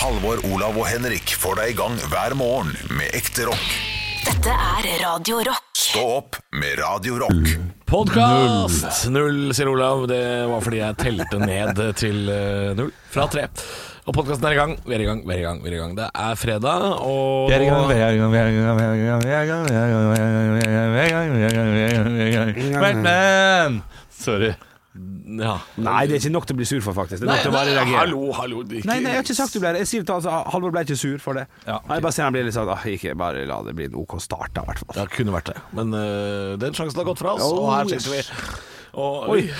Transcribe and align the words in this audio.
Halvor, 0.00 0.38
Olav 0.48 0.78
og 0.80 0.86
Henrik 0.88 1.34
får 1.36 1.58
deg 1.58 1.74
i 1.74 1.76
gang 1.76 1.98
hver 2.08 2.32
morgen 2.38 2.70
med 2.96 3.12
ekte 3.12 3.44
rock. 3.44 3.66
Dette 4.24 4.54
er 4.54 4.86
Radio 5.02 5.42
Rock. 5.44 5.66
Stå 5.76 6.04
opp 6.14 6.38
med 6.56 6.78
Radio 6.80 7.18
Rock. 7.20 7.50
Podkast! 7.84 9.10
Null, 9.12 9.50
sier 9.52 9.68
Olav. 9.68 10.06
Det 10.08 10.22
var 10.48 10.64
fordi 10.64 10.80
jeg 10.80 10.96
telte 11.02 11.42
ned 11.42 11.82
til 12.00 12.32
null 12.78 12.94
fra 13.12 13.26
tre. 13.28 13.44
Og 14.08 14.16
podkasten 14.16 14.48
er 14.48 14.56
i 14.56 14.60
gang. 14.62 14.72
Vi 14.86 14.96
er 14.96 15.04
i 15.04 15.10
gang, 15.10 15.20
vi 15.28 15.36
er 15.36 15.42
i 15.42 15.44
gang. 15.44 15.60
vi 15.60 15.68
er 15.68 15.76
i 15.76 15.82
gang 15.82 15.92
Det 16.00 16.08
er 16.08 16.40
fredag, 16.46 16.86
og 17.04 17.52
Vi 17.52 17.58
er 17.58 17.66
i 17.66 17.68
gang, 17.68 17.84
vi 17.92 18.00
er 18.00 18.16
i 18.16 18.22
gang, 18.22 18.32
vi 18.32 18.40
er 18.40 18.48
i 18.48 18.56
gang. 18.56 19.20
vi 19.20 19.36
er 19.36 19.44
i 19.44 19.52
gang, 19.52 19.68
vi 19.68 19.76
er 19.76 19.84
i 19.84 19.92
gang, 19.92 20.08
vi 20.08 20.24
er 20.24 20.24
i 20.24 20.72
gang, 20.72 20.96
vi 20.96 21.04
er 21.04 21.04
i 21.04 21.12
gang, 21.12 21.36
vi 21.36 21.44
er 21.44 21.52
i 21.52 21.60
gang, 21.60 21.76
vi 21.76 21.84
er 21.84 21.92
i 21.92 22.32
gang, 22.40 22.56
vi 22.56 22.72
er 22.72 22.88
i 22.88 23.04
gang, 23.04 23.80
Sorry. 24.08 24.54
Ja. 25.38 25.58
Nei, 25.76 26.06
det 26.10 26.16
er 26.16 26.20
ikke 26.24 26.32
nok 26.34 26.46
til 26.48 26.56
å 26.56 26.58
bli 26.58 26.66
sur 26.66 26.80
for, 26.82 26.96
faktisk. 26.96 27.20
Det 27.20 27.28
er 27.28 27.30
Nei, 27.30 27.36
nok 27.36 27.42
til 27.46 27.52
å 27.52 27.54
bare 27.54 27.74
reagere. 27.76 27.98
hallo, 28.00 28.32
hallo. 28.32 28.62
ikke- 28.64 28.84
Nei, 28.90 28.98
nei, 29.00 29.10
jeg 29.12 29.18
har 29.20 29.22
ikke 29.28 29.36
sagt 29.38 29.52
du 29.52 29.60
ble 29.60 29.72
det. 29.72 29.78
Jeg 29.84 29.86
sier 29.92 30.02
til 30.04 30.14
altså, 30.14 30.30
Halvor 30.50 30.70
ble 30.74 30.80
ikke 30.84 30.96
sur 30.98 31.18
for 31.18 31.34
det. 31.34 31.46
Ja, 31.66 31.78
Nei, 31.88 31.96
Jeg 31.96 32.02
bare 32.02 32.12
ser 32.12 32.22
han 32.24 32.32
blir 32.32 32.44
litt 32.44 32.54
sånn 32.54 32.68
ah, 32.72 32.82
Ikke 32.84 33.14
bare 33.16 33.46
la 33.46 33.62
det 33.62 33.76
bli 33.76 33.84
en 33.84 33.94
OK 33.94 34.18
start, 34.20 34.52
da, 34.54 34.62
i 34.62 34.64
hvert 34.72 34.78
fall. 34.84 34.96
Ja, 34.96 35.06
kunne 35.06 35.32
vært 35.32 35.52
det. 35.52 35.56
Men 35.72 35.94
uh, 35.94 36.56
den 36.56 36.72
sjansen 36.72 36.96
har 36.96 37.04
gått 37.04 37.18
fra 37.22 37.34
oss, 37.34 37.42
Oh, 37.46 37.68
og 37.68 37.74
her 37.76 37.98
sitter 37.98 38.10
vi. 38.16 38.22
Og, 38.90 39.28
Oi. 39.30 39.42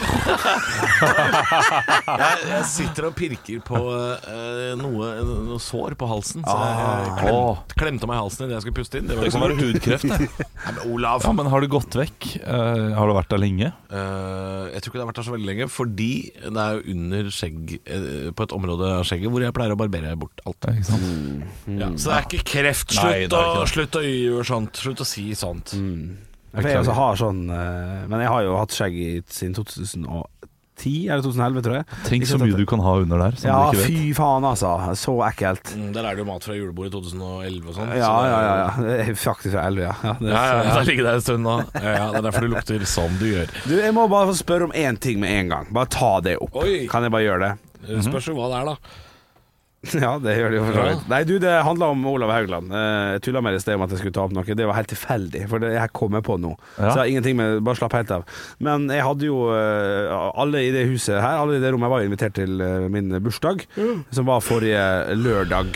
jeg, 2.21 2.39
jeg 2.51 2.65
sitter 2.67 3.07
og 3.11 3.15
pirker 3.19 3.61
på 3.67 3.79
eh, 3.95 4.73
noe, 4.81 5.11
noe 5.27 5.59
sår 5.63 5.95
på 6.01 6.09
halsen. 6.11 6.43
Så 6.47 6.55
jeg 6.57 6.75
Åh. 6.75 7.15
klemte, 7.21 7.77
klemte 7.79 8.09
meg 8.11 8.19
i 8.19 8.23
halsen 8.25 8.47
idet 8.47 8.57
jeg 8.59 8.65
skulle 8.67 8.79
puste 8.81 8.99
inn. 9.01 9.07
Det 9.11 9.19
var 9.19 9.25
Det 9.27 9.31
kan 9.31 9.39
så 9.39 9.45
være 9.47 9.59
hudkreft, 9.61 10.09
det. 10.11 10.19
Nei, 10.65 10.73
men 10.75 10.81
Olav 10.95 11.25
Ja, 11.27 11.33
men 11.39 11.51
har 11.53 11.63
du 11.63 11.69
gått 11.73 11.95
vekk? 12.01 12.29
Eh, 12.41 12.87
har 12.99 13.11
du 13.11 13.15
vært 13.17 13.31
der 13.35 13.43
lenge? 13.43 13.71
Eh, 13.91 14.65
jeg 14.75 14.83
tror 14.83 14.91
ikke 14.91 14.99
det 14.99 15.05
har 15.05 15.11
vært 15.13 15.21
der 15.23 15.29
så 15.31 15.35
veldig 15.37 15.51
lenge, 15.53 15.69
fordi 15.73 16.11
det 16.41 16.65
er 16.67 16.79
jo 16.81 16.97
under 16.97 17.31
skjegg 17.35 17.77
eh, 17.81 18.31
På 18.37 18.47
et 18.49 18.55
område 18.57 18.91
av 18.99 19.07
skjegget 19.09 19.31
hvor 19.35 19.45
jeg 19.47 19.55
pleier 19.57 19.77
å 19.77 19.79
barbere 19.81 20.17
bort 20.21 20.43
alt. 20.47 20.67
Ja, 20.67 20.75
ikke 20.81 20.91
sant? 20.91 21.07
Ja, 21.81 21.93
så 21.95 22.11
det 22.11 22.17
er 22.19 22.27
ikke 22.29 22.43
kreft. 22.55 22.97
Nei, 22.99 23.05
Slutt, 23.05 23.31
det 23.31 23.39
er 23.39 23.47
å, 23.47 23.53
ikke 23.55 23.63
det. 23.63 23.71
slutt 23.77 24.01
å 24.01 24.05
gjøre 24.07 24.49
sånt. 24.51 24.83
Slutt 24.85 25.05
å 25.05 25.09
si 25.09 25.27
sånt. 25.39 25.77
For 26.55 26.67
jeg 26.67 26.83
også 26.83 26.95
har 26.99 27.19
sånn 27.21 27.41
eh, 27.55 28.07
Men 28.11 28.23
jeg 28.25 28.31
har 28.33 28.43
jo 28.47 28.57
hatt 28.59 28.75
skjegg 28.75 28.97
siden 29.31 29.55
2010 29.55 31.11
eller 31.13 31.23
2011, 31.23 31.63
tror 31.67 31.75
jeg. 31.77 31.87
Tenk 32.07 32.27
så 32.27 32.39
mye 32.41 32.57
du 32.57 32.65
kan 32.69 32.81
ha 32.81 32.95
under 33.03 33.21
der, 33.21 33.35
Ja, 33.45 33.59
fy 33.77 34.15
faen, 34.17 34.47
altså. 34.49 34.71
Så 34.97 35.13
ekkelt. 35.27 35.75
Mm, 35.77 35.91
Der 35.93 36.09
er 36.09 36.17
det 36.17 36.25
jo 36.25 36.29
mat 36.31 36.47
fra 36.47 36.57
julebordet 36.57 36.95
i 36.95 36.95
2011 36.97 37.69
og 37.69 37.77
sånn. 37.77 37.93
Ja, 38.01 38.09
så 38.09 38.31
ja, 38.31 38.41
ja. 38.47 38.55
ja. 39.05 39.17
Faktisk 39.21 39.55
fra 39.55 39.67
11, 39.69 39.85
ja. 39.85 39.93
ja, 40.09 40.15
det 40.21 40.33
Ja, 40.33 40.41
ja, 40.49 40.57
ja. 40.65 40.79
Det 40.79 40.87
ligger 40.89 41.11
det 41.11 41.15
en 41.19 41.27
stund 41.27 41.47
nå. 41.47 41.59
Ja, 41.77 41.93
ja, 41.99 42.09
det 42.15 42.23
er 42.23 42.27
derfor 42.31 42.49
du 42.49 42.55
lukter 42.55 42.87
som 42.89 43.21
du 43.21 43.29
gjør. 43.29 43.53
Du, 43.67 43.77
jeg 43.77 43.95
må 43.97 44.09
bare 44.11 44.31
få 44.33 44.39
spørre 44.41 44.71
om 44.71 44.75
én 44.87 44.99
ting 45.01 45.21
med 45.21 45.37
en 45.37 45.53
gang. 45.55 45.71
Bare 45.77 45.93
ta 45.93 46.15
det 46.25 46.39
opp. 46.41 46.57
Oi. 46.65 46.87
Kan 46.91 47.07
jeg 47.07 47.15
bare 47.15 47.29
gjøre 47.29 47.45
det? 47.45 47.53
Det 47.87 48.03
Spørs 48.09 48.33
jo 48.33 48.37
hva 48.41 48.51
det 48.53 48.63
er, 48.63 48.73
da. 48.73 49.10
Ja, 50.05 50.11
det 50.21 50.35
gjør 50.37 50.53
det 50.53 50.59
jo 50.59 50.65
for 50.67 50.77
så 50.77 50.83
vidt. 50.91 51.05
Nei, 51.09 51.19
du, 51.25 51.33
det 51.41 51.53
handla 51.65 51.87
om 51.95 52.03
Olav 52.11 52.29
Haugland. 52.35 52.69
Eh, 52.69 53.15
Jeg 53.15 53.23
tulla 53.25 53.41
med 53.41 53.55
det 53.57 53.63
i 53.63 53.65
sted 53.65 53.79
om 53.79 53.85
at 53.87 53.95
jeg 53.95 54.03
skulle 54.03 54.13
ta 54.19 54.27
opp 54.27 54.35
noe. 54.37 54.45
Det 54.45 54.67
var 54.69 54.77
helt 54.77 54.91
tilfeldig, 54.93 55.41
for 55.49 55.63
det 55.63 55.71
her 55.81 55.89
kom 55.97 56.19
jeg 56.19 56.27
på 56.27 56.37
nå. 56.43 56.51
Ja. 56.77 56.91
Så 56.91 56.91
jeg 56.91 57.01
har 57.01 57.13
ingenting 57.15 57.39
med 57.41 57.63
Bare 57.65 57.81
slapp 57.81 57.97
helt 57.97 58.13
av. 58.13 58.27
Men 58.61 58.85
jeg 58.93 59.07
hadde 59.07 59.25
jo 59.31 59.39
eh, 59.57 60.13
Alle 60.45 60.63
i 60.67 60.71
det 60.75 60.85
huset 60.91 61.17
her, 61.17 61.41
alle 61.41 61.57
i 61.57 61.63
det 61.65 61.73
rommet, 61.73 61.89
jeg 61.89 61.95
var 61.97 62.07
invitert 62.11 62.37
til 62.37 62.61
eh, 62.65 62.87
min 62.93 63.09
bursdag, 63.25 63.65
som 64.13 64.29
var 64.29 64.45
forrige 64.45 64.85
lørdag. 65.17 65.73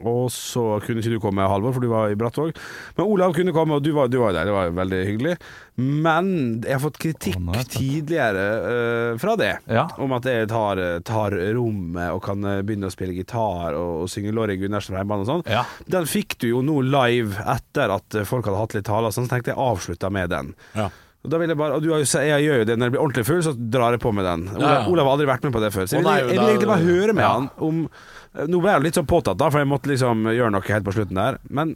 Og 0.00 0.24
så 0.32 0.64
kunne 0.84 1.02
ikke 1.04 1.14
du 1.14 1.20
komme, 1.22 1.44
Halvor, 1.52 1.76
for 1.76 1.84
du 1.84 1.90
var 1.92 2.12
i 2.12 2.16
Brattvåg. 2.18 2.56
Men 2.96 3.06
Olav 3.12 3.36
kunne 3.36 3.52
komme, 3.56 3.76
og 3.76 3.84
du 3.84 3.92
var, 3.96 4.08
du 4.12 4.18
var 4.22 4.32
der. 4.36 4.48
Det 4.48 4.56
var 4.56 4.72
veldig 4.80 5.02
hyggelig. 5.08 5.36
Men 5.80 6.30
jeg 6.64 6.74
har 6.76 6.82
fått 6.82 6.98
kritikk 7.00 7.38
Å, 7.40 7.64
tidligere 7.72 8.44
uh, 8.60 9.18
fra 9.20 9.34
det 9.40 9.52
Ja. 9.70 9.86
om 10.02 10.12
at 10.16 10.26
jeg 10.28 10.48
tar, 10.50 10.80
tar 11.06 11.36
rommet 11.56 12.10
og 12.14 12.22
kan 12.24 12.44
eh, 12.44 12.60
begynne 12.66 12.90
å 12.90 12.94
spille 12.94 13.14
gitar 13.16 13.76
og, 13.78 14.04
og 14.04 14.10
synge 14.12 14.32
Lorry 14.36 14.58
Gunnarsen 14.60 14.94
fra 14.94 15.02
hjemmebane 15.02 15.24
og 15.24 15.30
sånn. 15.30 15.44
Ja. 15.50 15.64
Den 15.90 16.08
fikk 16.10 16.38
du 16.42 16.48
jo 16.50 16.62
nå 16.66 16.80
live 16.86 17.40
etter 17.48 17.92
at 17.96 18.18
eh, 18.18 18.26
folk 18.28 18.48
hadde 18.48 18.60
hatt 18.60 18.76
litt 18.76 18.88
taler, 18.88 19.14
sånn, 19.14 19.28
så 19.28 19.36
tenkte 19.36 19.54
jeg 19.54 19.60
avslutta 19.60 20.10
med 20.12 20.32
den. 20.34 20.52
Ja. 20.76 20.88
Og 21.20 21.32
da 21.34 21.40
vil 21.42 21.52
jeg 21.52 21.58
bare, 21.60 21.76
og 21.76 21.84
du 21.84 21.90
har 21.92 22.00
jo, 22.00 22.08
jeg 22.08 22.44
gjør 22.46 22.62
jo 22.62 22.66
det 22.70 22.76
når 22.80 22.88
jeg 22.88 22.94
blir 22.94 23.02
ordentlig 23.02 23.26
full, 23.28 23.42
så 23.44 23.52
drar 23.52 23.92
jeg 23.96 24.00
på 24.00 24.12
med 24.16 24.24
den. 24.24 24.46
Olav. 24.56 24.88
Olav 24.88 25.04
har 25.10 25.16
aldri 25.18 25.28
vært 25.28 25.44
med 25.44 25.52
på 25.56 25.60
det 25.60 25.72
før. 25.74 25.84
Så 25.84 25.98
jeg 25.98 26.04
vil, 26.04 26.08
nei, 26.08 26.18
jeg 26.22 26.30
vil 26.38 26.52
egentlig 26.54 26.70
bare 26.70 26.86
høre 26.86 27.16
med 27.16 27.26
han 27.28 27.50
om 27.60 27.84
Nå 28.30 28.60
ble 28.62 28.70
jeg 28.70 28.82
litt 28.84 28.94
sånn 28.94 29.08
påtatt, 29.10 29.34
da, 29.40 29.48
for 29.50 29.58
jeg 29.58 29.66
måtte 29.66 29.90
liksom 29.90 30.28
gjøre 30.30 30.52
noe 30.54 30.62
helt 30.62 30.84
på 30.86 30.92
slutten 30.94 31.18
der. 31.18 31.40
Men 31.50 31.72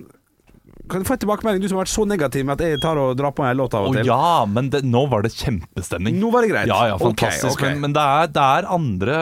kan 0.90 1.00
du 1.00 1.08
få 1.08 1.16
en 1.16 1.20
tilbakemelding, 1.22 1.62
du 1.64 1.68
som 1.70 1.78
har 1.78 1.86
vært 1.86 1.94
så 1.94 2.06
negativ 2.08 2.44
med 2.46 2.58
at 2.58 2.64
jeg 2.66 2.80
tar 2.82 2.98
og 3.00 3.14
drar 3.18 3.32
på 3.36 3.44
en 3.46 3.56
låt 3.56 3.76
av 3.76 3.88
og 3.88 3.96
til? 3.96 4.04
Å 4.04 4.16
ja, 4.16 4.32
men 4.50 4.68
det, 4.72 4.82
nå 4.86 5.06
var 5.12 5.24
det 5.24 5.32
kjempestemning. 5.36 6.18
Nå 6.20 6.32
var 6.34 6.44
det 6.44 6.52
greit. 6.52 6.68
Ja, 6.70 6.82
ja, 6.92 6.98
fantastisk. 7.00 7.54
fantastisk. 7.54 7.62
okay. 7.62 7.76
Men, 7.76 7.86
men 7.86 7.96
det, 7.96 8.04
er, 8.04 8.34
det 8.34 8.48
er 8.58 8.68
andre 8.74 9.20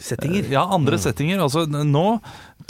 Settinger? 0.00 0.46
Ja, 0.48 0.64
andre 0.72 0.96
settinger. 0.96 1.42
Altså, 1.44 1.66
nå 1.68 2.04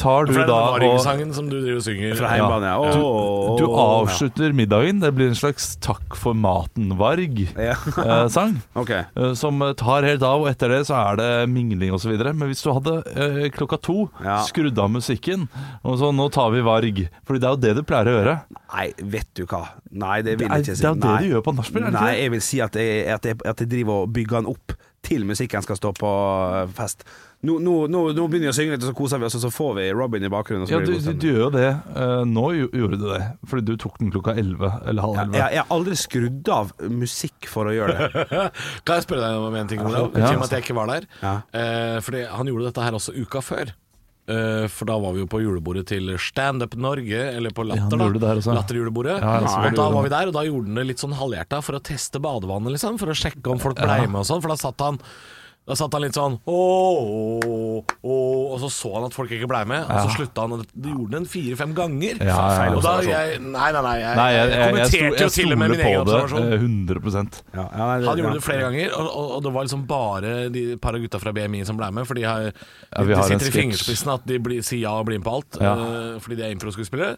tar 0.01 0.29
du 0.29 0.35
da 0.49 0.59
og 0.81 1.01
som 1.37 1.49
du 1.51 1.57
driver 1.59 1.79
og 1.79 1.85
synger. 1.85 2.15
Fra 2.19 2.33
hjemmebane, 2.39 2.71
ja. 2.71 2.91
Ja. 2.91 3.03
Åh, 3.05 3.57
Du 3.61 3.65
avslutter 3.69 4.55
middagen. 4.57 5.01
Det 5.03 5.13
blir 5.17 5.31
en 5.31 5.39
slags 5.39 5.75
takk 5.85 6.17
for 6.19 6.35
maten-varg-sang. 6.35 8.57
ja. 8.75 8.75
okay. 8.83 9.05
eh, 9.17 9.35
Som 9.39 9.61
tar 9.77 10.07
helt 10.09 10.25
av, 10.27 10.45
og 10.45 10.51
etter 10.51 10.73
det 10.73 10.83
så 10.89 10.97
er 10.99 11.21
det 11.21 11.31
mingling 11.53 11.95
osv. 11.97 12.15
Men 12.17 12.49
hvis 12.51 12.65
du 12.65 12.73
hadde 12.73 12.99
eh, 13.15 13.49
klokka 13.55 13.81
to 13.81 14.09
Ja. 14.25 14.41
skrudd 14.47 14.79
av 14.79 14.91
musikken, 14.91 15.49
og 15.85 15.99
så 16.01 16.11
nå 16.15 16.29
tar 16.33 16.51
vi 16.55 16.63
varg 16.65 17.07
Fordi 17.27 17.41
det 17.41 17.49
er 17.49 17.57
jo 17.57 17.63
det 17.65 17.75
du 17.77 17.83
pleier 17.87 18.11
å 18.11 18.17
gjøre. 18.19 18.37
Nei, 18.75 18.89
vet 19.03 19.29
du 19.35 19.45
hva. 19.47 19.65
Nei, 19.91 20.21
det 20.23 20.39
vil 20.41 20.49
jeg 20.49 20.65
ikke 20.65 20.77
si. 20.77 20.83
det 20.83 20.91
er 20.91 20.95
jo 20.95 21.01
det 21.05 21.17
du 21.25 21.33
gjør 21.35 21.47
på 21.47 21.57
nachspiel, 21.57 21.85
er 21.85 21.91
det 21.91 21.99
ikke 21.99 22.07
Nei, 22.07 22.21
jeg 22.21 22.35
vil 22.35 22.45
si 22.47 22.61
at 22.65 22.79
jeg, 22.79 23.03
at, 23.15 23.27
jeg, 23.27 23.41
at 23.45 23.65
jeg 23.65 23.71
driver 23.71 24.05
og 24.05 24.15
bygger 24.15 24.41
den 24.41 24.53
opp 24.55 24.77
til 25.07 25.25
musikken 25.25 25.65
skal 25.65 25.79
stå 25.79 25.95
på 25.97 26.11
fest. 26.77 27.07
Nå, 27.41 27.55
nå, 27.65 27.75
nå, 27.89 28.01
nå 28.13 28.25
begynner 28.29 28.51
vi 28.51 28.53
å 28.53 28.57
synge 28.57 28.75
litt, 28.75 28.83
og 28.85 28.91
så 28.91 28.97
koser 28.99 29.21
vi 29.21 29.25
oss, 29.25 29.35
og 29.39 29.41
så 29.47 29.51
får 29.55 29.71
vi 29.79 29.85
Robin 29.97 30.25
i 30.27 30.29
bakgrunnen. 30.33 30.67
Og 30.67 30.69
så 30.69 30.77
Ja, 30.77 30.81
du, 30.85 30.93
du, 30.93 31.13
du 31.17 31.27
gjør 31.31 31.47
jo 31.47 31.51
det. 31.55 31.71
Uh, 31.97 32.21
nå 32.29 32.43
gjorde 32.69 32.99
du 33.01 33.07
det, 33.09 33.21
fordi 33.49 33.65
du 33.71 33.81
tok 33.81 33.97
den 34.03 34.11
klokka 34.13 34.35
11 34.37 34.75
eller 34.91 35.07
halv 35.07 35.17
Ja, 35.17 35.25
11. 35.25 35.39
jeg, 35.39 35.55
jeg 35.57 35.63
har 35.63 35.73
aldri 35.79 35.97
skrudd 36.03 36.51
av 36.53 36.75
musikk 36.93 37.49
for 37.49 37.71
å 37.71 37.73
gjøre 37.73 37.97
det. 37.97 38.27
Kan 38.85 39.01
jeg 39.01 39.07
spørre 39.09 39.25
deg 39.25 39.47
om 39.47 39.57
en 39.57 39.73
ting, 39.73 39.81
Olav? 39.87 40.11
Ja. 40.21 40.35
At 40.37 40.53
jeg 40.53 40.67
ikke 40.67 40.77
var 40.77 40.93
der. 40.93 41.09
Ja. 41.23 41.33
Uh, 41.57 41.97
fordi 42.05 42.27
han 42.29 42.53
gjorde 42.53 42.69
dette 42.69 42.85
her 42.91 43.01
også 43.01 43.17
uka 43.17 43.45
før. 43.47 43.73
Uh, 44.29 44.69
for 44.69 44.93
da 44.93 45.01
var 45.01 45.17
vi 45.17 45.25
jo 45.25 45.33
på 45.33 45.41
julebordet 45.41 45.87
til 45.95 46.13
Stand 46.21 46.69
Up 46.69 46.77
Norge, 46.77 47.25
eller 47.41 47.57
på 47.57 47.65
Latter. 47.65 48.05
Ja, 48.05 48.13
da. 48.21 48.37
Latterjulebordet. 48.61 49.17
Ja, 49.17 49.41
og 49.65 49.81
da 49.81 49.89
var 49.97 50.05
vi 50.05 50.13
der, 50.13 50.29
og 50.29 50.37
da 50.37 50.45
gjorde 50.45 50.69
han 50.69 50.85
det 50.85 50.91
litt 50.93 51.09
sånn 51.09 51.17
halvhjerta 51.17 51.65
for 51.65 51.81
å 51.81 51.85
teste 51.89 52.21
badevannet, 52.21 52.77
liksom. 52.77 53.01
For 53.01 53.17
å 53.17 53.17
sjekke 53.17 53.57
om 53.57 53.65
folk 53.65 53.81
blei 53.81 54.03
med 54.05 54.27
og 54.27 54.29
sånn. 54.29 54.45
For 54.45 54.53
da 54.53 54.61
satt 54.61 54.85
han 54.85 55.01
da 55.69 55.77
satt 55.79 55.93
han 55.95 56.03
litt 56.03 56.17
sånn 56.17 56.39
åh, 56.51 57.43
åh, 57.47 57.91
åh, 58.03 58.39
Og 58.51 58.57
så 58.63 58.71
så 58.73 58.91
han 58.97 59.05
at 59.07 59.15
folk 59.15 59.31
ikke 59.37 59.47
blei 59.51 59.61
med, 59.69 59.85
og 59.85 60.09
så 60.09 60.15
slutta 60.17 60.43
han. 60.47 60.55
og 60.57 60.65
Det 60.73 60.91
gjorde 60.91 61.13
den 61.15 61.27
fire-fem 61.31 61.75
ganger. 61.77 62.17
Ja, 62.19 62.39
ja, 62.41 62.65
ja. 62.65 62.73
Og 62.75 62.83
da 62.83 62.95
jeg, 63.07 63.37
Nei, 63.45 63.69
nei, 63.77 63.83
nei. 63.85 63.93
Jeg, 64.01 64.17
Nei, 64.19 64.31
jeg, 64.35 64.41
jeg, 64.41 64.57
jeg, 64.57 64.71
kommenterte 64.73 65.23
jo 65.23 65.29
til 65.37 65.53
og 65.55 65.61
med 65.61 65.75
min 65.77 65.85
egen 65.85 66.01
observasjon. 66.01 66.49
eh, 66.49 66.65
100 66.65 67.45
Ja, 67.55 67.67
ja, 67.69 67.87
nei, 67.87 68.01
det- 68.01 68.09
Han 68.09 68.19
gjorde 68.19 68.33
ja. 68.33 68.33
det 68.41 68.47
flere 68.49 68.65
ganger, 68.67 68.97
og, 68.99 69.07
og, 69.21 69.31
og 69.37 69.43
det 69.47 69.53
var 69.55 69.69
liksom 69.69 69.87
bare 69.87 70.35
de 70.51 70.65
par 70.77 70.95
av 70.99 71.01
gutta 71.07 71.21
fra 71.23 71.33
BMI 71.33 71.63
som 71.69 71.77
ble 71.79 71.91
med. 71.93 72.07
For 72.09 72.15
de, 72.19 72.23
har, 72.27 72.51
Ja, 72.51 73.05
de 73.05 73.15
har 73.15 73.31
sitter 73.31 73.53
i 73.53 73.57
fingerspissen 73.61 74.15
at 74.17 74.27
de 74.27 74.39
blir, 74.43 74.63
sier 74.67 74.83
ja 74.89 74.97
og 74.99 75.07
blir 75.07 75.21
med 75.21 75.29
på 75.29 75.37
alt. 75.39 75.61
Ja. 75.61 75.77
eh, 75.77 76.19
fordi 76.25 76.41
de 76.41 76.49
er 76.49 76.57
improskuespillere. 76.57 77.15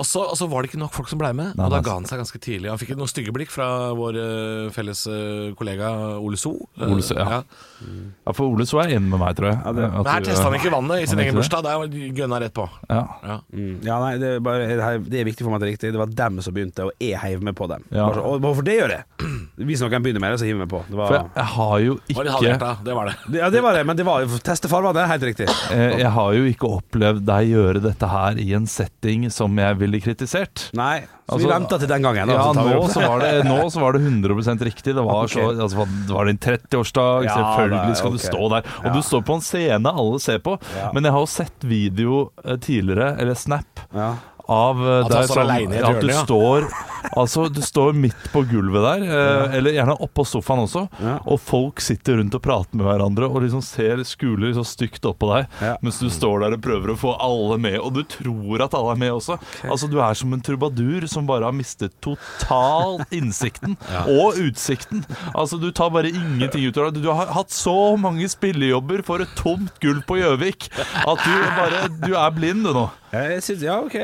Og 0.00 0.06
så, 0.08 0.22
og 0.24 0.36
så 0.40 0.46
var 0.48 0.62
det 0.64 0.70
ikke 0.72 0.80
nok 0.80 0.94
folk 0.96 1.08
som 1.10 1.18
ble 1.20 1.28
med, 1.36 1.52
Nei, 1.54 1.66
og 1.66 1.70
da 1.74 1.80
ga 1.84 1.92
han 1.98 2.06
seg 2.08 2.18
ganske 2.22 2.38
tidlig. 2.42 2.70
Han 2.72 2.78
fikk 2.80 2.94
noen 2.96 3.10
stygge 3.10 3.32
blikk 3.36 3.50
fra 3.52 3.66
vår 3.94 4.16
uh, 4.16 4.70
felles 4.72 5.02
uh, 5.06 5.52
kollega 5.58 5.90
Ole 6.18 6.38
So. 6.40 6.54
Uh, 6.80 6.88
Ole 6.94 7.02
So, 7.04 7.14
ja. 7.18 7.42
Ja, 8.24 8.32
for 8.32 8.46
Ole 8.54 8.64
So 8.66 8.80
er 8.80 8.94
enig 8.96 9.10
med 9.12 9.20
meg, 9.20 9.34
tror 9.36 9.50
jeg. 9.50 9.58
det- 9.76 9.84
At 9.92 10.04
Men 10.06 10.12
her 10.14 10.24
testa 10.26 10.44
han 10.48 10.56
ikke 10.56 10.72
vannet 10.72 11.02
i 11.02 11.06
sin 11.10 11.18
egen 11.20 11.34
bursdag. 11.36 11.62
Der 11.66 11.76
var 11.82 11.86
de 11.92 12.08
gønna 12.16 12.40
rett 12.40 12.54
på. 12.56 12.64
Ja. 12.88 13.02
Ja. 13.22 13.36
Mm. 13.52 13.74
Ja, 13.84 13.98
nei, 14.00 14.12
det 14.22 14.30
er, 14.36 14.40
bare, 14.40 14.66
det 15.04 15.20
er- 15.20 15.28
viktig 15.28 15.44
for 15.44 15.50
meg 15.52 15.60
at 15.60 15.64
det 15.66 15.68
er 15.68 15.72
riktig. 15.76 15.92
Det 15.92 16.00
var 16.02 16.06
dem 16.22 16.40
som 16.40 16.54
begynte, 16.56 16.86
og 16.88 16.92
jeg 16.98 17.18
heiv 17.22 17.42
med 17.42 17.54
på 17.60 17.68
dem. 17.68 17.84
Ja. 17.92 18.08
Så- 18.16 18.24
Og 18.32 18.40
hvorfor 18.40 18.64
det 18.64 18.78
gjør 18.80 18.96
jeg? 18.96 19.04
Hvis 19.68 19.82
noen 19.84 20.02
begynner 20.02 20.20
med 20.24 20.32
det, 20.32 20.40
så 20.40 20.46
hiver 20.48 20.56
vi 20.56 20.64
med 20.64 20.72
på. 20.72 20.82
Det 20.88 20.96
For 20.96 21.14
jeg, 21.18 21.30
jeg 21.36 21.44
har 21.52 21.78
jo 21.84 21.94
Det 22.08 22.16
var 22.16 22.24
ikke 22.24 22.58
det, 22.58 22.84
det 22.88 22.94
var 22.96 23.04
det. 23.12 23.16
ja, 23.38 23.50
det 23.50 23.62
var 23.62 23.72
det, 23.76 23.84
men 23.86 23.96
det 23.96 24.06
var 24.08 24.24
teste 24.40 24.68
farvannet, 24.72 25.06
helt 25.12 25.22
riktig. 25.28 25.46
Jeg, 25.70 25.98
Jeg 26.00 26.10
har 26.16 26.32
jo 26.32 26.42
ikke 26.48 26.72
opplevd 26.80 27.24
deg 27.28 27.52
gjøre 27.52 27.82
dette 27.82 28.08
her 28.08 28.38
i 28.40 28.48
en 28.56 28.66
setting 28.66 29.28
som 29.30 29.58
jeg 29.58 29.76
ville 29.82 30.00
kritisert. 30.02 30.68
Nei, 30.78 31.02
så 31.02 31.36
Altså, 31.36 31.46
vi 31.46 31.52
venta 31.52 31.78
til 31.80 31.88
den 31.88 32.02
gangen. 32.04 32.28
Da, 32.28 32.34
Ja, 32.34 32.48
så 32.52 32.64
nå 32.66 32.88
så, 32.92 33.00
var 33.08 33.22
det, 33.22 33.30
nå 33.46 33.58
så 33.72 33.80
var 33.80 33.96
det 33.96 34.02
100% 34.04 34.64
riktig. 34.68 34.94
Det 34.96 35.04
var, 35.04 35.24
okay. 35.24 35.40
så, 35.42 35.62
altså, 35.64 35.86
det 36.08 36.12
var 36.16 36.28
din 36.28 36.38
30-årsdag, 36.38 37.24
Ja, 37.24 37.36
selvfølgelig 37.38 37.96
skal 37.96 38.10
okay. 38.12 38.18
du 38.18 38.26
stå 38.26 38.48
der. 38.52 38.68
Og 38.82 38.88
Ja. 38.90 38.92
du 38.92 39.02
står 39.02 39.22
på 39.30 39.34
en 39.38 39.44
scene 39.46 39.94
alle 40.02 40.20
ser 40.20 40.38
på, 40.44 40.58
Ja. 40.76 40.90
men 40.92 41.04
jeg 41.04 41.12
har 41.12 41.20
jo 41.24 41.30
sett 41.30 41.64
video 41.64 42.30
eh, 42.44 42.56
tidligere, 42.56 43.16
eller 43.18 43.34
Snap, 43.34 43.80
Ja. 43.94 44.14
Av 44.52 44.80
eh, 44.84 44.98
At 45.04 45.12
deg 45.12 45.72
et 45.72 45.84
at 45.92 46.00
du 46.02 46.10
ja. 46.12 46.24
står 46.26 46.68
Altså, 47.18 47.48
du 47.50 47.58
står 47.64 47.96
midt 47.98 48.28
på 48.32 48.44
gulvet 48.46 48.84
der, 48.84 49.02
eh, 49.10 49.56
eller 49.58 49.74
gjerne 49.74 49.96
oppå 50.04 50.22
sofaen 50.24 50.62
også, 50.62 50.84
Ja. 51.02 51.16
og 51.26 51.40
folk 51.42 51.82
sitter 51.82 52.20
rundt 52.20 52.36
og 52.38 52.42
prater 52.44 52.78
med 52.78 52.86
hverandre 52.86 53.26
og 53.26 53.42
liksom 53.42 53.60
ser 53.66 54.04
skuler 54.06 54.54
så 54.54 54.62
stygt 54.64 55.02
oppå 55.10 55.32
deg, 55.32 55.48
Ja. 55.60 55.72
mens 55.82 55.98
du 55.98 56.06
står 56.14 56.44
der 56.44 56.54
og 56.56 56.62
prøver 56.62 56.92
å 56.94 56.96
få 56.96 57.16
alle 57.18 57.58
med, 57.58 57.80
og 57.82 57.92
du 57.98 58.02
tror 58.04 58.62
at 58.62 58.74
alle 58.78 58.94
er 58.94 59.00
med 59.02 59.12
også. 59.16 59.36
Altså, 59.66 59.90
du 59.90 59.98
er 60.00 60.14
som 60.14 60.32
en 60.32 60.40
trubadur 60.40 61.08
som 61.10 61.26
bare 61.26 61.44
har 61.50 61.52
mistet 61.52 61.90
totalt 62.00 63.10
innsikten 63.18 63.76
og 64.06 64.38
utsikten. 64.38 65.04
Altså, 65.34 65.58
du 65.60 65.70
tar 65.72 65.90
bare 65.90 66.08
ingenting 66.14 66.64
ut 66.70 66.78
av 66.78 66.92
det. 66.94 67.02
Du 67.02 67.10
har 67.10 67.26
hatt 67.34 67.50
så 67.50 67.96
mange 67.98 68.30
spillejobber 68.30 69.02
for 69.04 69.20
et 69.26 69.34
tomt 69.36 69.74
gulv 69.82 70.06
på 70.06 70.22
Gjøvik 70.22 70.70
at 70.78 71.18
du 71.26 71.34
bare 71.58 71.88
Du 72.06 72.12
er 72.14 72.30
blind, 72.30 72.62
du 72.64 72.72
nå. 72.72 72.90
Jeg 73.12 73.42
synes, 73.44 73.62
ja, 73.66 73.74
ok, 73.84 73.96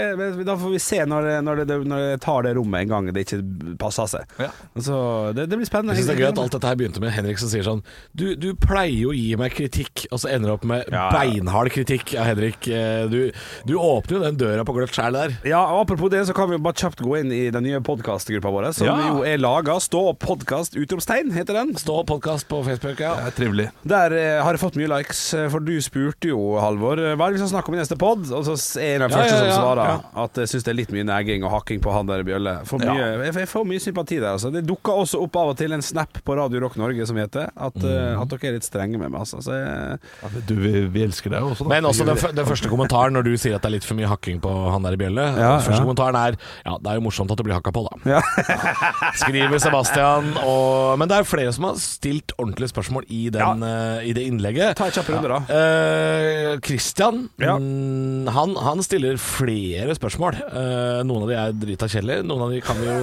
Da 0.44 0.54
får 0.60 0.72
vi 0.74 0.78
se 0.84 0.98
når, 1.08 1.28
når, 1.46 1.62
det, 1.64 1.76
når 1.88 2.02
det, 2.04 2.20
tar 2.20 2.42
det 2.44 2.50
rommet 2.58 2.82
en 2.84 2.90
gang 2.92 3.06
det 3.16 3.22
ikke 3.24 3.38
passer 3.80 4.04
seg. 4.10 4.34
Ja. 4.38 4.50
Så 4.84 4.98
det, 5.36 5.46
det 5.48 5.56
blir 5.56 5.68
spennende. 5.68 5.94
Jeg 5.96 6.02
synes 6.04 6.10
det 6.12 6.16
er 6.18 6.22
gøy 6.26 6.32
at 6.34 6.40
alt 6.42 6.56
dette 6.58 6.68
her 6.68 6.76
begynte 6.76 7.00
med 7.00 7.14
Henrik 7.16 7.40
som 7.40 7.48
sier 7.48 7.64
sånn 7.64 7.80
Du, 8.12 8.26
du 8.36 8.50
pleier 8.60 8.92
jo 9.06 9.12
å 9.14 9.16
gi 9.16 9.30
meg 9.40 9.54
kritikk, 9.56 10.04
og 10.12 10.20
så 10.20 10.28
ender 10.34 10.50
det 10.50 10.56
opp 10.58 10.66
med 10.68 10.92
Ja. 10.92 11.06
beinhard 11.14 11.70
kritikk 11.72 12.12
av 12.20 12.28
Henrik. 12.28 12.68
Eh, 12.68 13.06
Du, 13.08 13.18
du 13.64 13.74
åpner 13.80 14.18
jo 14.18 14.22
den 14.26 14.36
døra 14.40 14.64
på 14.68 14.74
gløtt 14.76 14.92
sjæl 14.92 15.16
der. 15.16 15.34
Ja, 15.48 15.62
og 15.72 15.86
Apropos 15.86 16.10
det, 16.12 16.26
så 16.28 16.34
kan 16.36 16.50
vi 16.50 16.58
jo 16.58 16.62
bare 16.68 16.76
kjapt 16.76 17.00
gå 17.00 17.16
inn 17.22 17.32
i 17.32 17.48
den 17.54 17.64
nye 17.64 17.80
podkastgruppa 17.80 18.52
vår, 18.52 18.68
som 18.76 18.90
Ja. 18.90 18.96
jo 19.08 19.22
er 19.24 19.40
laga. 19.40 19.78
Stå 19.80 20.02
opp 20.12 20.20
podkast, 20.26 20.76
utropstegn, 20.76 21.32
heter 21.32 21.56
den. 21.62 21.72
Stå 21.80 22.02
podkast 22.04 22.44
på 22.50 22.60
Facebook, 22.66 23.00
ja. 23.00 23.14
Det 23.22 23.32
er 23.32 23.36
trivelig. 23.40 23.68
Der 23.88 24.12
eh, 24.12 24.42
har 24.44 24.52
jeg 24.52 24.60
fått 24.66 24.76
mye 24.76 24.92
likes, 24.98 25.22
eh, 25.38 25.48
for 25.48 25.64
du 25.64 25.72
spurte 25.80 26.28
jo, 26.34 26.58
Halvor, 26.60 27.00
hva 27.00 27.16
er 27.16 27.32
det 27.32 27.38
vi 27.38 27.44
skal 27.46 27.54
snakke 27.56 27.72
om 27.72 27.78
i 27.78 27.82
neste 27.82 27.96
pod? 27.96 28.28
Og 28.36 28.44
så 28.50 28.58
er 28.82 28.97
jeg 28.98 29.04
den 29.04 29.14
Ja, 29.14 29.20
første 29.22 29.36
ja, 29.36 29.40
ja, 29.40 29.54
som 29.54 29.64
svarer 29.64 29.92
ja. 29.92 30.24
at 30.24 30.40
jeg 30.42 30.52
syns 30.52 30.66
det 30.66 30.72
er 30.72 30.78
litt 30.80 30.94
mye 30.94 31.06
negging 31.08 31.46
og 31.46 31.54
hakking 31.56 31.82
på 31.84 31.94
han 31.94 32.10
der 32.10 32.24
Bjølle. 32.26 32.54
Ja. 32.68 32.78
mye, 32.82 33.08
jeg, 33.24 33.34
jeg 33.42 33.50
får 33.50 33.66
mye 33.72 33.82
sympati 33.82 34.18
der, 34.20 34.30
altså. 34.34 34.52
Det 34.54 34.64
dukker 34.68 35.02
også 35.04 35.22
opp 35.24 35.38
av 35.40 35.52
og 35.54 35.58
til 35.60 35.76
en 35.76 35.84
snap 35.84 36.20
på 36.24 36.36
Radio 36.38 36.62
Rock 36.64 36.78
Norge 36.80 37.06
som 37.08 37.18
heter 37.20 37.48
at, 37.48 37.78
mm. 37.78 38.22
at 38.22 38.32
dere 38.34 38.50
er 38.50 38.58
litt 38.58 38.68
strenge 38.68 39.00
med 39.00 39.12
meg, 39.12 39.22
altså. 39.24 39.42
Så 39.44 39.56
jeg, 39.56 39.98
men 40.24 40.46
du, 40.48 40.54
vi, 40.60 40.74
vi 40.92 41.04
elsker 41.06 41.32
deg 41.34 41.44
jo 41.44 41.54
også, 41.54 41.66
da. 41.66 41.74
Men 41.76 41.88
også 41.90 42.08
den, 42.08 42.20
den 42.40 42.48
første 42.48 42.72
kommentaren 42.72 43.16
når 43.16 43.28
du 43.28 43.32
sier 43.38 43.58
at 43.58 43.64
det 43.64 43.70
er 43.72 43.76
litt 43.78 43.88
for 43.88 43.98
mye 43.98 44.10
hakking 44.10 44.42
på 44.44 44.52
han 44.74 44.86
der 44.86 44.98
i 44.98 45.00
bjølle. 45.00 45.26
Ja, 45.38 45.54
den 45.56 45.66
første 45.66 45.80
ja. 45.80 45.86
kommentaren 45.86 46.18
er 46.18 46.38
Ja, 46.66 46.76
det 46.82 46.92
er 46.92 46.98
jo 46.98 47.06
morsomt 47.06 47.32
at 47.32 47.40
det 47.40 47.46
blir 47.46 47.58
hakka 47.58 47.72
på, 47.74 47.86
da. 47.88 48.16
Ja. 48.16 48.22
Skriver 49.22 49.58
Sebastian. 49.62 50.32
Og, 50.44 50.98
men 51.00 51.10
det 51.10 51.18
er 51.18 51.28
flere 51.28 51.52
som 51.54 51.68
har 51.68 51.78
stilt 51.82 52.34
ordentlige 52.38 52.72
spørsmål 52.72 53.06
i, 53.08 53.28
den, 53.34 53.64
eh, 53.66 54.08
i 54.10 54.14
det 54.16 54.24
innlegget. 54.28 54.76
Ta 54.78 54.88
en 54.88 54.94
kjapp 54.94 55.10
runde, 55.14 55.32
da. 55.32 55.40
Eh, 55.58 56.58
Christian 56.64 57.28
Ja. 57.40 57.56
mm, 57.58 58.28
han, 58.34 58.56
han 58.56 58.82
stiller 58.88 59.18
flere 59.22 59.94
spørsmål. 59.98 60.40
Uh, 60.50 61.00
noen 61.06 61.26
av 61.26 61.28
de 61.30 61.36
er 61.38 61.58
drita 61.66 61.88
kjedelige, 61.90 62.24
noen 62.26 62.48
av 62.48 62.54
de 62.56 62.62
kan 62.64 62.80
jo 62.82 62.96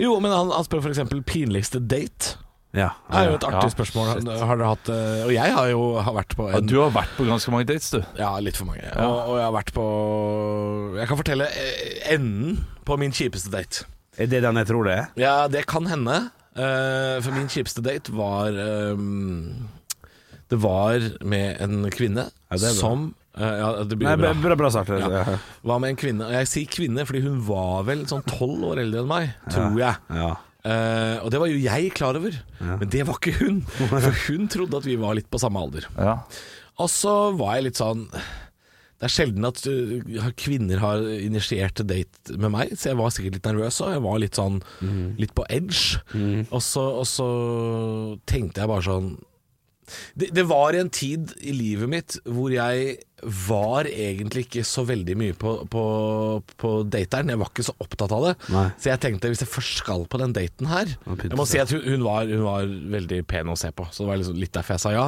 Jo, 0.00 0.16
men 0.18 0.32
han, 0.34 0.50
han 0.50 0.64
spør 0.66 0.82
f.eks.: 0.82 1.04
pinligste 1.28 1.78
date? 1.78 2.40
Ja. 2.74 2.88
Det 3.06 3.20
er 3.20 3.28
jo 3.30 3.34
et 3.38 3.44
artig 3.46 3.68
Ja, 3.68 3.70
spørsmål. 3.70 4.08
Har 4.26 4.58
dere 4.58 4.66
hatt 4.72 4.88
eh, 4.90 5.20
Og 5.28 5.30
jeg 5.30 5.52
har 5.54 5.68
jo 5.70 5.82
har 6.02 6.16
vært 6.16 6.34
på 6.34 6.48
Ja, 6.50 6.58
du 6.58 6.72
har 6.80 6.90
vært 6.90 7.12
på 7.14 7.22
ganske 7.28 7.52
mange 7.54 7.68
dates, 7.70 7.92
du. 7.94 8.00
ja, 8.18 8.32
litt 8.42 8.58
for 8.58 8.66
mange. 8.66 8.82
Og, 8.98 9.18
og 9.30 9.36
jeg 9.38 9.44
har 9.46 9.54
vært 9.54 9.70
på 9.76 9.84
Jeg 10.98 11.06
kan 11.12 11.20
fortelle 11.20 11.46
eh, 11.54 12.00
enden 12.16 12.56
på 12.82 12.96
min 12.98 13.14
kjipeste 13.14 13.52
date. 13.54 13.86
Er 14.18 14.26
det 14.30 14.42
den 14.42 14.58
jeg 14.58 14.66
tror 14.72 14.88
det 14.90 14.96
er? 14.98 15.06
Ja, 15.22 15.36
det 15.50 15.62
kan 15.70 15.86
hende. 15.90 16.18
For 16.54 17.30
min 17.34 17.46
kjipeste 17.50 17.82
date 17.82 18.12
var 18.14 18.54
um, 18.94 19.64
Det 20.50 20.58
var 20.62 21.02
med 21.26 21.62
en 21.64 21.88
kvinne 21.94 22.28
Ja, 22.30 22.58
som 22.74 23.08
Ja, 23.34 23.68
det 23.82 23.96
blir 23.98 24.06
Nei, 24.06 24.16
bra. 24.20 24.32
bra, 24.38 24.56
bra 24.58 24.68
sagt. 24.70 24.92
Ja. 24.94 25.08
Ja. 25.10 25.36
Hva 25.66 25.78
med 25.82 25.94
en 25.94 25.98
kvinne. 25.98 26.28
Jeg 26.36 26.50
sier 26.50 26.70
kvinne 26.70 27.02
fordi 27.08 27.24
hun 27.24 27.40
var 27.48 27.82
vel 27.88 28.04
sånn 28.10 28.22
tolv 28.30 28.62
år 28.70 28.84
eldre 28.84 29.02
enn 29.02 29.10
meg, 29.10 29.32
tror 29.50 29.78
jeg. 29.80 29.98
Ja. 30.14 30.32
Uh, 30.64 31.18
og 31.20 31.28
det 31.34 31.40
var 31.42 31.50
jo 31.50 31.58
jeg 31.60 31.90
klar 31.92 32.16
over, 32.16 32.36
men 32.62 32.88
det 32.88 33.02
var 33.04 33.18
ikke 33.18 33.34
hun. 33.42 33.58
For 33.90 34.22
hun 34.28 34.46
trodde 34.48 34.78
at 34.80 34.86
vi 34.88 34.94
var 35.02 35.18
litt 35.18 35.28
på 35.28 35.40
samme 35.42 35.60
alder. 35.60 35.84
Ja. 35.98 36.14
Og 36.80 36.88
så 36.90 37.12
var 37.36 37.58
jeg 37.58 37.66
litt 37.68 37.78
sånn 37.78 38.06
Det 38.08 39.06
er 39.06 39.12
sjelden 39.12 39.44
at 39.46 39.60
uh, 39.68 40.30
kvinner 40.40 40.80
har 40.80 41.04
initiert 41.18 41.82
date 41.84 42.38
med 42.38 42.54
meg, 42.54 42.72
så 42.78 42.92
jeg 42.92 43.00
var 43.02 43.12
sikkert 43.12 43.36
litt 43.40 43.50
nervøs 43.50 43.82
òg. 43.84 43.92
Jeg 43.98 44.04
var 44.06 44.22
litt 44.22 44.40
sånn 44.40 44.62
litt 45.20 45.34
på 45.36 45.44
edge. 45.52 46.00
Og, 46.48 46.60
så, 46.64 46.86
og 47.02 47.06
så 47.10 47.28
tenkte 48.30 48.62
jeg 48.62 48.70
bare 48.70 48.86
sånn 48.88 49.14
det, 50.18 50.30
det 50.34 50.44
var 50.48 50.76
en 50.78 50.90
tid 50.92 51.34
i 51.44 51.54
livet 51.56 51.90
mitt 51.90 52.16
hvor 52.24 52.52
jeg 52.54 52.96
var 53.48 53.88
egentlig 53.88 54.44
ikke 54.44 54.64
så 54.68 54.82
veldig 54.84 55.14
mye 55.16 55.34
på, 55.38 55.52
på, 55.70 55.84
på 56.60 56.72
dateren. 56.92 57.30
Jeg 57.32 57.40
var 57.40 57.48
ikke 57.48 57.64
så 57.64 57.74
opptatt 57.80 58.12
av 58.12 58.26
det. 58.26 58.32
Nei. 58.52 58.64
Så 58.76 58.90
jeg 58.90 59.00
tenkte 59.00 59.30
hvis 59.32 59.44
jeg 59.44 59.48
først 59.48 59.80
skal 59.80 60.04
på 60.10 60.20
den 60.20 60.34
daten 60.36 60.68
her 60.68 60.90
Jeg 60.92 61.38
må 61.38 61.46
si 61.48 61.60
at 61.62 61.72
hun, 61.72 61.80
hun, 61.86 62.04
var, 62.04 62.28
hun 62.28 62.44
var 62.44 62.68
veldig 62.96 63.22
pen 63.30 63.52
å 63.52 63.56
se 63.58 63.70
på, 63.72 63.86
så 63.90 64.04
det 64.04 64.10
var 64.10 64.20
liksom 64.20 64.40
litt 64.40 64.52
derfor 64.56 64.76
jeg 64.76 64.84
sa 64.84 64.92
ja. 64.92 65.06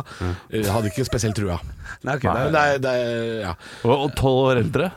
Jeg 0.55 0.71
hadde 0.73 0.93
ikke 0.93 1.09
spesielt 1.09 1.37
trua. 1.37 1.59
Nei, 2.07 2.17
okay, 2.17 2.49
Nei, 2.55 2.69
det 2.81 2.87
det, 2.87 2.95
ja. 3.43 3.53
Og 3.85 4.07
og 4.07 4.15
tolv 4.19 4.53
år 4.53 4.63
eldre. 4.63 4.91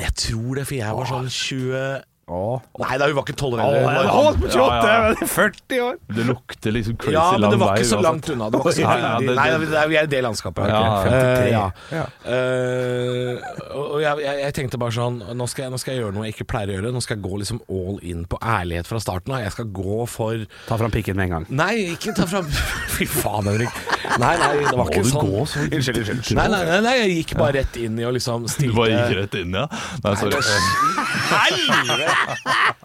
Jeg 0.00 0.14
tror 0.16 0.60
det, 0.60 0.64
for 0.68 0.76
jeg 0.78 0.96
var 0.96 1.08
sånn 1.10 1.28
20 1.32 2.09
Åh. 2.30 2.60
Nei 2.78 2.96
da, 3.00 3.06
hun 3.10 3.16
var 3.18 3.24
ikke 3.26 3.34
12 3.34 3.54
år 3.56 3.60
eldre. 3.64 3.78
Hun 3.80 3.86
var- 3.90 4.10
holdt 4.14 4.36
på 4.38 4.46
28, 4.46 4.56
Ja, 4.60 4.92
ja. 4.94 5.00
men 5.02 5.10
er 5.10 5.30
40 5.34 5.80
år! 5.82 5.96
Det 6.14 6.26
lukter 6.28 6.70
liksom 6.76 6.96
crazy 7.02 7.14
Ja, 7.16 7.24
men 7.36 7.50
det 7.50 7.58
var 7.58 7.74
ikke 7.76 7.88
så 7.90 7.98
langt 8.04 8.28
unna. 8.30 8.50
Det 8.50 8.60
var 8.60 8.70
ikke 8.70 8.76
så 8.78 8.92
veldig 8.94 9.34
Nei, 9.40 9.48
det- 9.50 9.88
vi 9.90 9.96
er 9.98 10.02
i 10.06 10.10
det 10.14 10.20
landskapet. 10.24 10.68
Ja, 10.70 10.82
53. 11.02 11.10
Eh, 11.10 11.50
ja. 11.50 11.64
Ja. 11.90 12.04
Eh, 12.30 13.34
og 13.74 13.98
jeg, 14.00 14.22
jeg, 14.22 14.36
jeg 14.44 14.54
tenkte 14.60 14.78
bare 14.78 14.94
sånn 14.94 15.18
nå 15.34 15.48
skal, 15.50 15.64
jeg, 15.66 15.72
nå 15.74 15.78
skal 15.82 15.94
jeg 15.94 16.02
gjøre 16.04 16.14
noe 16.14 16.24
jeg 16.28 16.34
ikke 16.36 16.46
pleier 16.52 16.70
å 16.70 16.76
gjøre. 16.78 16.92
Nå 16.94 17.02
skal 17.02 17.16
jeg 17.18 17.24
gå 17.26 17.40
liksom 17.42 17.60
all 17.68 17.98
in 18.06 18.24
på 18.30 18.38
ærlighet 18.40 18.86
fra 18.86 19.00
starten 19.02 19.34
av. 19.34 19.42
Jeg 19.42 19.52
skal 19.56 19.66
gå 19.80 19.98
for 20.08 20.46
Ta 20.68 20.78
fram 20.80 20.94
pikken 20.94 21.16
med 21.18 21.26
en 21.26 21.34
gang. 21.34 21.46
Nei, 21.50 21.74
ikke 21.96 22.14
ta 22.14 22.26
fram 22.30 22.46
Fy 22.94 23.06
faen, 23.10 23.50
Henrik. 23.50 23.74
Nei, 24.20 24.32
nei, 24.38 24.52
det 24.70 24.76
var 24.78 24.86
ikke 24.90 25.02
du 25.02 25.10
sånn. 25.10 25.26
gå 25.34 25.42
så- 25.50 25.66
Unnskyld, 25.66 26.00
unnskyld. 26.14 26.36
Nei, 26.38 26.46
nei, 26.54 26.62
nei, 26.70 26.80
nei, 26.86 26.94
jeg 27.02 27.10
gikk 27.24 27.36
bare 27.42 27.58
rett 27.60 27.76
inn 27.82 27.98
i 27.98 28.06
å 28.06 28.14
liksom 28.14 28.46
Du 28.60 28.70
bare 28.76 28.94
gikk 28.94 29.18
rett 29.24 29.34
inn, 29.42 29.54
ja? 29.58 29.66
Nei, 30.04 30.14
sorry. 30.14 30.38
Helvete! 31.30 32.19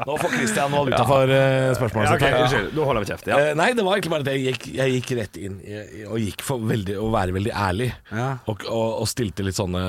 Nå 0.05 0.17
får 0.21 0.33
Christian 0.35 0.71
valuta 0.73 1.01
for 1.07 1.31
uh, 1.31 1.71
spørsmålet 1.77 2.09
sitt. 2.09 2.23
Ja, 2.25 2.29
okay, 2.29 2.43
Unnskyld, 2.45 2.69
nå 2.75 2.87
holder 2.89 3.05
vi 3.05 3.09
kjeft. 3.11 3.29
Ja. 3.31 3.39
Uh, 3.39 3.51
nei, 3.59 3.67
det 3.77 3.85
var 3.87 3.97
egentlig 3.97 4.13
bare 4.15 4.27
det. 4.27 4.35
Jeg 4.37 4.55
gikk, 4.55 4.67
jeg 4.77 4.95
gikk 4.97 5.11
rett 5.19 5.39
inn 5.39 5.57
jeg, 5.65 6.05
og 6.09 6.21
gikk 6.21 6.45
for 6.45 6.63
veldig, 6.71 6.97
å 7.01 7.09
være 7.15 7.35
veldig 7.35 7.53
ærlig. 7.65 7.89
Ja. 8.11 8.29
Og, 8.51 8.65
og, 8.69 8.87
og 9.03 9.09
stilte 9.11 9.45
litt 9.45 9.57
sånne 9.57 9.83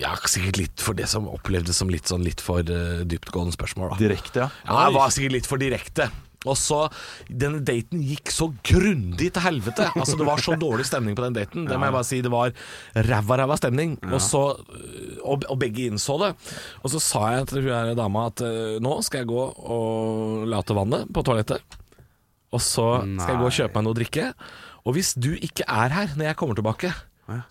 Ja, 0.00 0.14
sikkert 0.28 0.60
litt 0.60 0.84
for 0.84 0.98
det 0.98 1.08
som 1.10 1.28
opplevdes 1.30 1.78
som 1.78 1.92
litt 1.92 2.10
sånn 2.10 2.24
litt 2.26 2.44
for 2.44 2.64
uh, 2.66 3.02
dyptgående 3.08 3.56
spørsmål. 3.56 3.94
Da. 3.94 4.00
Direkte, 4.06 4.46
ja. 4.46 4.52
Ja, 4.68 4.86
jeg 4.86 4.96
var 4.98 5.12
sikkert 5.14 5.38
litt 5.40 5.50
for 5.50 5.62
direkte. 5.62 6.10
Og 6.44 6.58
så, 6.60 6.82
Denne 7.26 7.62
daten 7.64 8.02
gikk 8.04 8.30
så 8.34 8.50
grundig 8.66 9.30
til 9.32 9.42
helvete. 9.42 9.88
Altså 9.96 10.18
Det 10.18 10.26
var 10.28 10.42
så 10.42 10.56
dårlig 10.66 10.86
stemning 10.88 11.16
på 11.16 11.24
den 11.24 11.38
daten. 11.38 11.64
Det 11.66 11.78
må 11.78 11.88
jeg 11.88 11.96
bare 11.96 12.08
si 12.08 12.20
Det 12.24 12.32
var 12.32 12.52
ræva, 13.08 13.40
ræva 13.42 13.56
stemning. 13.58 13.96
Og 14.10 14.20
så 14.22 14.44
og, 15.26 15.46
og 15.48 15.58
begge 15.58 15.88
innså 15.90 16.18
det. 16.22 16.32
Og 16.84 16.92
så 16.92 17.00
sa 17.02 17.24
jeg 17.36 17.48
til 17.50 17.64
hun 17.64 17.72
her 17.74 17.96
dama 17.98 18.28
at 18.30 18.44
eh, 18.46 18.76
nå 18.82 18.98
skal 19.06 19.24
jeg 19.24 19.32
gå 19.32 19.42
og 19.42 20.46
late 20.50 20.76
vannet 20.76 21.10
på 21.14 21.24
toalettet. 21.26 21.82
Og 22.54 22.62
så 22.62 22.86
skal 23.02 23.34
jeg 23.34 23.42
gå 23.42 23.50
og 23.50 23.56
kjøpe 23.58 23.76
meg 23.78 23.86
noe 23.86 23.96
å 23.96 23.98
drikke. 23.98 24.30
Og 24.86 24.94
hvis 24.94 25.16
du 25.18 25.32
ikke 25.34 25.66
er 25.66 25.92
her 25.92 26.12
når 26.14 26.30
jeg 26.30 26.38
kommer 26.38 26.58
tilbake, 26.58 26.92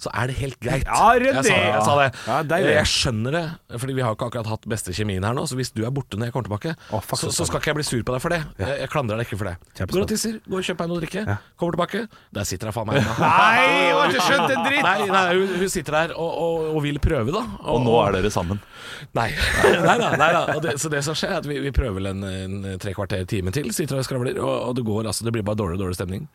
så 0.01 0.11
er 0.13 0.31
det 0.31 0.37
helt 0.39 0.59
greit. 0.63 0.87
Ja, 0.95 1.11
jeg, 1.19 1.33
sa, 1.43 1.55
jeg 1.55 1.81
sa 1.83 1.93
det. 1.99 2.07
Ja, 2.55 2.57
jeg 2.79 2.87
skjønner 2.89 3.35
det, 3.35 3.43
Fordi 3.81 3.95
vi 3.97 4.03
har 4.05 4.15
ikke 4.15 4.27
akkurat 4.29 4.47
hatt 4.47 4.67
beste 4.69 4.93
kjemien 4.95 5.25
her 5.25 5.35
nå. 5.35 5.43
Så 5.49 5.57
hvis 5.59 5.71
du 5.75 5.81
er 5.85 5.91
borte 5.93 6.19
når 6.19 6.29
jeg 6.29 6.35
kommer 6.35 6.47
tilbake, 6.47 6.75
oh, 6.95 7.01
fuck, 7.03 7.19
så, 7.19 7.31
så 7.33 7.47
skal 7.49 7.61
ikke 7.61 7.71
jeg 7.73 7.79
bli 7.79 7.85
sur 7.87 8.03
på 8.05 8.15
deg 8.15 8.23
for 8.23 8.35
det. 8.35 8.39
Jeg, 8.61 8.77
jeg 8.83 8.91
klandrer 8.93 9.19
deg 9.19 9.27
ikke 9.27 9.39
for 9.41 9.49
det. 9.51 9.55
Går 9.91 10.05
og 10.05 10.11
tisser, 10.11 10.37
går 10.45 10.61
og 10.61 10.69
kjøper 10.69 10.85
deg 10.85 10.91
noe 10.91 10.99
å 10.99 11.03
drikke, 11.03 11.37
kommer 11.59 11.77
tilbake, 11.77 12.03
der 12.37 12.47
sitter 12.47 12.71
jeg 12.71 12.77
faen 12.77 12.89
meg 12.89 13.01
ennå. 13.01 13.15
Nei, 13.25 13.65
jeg 13.65 13.97
har 13.97 14.13
ikke 14.13 14.27
skjønt 14.29 14.55
en 14.55 14.63
dritt! 14.69 14.85
Nei, 14.85 14.95
nei 15.11 15.25
hun, 15.33 15.55
hun 15.63 15.73
sitter 15.75 15.99
der 15.99 16.15
og, 16.15 16.31
og, 16.45 16.69
og 16.75 16.79
vil 16.85 17.01
prøve, 17.03 17.35
da. 17.35 17.43
Og 17.73 17.83
nå 17.85 17.97
er 18.05 18.17
dere 18.19 18.31
sammen. 18.33 18.61
Nei. 19.17 19.29
nei 19.89 19.97
da. 20.01 20.13
Nei 20.15 20.31
da. 20.37 20.45
Og 20.55 20.63
det, 20.65 20.77
så 20.81 20.91
det 20.93 21.03
som 21.07 21.17
skjer, 21.17 21.35
er 21.35 21.43
at 21.43 21.49
vi, 21.49 21.59
vi 21.63 21.73
prøver 21.75 21.99
vel 21.99 22.13
en, 22.13 22.25
en 22.29 22.81
tre 22.81 22.95
kvarter 22.95 23.27
time 23.29 23.53
til, 23.55 23.71
sitter 23.75 23.99
og 23.99 24.07
skravler, 24.07 24.39
og, 24.39 24.55
og 24.71 24.79
det 24.79 24.87
går 24.87 25.11
altså 25.11 25.27
Det 25.27 25.35
blir 25.35 25.45
bare 25.45 25.59
dårlig, 25.59 25.81
dårlig 25.81 25.99
stemning. 25.99 26.27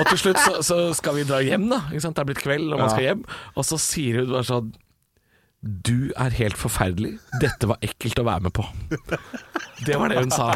Og 0.00 0.08
til 0.10 0.18
slutt 0.20 0.40
så, 0.42 0.58
så 0.66 0.80
skal 0.96 1.16
vi 1.18 1.26
dra 1.28 1.42
hjem, 1.44 1.68
da. 1.72 1.82
Ikke 1.90 2.04
sant? 2.04 2.16
Det 2.18 2.24
er 2.24 2.30
blitt 2.32 2.42
kveld, 2.44 2.72
og 2.72 2.82
man 2.82 2.92
skal 2.92 3.06
hjem. 3.10 3.22
Og 3.56 3.66
så 3.68 3.78
sier 3.80 4.20
hun 4.22 4.34
bare 4.34 4.48
sånn 4.48 4.74
Du 5.86 6.12
er 6.20 6.34
helt 6.36 6.58
forferdelig. 6.60 7.16
Dette 7.42 7.68
var 7.70 7.80
ekkelt 7.84 8.20
å 8.22 8.26
være 8.28 8.46
med 8.46 8.54
på. 8.56 8.66
Det 9.86 9.96
var 9.98 10.12
det 10.12 10.22
hun 10.22 10.30
sa. 10.32 10.50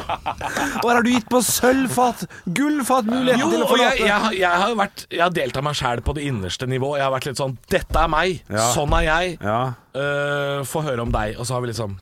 Og 0.81 0.87
her 0.87 0.95
har 0.99 1.05
du 1.05 1.11
gitt 1.13 1.27
på 1.33 1.41
sølvfat, 1.45 2.23
gullfat, 2.57 3.09
muligheten 3.11 3.43
Jo, 3.43 3.51
til 3.53 3.65
å 3.65 3.69
få 3.69 3.81
jeg, 3.81 4.05
jeg, 4.07 4.39
jeg 4.41 4.63
har 4.63 4.77
vært 4.79 5.05
Jeg 5.11 5.25
har 5.25 5.35
delt 5.37 5.59
av 5.61 5.67
meg 5.67 5.77
sjæl 5.81 6.05
på 6.07 6.15
det 6.17 6.25
innerste 6.31 6.69
nivå. 6.71 6.95
Jeg 7.01 7.09
har 7.09 7.13
vært 7.17 7.29
litt 7.29 7.41
sånn 7.43 7.59
Dette 7.73 8.05
er 8.05 8.13
meg. 8.13 8.41
Ja. 8.49 8.71
Sånn 8.77 8.97
er 9.01 9.09
jeg. 9.09 9.37
Ja. 9.45 9.61
Uh, 9.97 10.63
Få 10.69 10.85
høre 10.87 11.05
om 11.05 11.13
deg. 11.13 11.37
Og 11.41 11.49
så 11.49 11.57
har 11.57 11.65
vi 11.65 11.73
liksom 11.73 11.99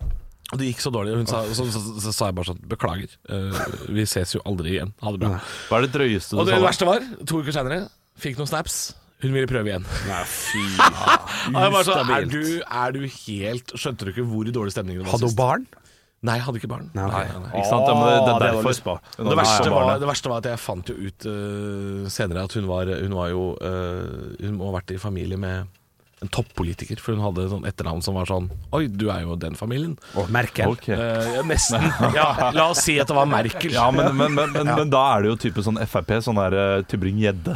Og 0.49 0.61
det 0.61 0.71
gikk 0.71 0.81
så 0.81 0.93
dårlig. 0.93 1.17
Hun 1.19 1.29
sa, 1.29 1.43
så, 1.53 1.67
så, 1.73 1.83
så, 2.01 2.13
sa 2.15 2.31
jeg 2.31 2.39
bare 2.39 2.49
sånn 2.49 2.63
Beklager. 2.71 3.11
uh, 3.29 3.59
vi 3.93 4.07
ses 4.09 4.33
jo 4.37 4.41
aldri 4.49 4.79
igjen. 4.79 4.95
Ha 5.05 5.13
det 5.13 5.21
bra. 5.25 5.43
Hva 5.69 5.81
er 5.81 5.89
det 5.89 5.93
drøyeste 5.97 6.37
du 6.37 6.41
Og 6.41 6.49
det 6.49 6.57
det 6.57 6.65
verste 6.65 6.89
var, 6.89 7.05
to 7.29 7.43
uker 7.43 7.57
senere, 7.57 7.83
fikk 8.19 8.41
noen 8.41 8.49
snaps. 8.51 8.79
Hun 9.19 9.35
ville 9.35 9.51
prøve 9.51 9.73
igjen. 9.73 9.85
Nei, 10.07 10.23
fy 10.31 10.63
jeg 11.59 11.85
sånn, 11.89 12.13
er 12.15 12.29
du, 12.31 12.43
er 12.63 12.95
du 12.95 13.01
helt 13.03 13.73
Skjønte 13.75 14.07
du 14.07 14.13
ikke 14.13 14.25
hvor 14.31 14.47
dårlig 14.55 14.71
stemning 14.77 15.01
det 15.01 15.09
var 15.09 15.17
Hadde 15.17 15.31
hun 15.33 15.39
barn? 15.41 15.65
Nei, 16.19 16.35
jeg 16.39 16.45
hadde 16.49 16.59
ikke 16.59 16.71
barn. 16.71 16.87
Nei. 16.99 17.07
Nei, 17.13 17.27
nei. 17.31 17.51
Ikke 17.61 17.69
sant? 17.69 17.85
Det, 17.87 18.15
det 18.27 18.39
det 18.43 18.63
lyst 18.67 18.83
på. 18.83 18.95
Det 19.15 19.37
verste, 19.39 19.69
var, 19.71 19.91
det 20.03 20.09
verste 20.11 20.33
var 20.33 20.41
at 20.43 20.49
jeg 20.51 20.59
fant 20.59 20.91
jo 20.91 20.97
ut 20.99 21.27
uh, 21.31 22.09
senere 22.11 22.43
at 22.49 22.57
hun 22.59 22.67
var, 22.67 22.91
hun 22.91 23.15
var 23.15 23.29
jo 23.31 23.45
uh, 23.55 24.33
Hun 24.41 24.57
må 24.59 24.73
ha 24.73 24.79
vært 24.81 24.97
i 24.97 24.99
familie 24.99 25.39
med 25.39 25.71
en 26.23 26.31
toppolitiker, 26.35 26.99
for 27.03 27.15
hun 27.15 27.23
hadde 27.23 27.47
sånn 27.53 27.67
etternavn 27.69 28.03
som 28.03 28.17
var 28.19 28.27
sånn 28.27 28.49
Oi, 28.75 28.87
du 28.91 29.07
er 29.13 29.23
jo 29.23 29.37
den 29.39 29.55
familien. 29.59 29.95
Og 30.19 30.31
Merkel. 30.35 30.75
Okay. 30.75 30.97
Eh, 30.97 31.31
ja, 31.37 31.45
nesten. 31.47 31.85
Ja, 32.19 32.51
la 32.55 32.69
oss 32.73 32.83
si 32.87 32.97
at 32.99 33.11
det 33.11 33.17
var 33.17 33.29
Merkel. 33.31 33.73
Ja, 33.75 33.89
men, 33.95 34.11
men, 34.19 34.35
men, 34.35 34.53
men, 34.55 34.73
men 34.73 34.93
da 34.93 35.05
er 35.15 35.25
det 35.25 35.33
jo 35.33 35.39
type 35.47 35.63
sånn 35.65 35.79
Frp, 35.87 36.17
sånn 36.25 36.41
der 36.41 36.57
uh, 36.59 36.87
Tybring-Gjedde. 36.91 37.55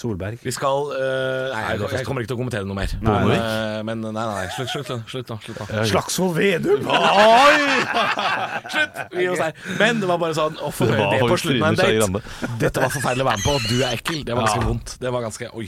Solberg. 0.00 0.40
Vi 0.42 0.52
skal 0.54 0.90
uh, 0.94 1.50
Nei, 1.52 1.62
jeg, 1.74 1.90
jeg 1.98 2.06
kommer 2.08 2.24
ikke 2.24 2.32
til 2.32 2.38
å 2.38 2.40
kommentere 2.40 2.68
noe 2.68 2.78
mer. 2.78 2.94
Nei, 3.04 3.16
men, 3.20 3.30
nei. 3.30 3.38
øh, 3.40 3.80
men 3.88 4.04
nei, 4.06 4.24
nei, 4.24 4.46
slutt, 4.56 4.70
slutt, 4.72 4.90
slutt, 5.10 5.32
slutt. 5.44 5.74
Slagsvold 5.90 6.36
Vedum! 6.38 6.88
Slutt! 8.70 8.98
Vi 9.12 9.24
gir 9.24 9.32
oss 9.34 9.42
der. 9.42 9.54
Men 9.78 10.00
det 10.00 10.08
var 10.10 10.20
bare 10.22 10.36
sånn 10.36 10.56
å 10.62 10.70
få 10.74 10.86
Det 10.88 10.96
høre 10.96 11.08
det, 11.10 11.20
det 11.20 11.28
på 11.30 11.38
slutten 11.42 11.64
av 11.64 11.70
en 11.70 11.78
date. 11.80 11.96
Grande. 11.98 12.22
Dette 12.60 12.84
var 12.84 12.92
forferdelig 12.94 13.24
å 13.24 13.28
være 13.30 13.40
med 13.40 13.46
på. 13.46 13.54
Du 13.66 13.76
er 13.80 13.96
ekkel. 13.96 14.20
Det 14.26 14.36
var 14.36 14.46
ganske 14.46 14.66
vondt. 14.68 14.94
Det 15.00 15.12
var 15.14 15.24
ganske 15.26 15.50
Oi. 15.60 15.66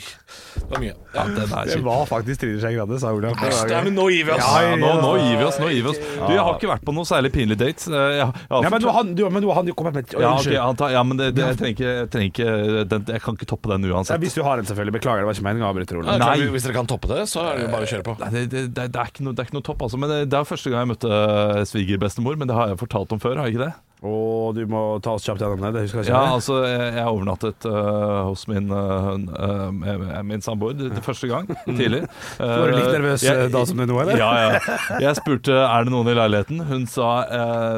Det 0.56 0.68
var 0.70 0.82
mye. 0.82 0.94
Ja. 1.14 1.24
Er 1.26 1.72
Det 1.72 1.80
var 1.84 2.04
faktisk 2.10 2.42
Trine 2.44 2.60
Skei 2.62 2.74
Grande, 2.76 3.00
sa 3.02 3.12
Olav. 3.16 3.36
Ja, 3.72 3.82
men 3.84 3.96
nå 3.98 4.08
gir 4.12 4.28
vi 4.28 4.34
oss. 4.36 4.44
Ja, 4.44 4.76
nå, 4.78 4.92
nå 5.02 5.12
gir 5.20 5.40
vi 5.40 5.46
oss. 5.48 5.60
nå 5.62 5.70
gir 5.72 5.82
vi 5.86 5.92
oss 5.92 6.00
Du, 6.00 6.32
Jeg 6.32 6.42
har 6.42 6.56
ikke 6.56 6.70
vært 6.72 6.86
på 6.86 6.94
noe 6.96 7.08
særlig 7.08 7.32
pinlig 7.34 7.58
date. 7.60 7.88
Eh, 7.90 7.98
Jeg, 8.18 8.18
jeg, 8.22 8.28
har 8.48 8.66
Ja, 8.66 8.72
men 8.72 8.86
har 8.88 8.98
han, 8.98 9.14
du, 9.18 9.24
men 9.28 9.44
nå 9.44 9.52
har 9.52 9.60
han 9.62 9.70
jo 9.72 9.76
kommet 9.78 9.96
med 9.98 10.06
et 10.06 10.16
ja, 10.16 10.32
Unnskyld. 10.36 10.58
han 10.62 10.78
tar, 10.78 10.94
ja, 10.94 11.02
men 11.06 11.20
det, 11.20 11.30
det, 11.36 11.46
jeg 11.52 11.60
trenger 11.60 11.76
ikke, 11.76 11.92
jeg, 11.92 12.10
trenger 12.12 12.32
ikke 12.32 12.84
den, 12.92 13.06
jeg 13.16 13.24
kan 13.24 13.38
ikke 13.38 13.48
toppe 13.52 13.72
den 13.72 13.88
uansett. 13.90 14.21
Hvis 14.22 14.36
du 14.38 14.42
har 14.46 14.62
en, 14.62 14.68
selvfølgelig. 14.68 14.96
Beklager, 14.98 15.24
det 15.24 15.30
var 15.30 15.38
ikke 15.38 15.46
meningen 15.48 15.66
å 15.66 15.70
avbryte, 15.72 15.98
Ole. 15.98 16.16
Klart, 16.16 16.24
Nei. 16.42 16.50
Hvis 16.54 16.66
dere 16.68 16.78
kan 16.78 16.90
toppe 16.90 17.12
det, 17.12 17.22
så 17.30 17.46
er 17.50 17.62
det 17.62 17.70
bare 17.74 17.88
å 17.88 17.92
kjøre 17.92 18.06
på. 18.08 18.16
Nei, 18.22 18.32
det, 18.38 18.44
det, 18.54 18.66
det, 18.78 18.90
er 18.92 19.14
ikke 19.14 19.26
noe, 19.26 19.36
det 19.36 19.44
er 19.44 19.50
ikke 19.50 19.58
noe 19.60 19.68
topp, 19.70 19.86
altså. 19.88 20.00
Men 20.02 20.12
det, 20.14 20.20
det 20.32 20.40
er 20.40 20.48
første 20.54 20.72
gang 20.72 20.84
jeg 20.86 20.92
møtte 20.94 21.14
eh, 21.22 21.62
svigerbestemor. 21.72 22.38
Men 22.40 22.50
det 22.52 22.58
har 22.58 22.72
jeg 22.72 22.82
fortalt 22.86 23.16
om 23.16 23.22
før, 23.22 23.40
har 23.42 23.50
jeg 23.50 23.58
ikke 23.58 23.66
det? 23.68 23.72
Og 24.02 24.56
du 24.56 24.64
må 24.66 24.80
ta 24.98 25.12
oss 25.14 25.22
kjapt 25.22 25.38
gjennom 25.38 25.60
det. 25.62 25.68
Det 25.76 25.82
husker 25.84 26.00
jeg 26.00 26.08
ikke. 26.08 26.14
Ja, 26.16 26.32
altså, 26.34 26.56
jeg, 26.66 26.86
jeg 26.96 27.06
overnattet 27.06 27.66
uh, 27.70 28.24
hos 28.26 28.42
min, 28.50 28.66
uh, 28.66 29.70
med- 29.70 30.16
min 30.26 30.42
samboer 30.42 30.74
det, 30.74 30.88
det 30.96 31.04
første 31.06 31.30
gang, 31.30 31.46
tidlig. 31.78 32.00
Var 32.40 32.72
du 32.72 32.74
litt 32.80 32.90
nervøs 32.96 33.22
Jeg- 33.22 33.52
da 33.54 33.62
som 33.70 33.78
du 33.78 33.86
nå, 33.86 34.00
eller? 34.02 34.18
Ja, 34.18 34.32
ja. 34.56 34.78
Jeg 35.06 35.20
spurte 35.20 35.54
er 35.54 35.86
det 35.86 35.94
noen 35.94 36.10
i 36.10 36.16
leiligheten. 36.18 36.64
Hun 36.66 36.88
sa 36.90 37.12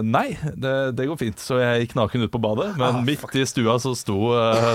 nei, 0.00 0.30
det, 0.56 0.74
det 0.96 1.10
går 1.10 1.20
fint. 1.20 1.44
Så 1.44 1.60
jeg 1.60 1.84
gikk 1.84 1.98
naken 2.00 2.24
ut 2.24 2.32
på 2.32 2.40
badet, 2.40 2.70
men 2.80 3.02
midt 3.04 3.28
i 3.36 3.44
stua 3.48 3.76
så 3.84 3.92
sto, 3.98 4.16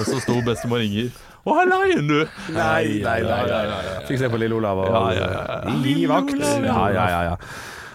så 0.06 0.22
sto 0.22 0.38
bestemor 0.46 0.86
Inger. 0.86 1.10
Å, 1.46 1.56
her 1.56 1.70
leien 1.72 2.08
du! 2.10 2.20
Nei, 2.52 3.00
nei, 3.04 3.20
nei. 3.24 3.42
nei. 3.48 3.98
Fikk 4.10 4.20
se 4.22 4.30
på 4.32 4.40
Lille 4.42 4.58
Olav 4.60 4.84
og 4.84 4.90
Ja, 4.92 5.04
ja, 5.16 5.28
ja, 5.32 5.44
ja. 5.66 5.76
livvakt. 5.84 6.40
Ja, 6.40 6.82
ja, 6.94 7.06
ja, 7.10 7.22
ja. 7.32 7.38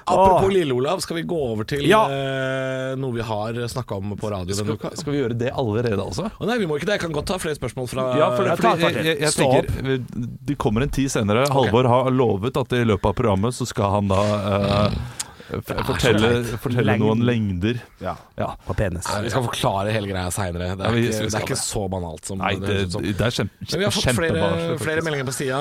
Apropos 0.05 0.51
Lille-Olav, 0.53 1.01
skal 1.01 1.17
vi 1.17 1.23
gå 1.23 1.37
over 1.53 1.65
til 1.65 1.87
Ja. 1.89 2.03
uh, 2.05 2.93
noe 3.01 3.15
vi 3.17 3.25
har 3.25 3.57
snakka 3.73 3.97
om 3.97 4.13
på 4.21 4.31
radio 4.31 4.53
denne 4.53 4.77
uka? 4.77 4.91
Skal, 4.91 5.01
skal 5.01 5.15
vi 5.15 5.21
gjøre 5.23 5.39
det 5.41 5.51
allerede, 5.57 5.97
altså? 5.97 6.29
Oh, 6.39 6.45
nei, 6.49 6.59
vi 6.61 6.69
må 6.69 6.77
ikke 6.77 6.91
det. 6.91 6.99
Jeg 6.99 7.05
kan 7.07 7.15
godt 7.17 7.31
ta 7.33 7.39
flere 7.41 7.57
spørsmål 7.57 7.89
fra 7.89 8.05
Ja, 8.19 8.29
for, 8.37 8.45
jeg 8.51 8.61
fordi 8.61 8.85
jeg, 8.85 9.07
jeg, 9.07 9.21
jeg 9.25 9.33
Stå 9.33 9.49
tenker 9.49 10.29
Det 10.51 10.59
kommer 10.61 10.85
en 10.85 10.93
tid 10.93 11.09
senere. 11.13 11.47
Halvor 11.53 11.89
har 11.89 12.13
lovet 12.13 12.61
at 12.61 12.77
i 12.77 12.85
løpet 12.85 13.15
av 13.15 13.17
programmet 13.17 13.57
så 13.57 13.65
skal 13.69 13.97
han 13.97 14.13
da 14.13 14.21
f 14.93 15.24
fortelle, 15.63 16.31
fortelle 16.63 16.97
noen 16.99 17.23
lengder. 17.25 17.81
ja. 18.01 18.17
Ja. 18.39 18.49
På 18.67 18.75
penis. 18.75 19.07
Nei, 19.13 19.23
Vi 19.23 19.31
skal 19.31 19.45
forklare 19.47 19.93
hele 19.95 20.09
greia 20.11 20.31
seinere. 20.35 20.77
Det, 20.77 20.87
er 20.87 20.97
ikke- 20.99 21.31
det 21.31 21.35
er 21.35 21.47
ikke 21.47 21.59
så 21.61 21.89
banalt 21.91 22.25
som 22.27 22.39
Nei, 22.39 22.55
det 22.57 22.91
det, 22.91 23.21
er 23.21 23.31
kjempe, 23.31 23.53
Men 23.71 23.79
vi 23.79 23.85
har 23.85 23.95
fått 23.95 24.15
flere, 24.19 24.79
flere 24.79 25.03
meldinger 25.07 25.25
på 25.29 25.35
sida. 25.37 25.61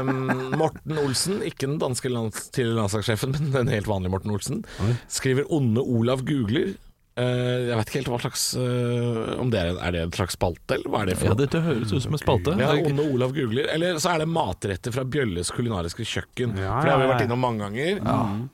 Um, 0.00 0.52
Morten 0.56 0.98
Olsen, 0.98 1.42
ikke 1.42 1.66
den 1.66 1.78
danske 1.78 2.08
lands 2.12 2.48
tidligere 2.50 2.82
landslagssjefen, 2.82 3.32
men 3.32 3.50
den 3.52 3.68
helt 3.68 3.86
vanlige 3.90 4.10
Morten 4.10 4.30
Olsen, 4.30 4.64
skriver 5.08 5.44
'Onde 5.50 5.80
Olav 5.82 6.22
googler'. 6.22 6.76
Eh, 7.12 7.68
jeg 7.68 7.76
vet 7.76 7.90
ikke 7.90 7.98
helt 8.00 8.08
hva 8.08 8.18
slags 8.22 8.42
uh, 8.56 9.34
Om 9.42 9.50
det 9.52 9.58
er, 9.60 9.74
er 9.84 9.92
det 9.92 10.00
en 10.06 10.12
slags 10.16 10.32
spalte, 10.38 10.78
eller 10.78 10.88
hva 10.94 11.02
er 11.02 11.10
det 11.10 11.16
for 11.20 11.28
Ja, 11.28 11.34
noe? 11.34 11.40
dette 11.42 11.60
høres 11.60 11.90
ut 11.92 12.00
som 12.06 12.14
en 12.16 12.20
spalte. 12.22 12.54
Ja, 12.56 12.70
Onde 12.72 13.04
Olav 13.12 13.34
googler. 13.36 13.68
Eller 13.74 13.98
så 14.00 14.14
er 14.14 14.22
det 14.22 14.28
matretter 14.32 14.94
fra 14.94 15.04
Bjølles 15.04 15.50
kulinariske 15.52 16.06
kjøkken. 16.08 16.54
Ja, 16.56 16.78
For 16.78 16.88
det 16.88 16.94
har 16.94 17.02
vi 17.02 17.10
vært 17.10 17.20
ja. 17.20 17.26
innom 17.28 17.42
mange 17.44 17.66
ganger. 17.66 18.00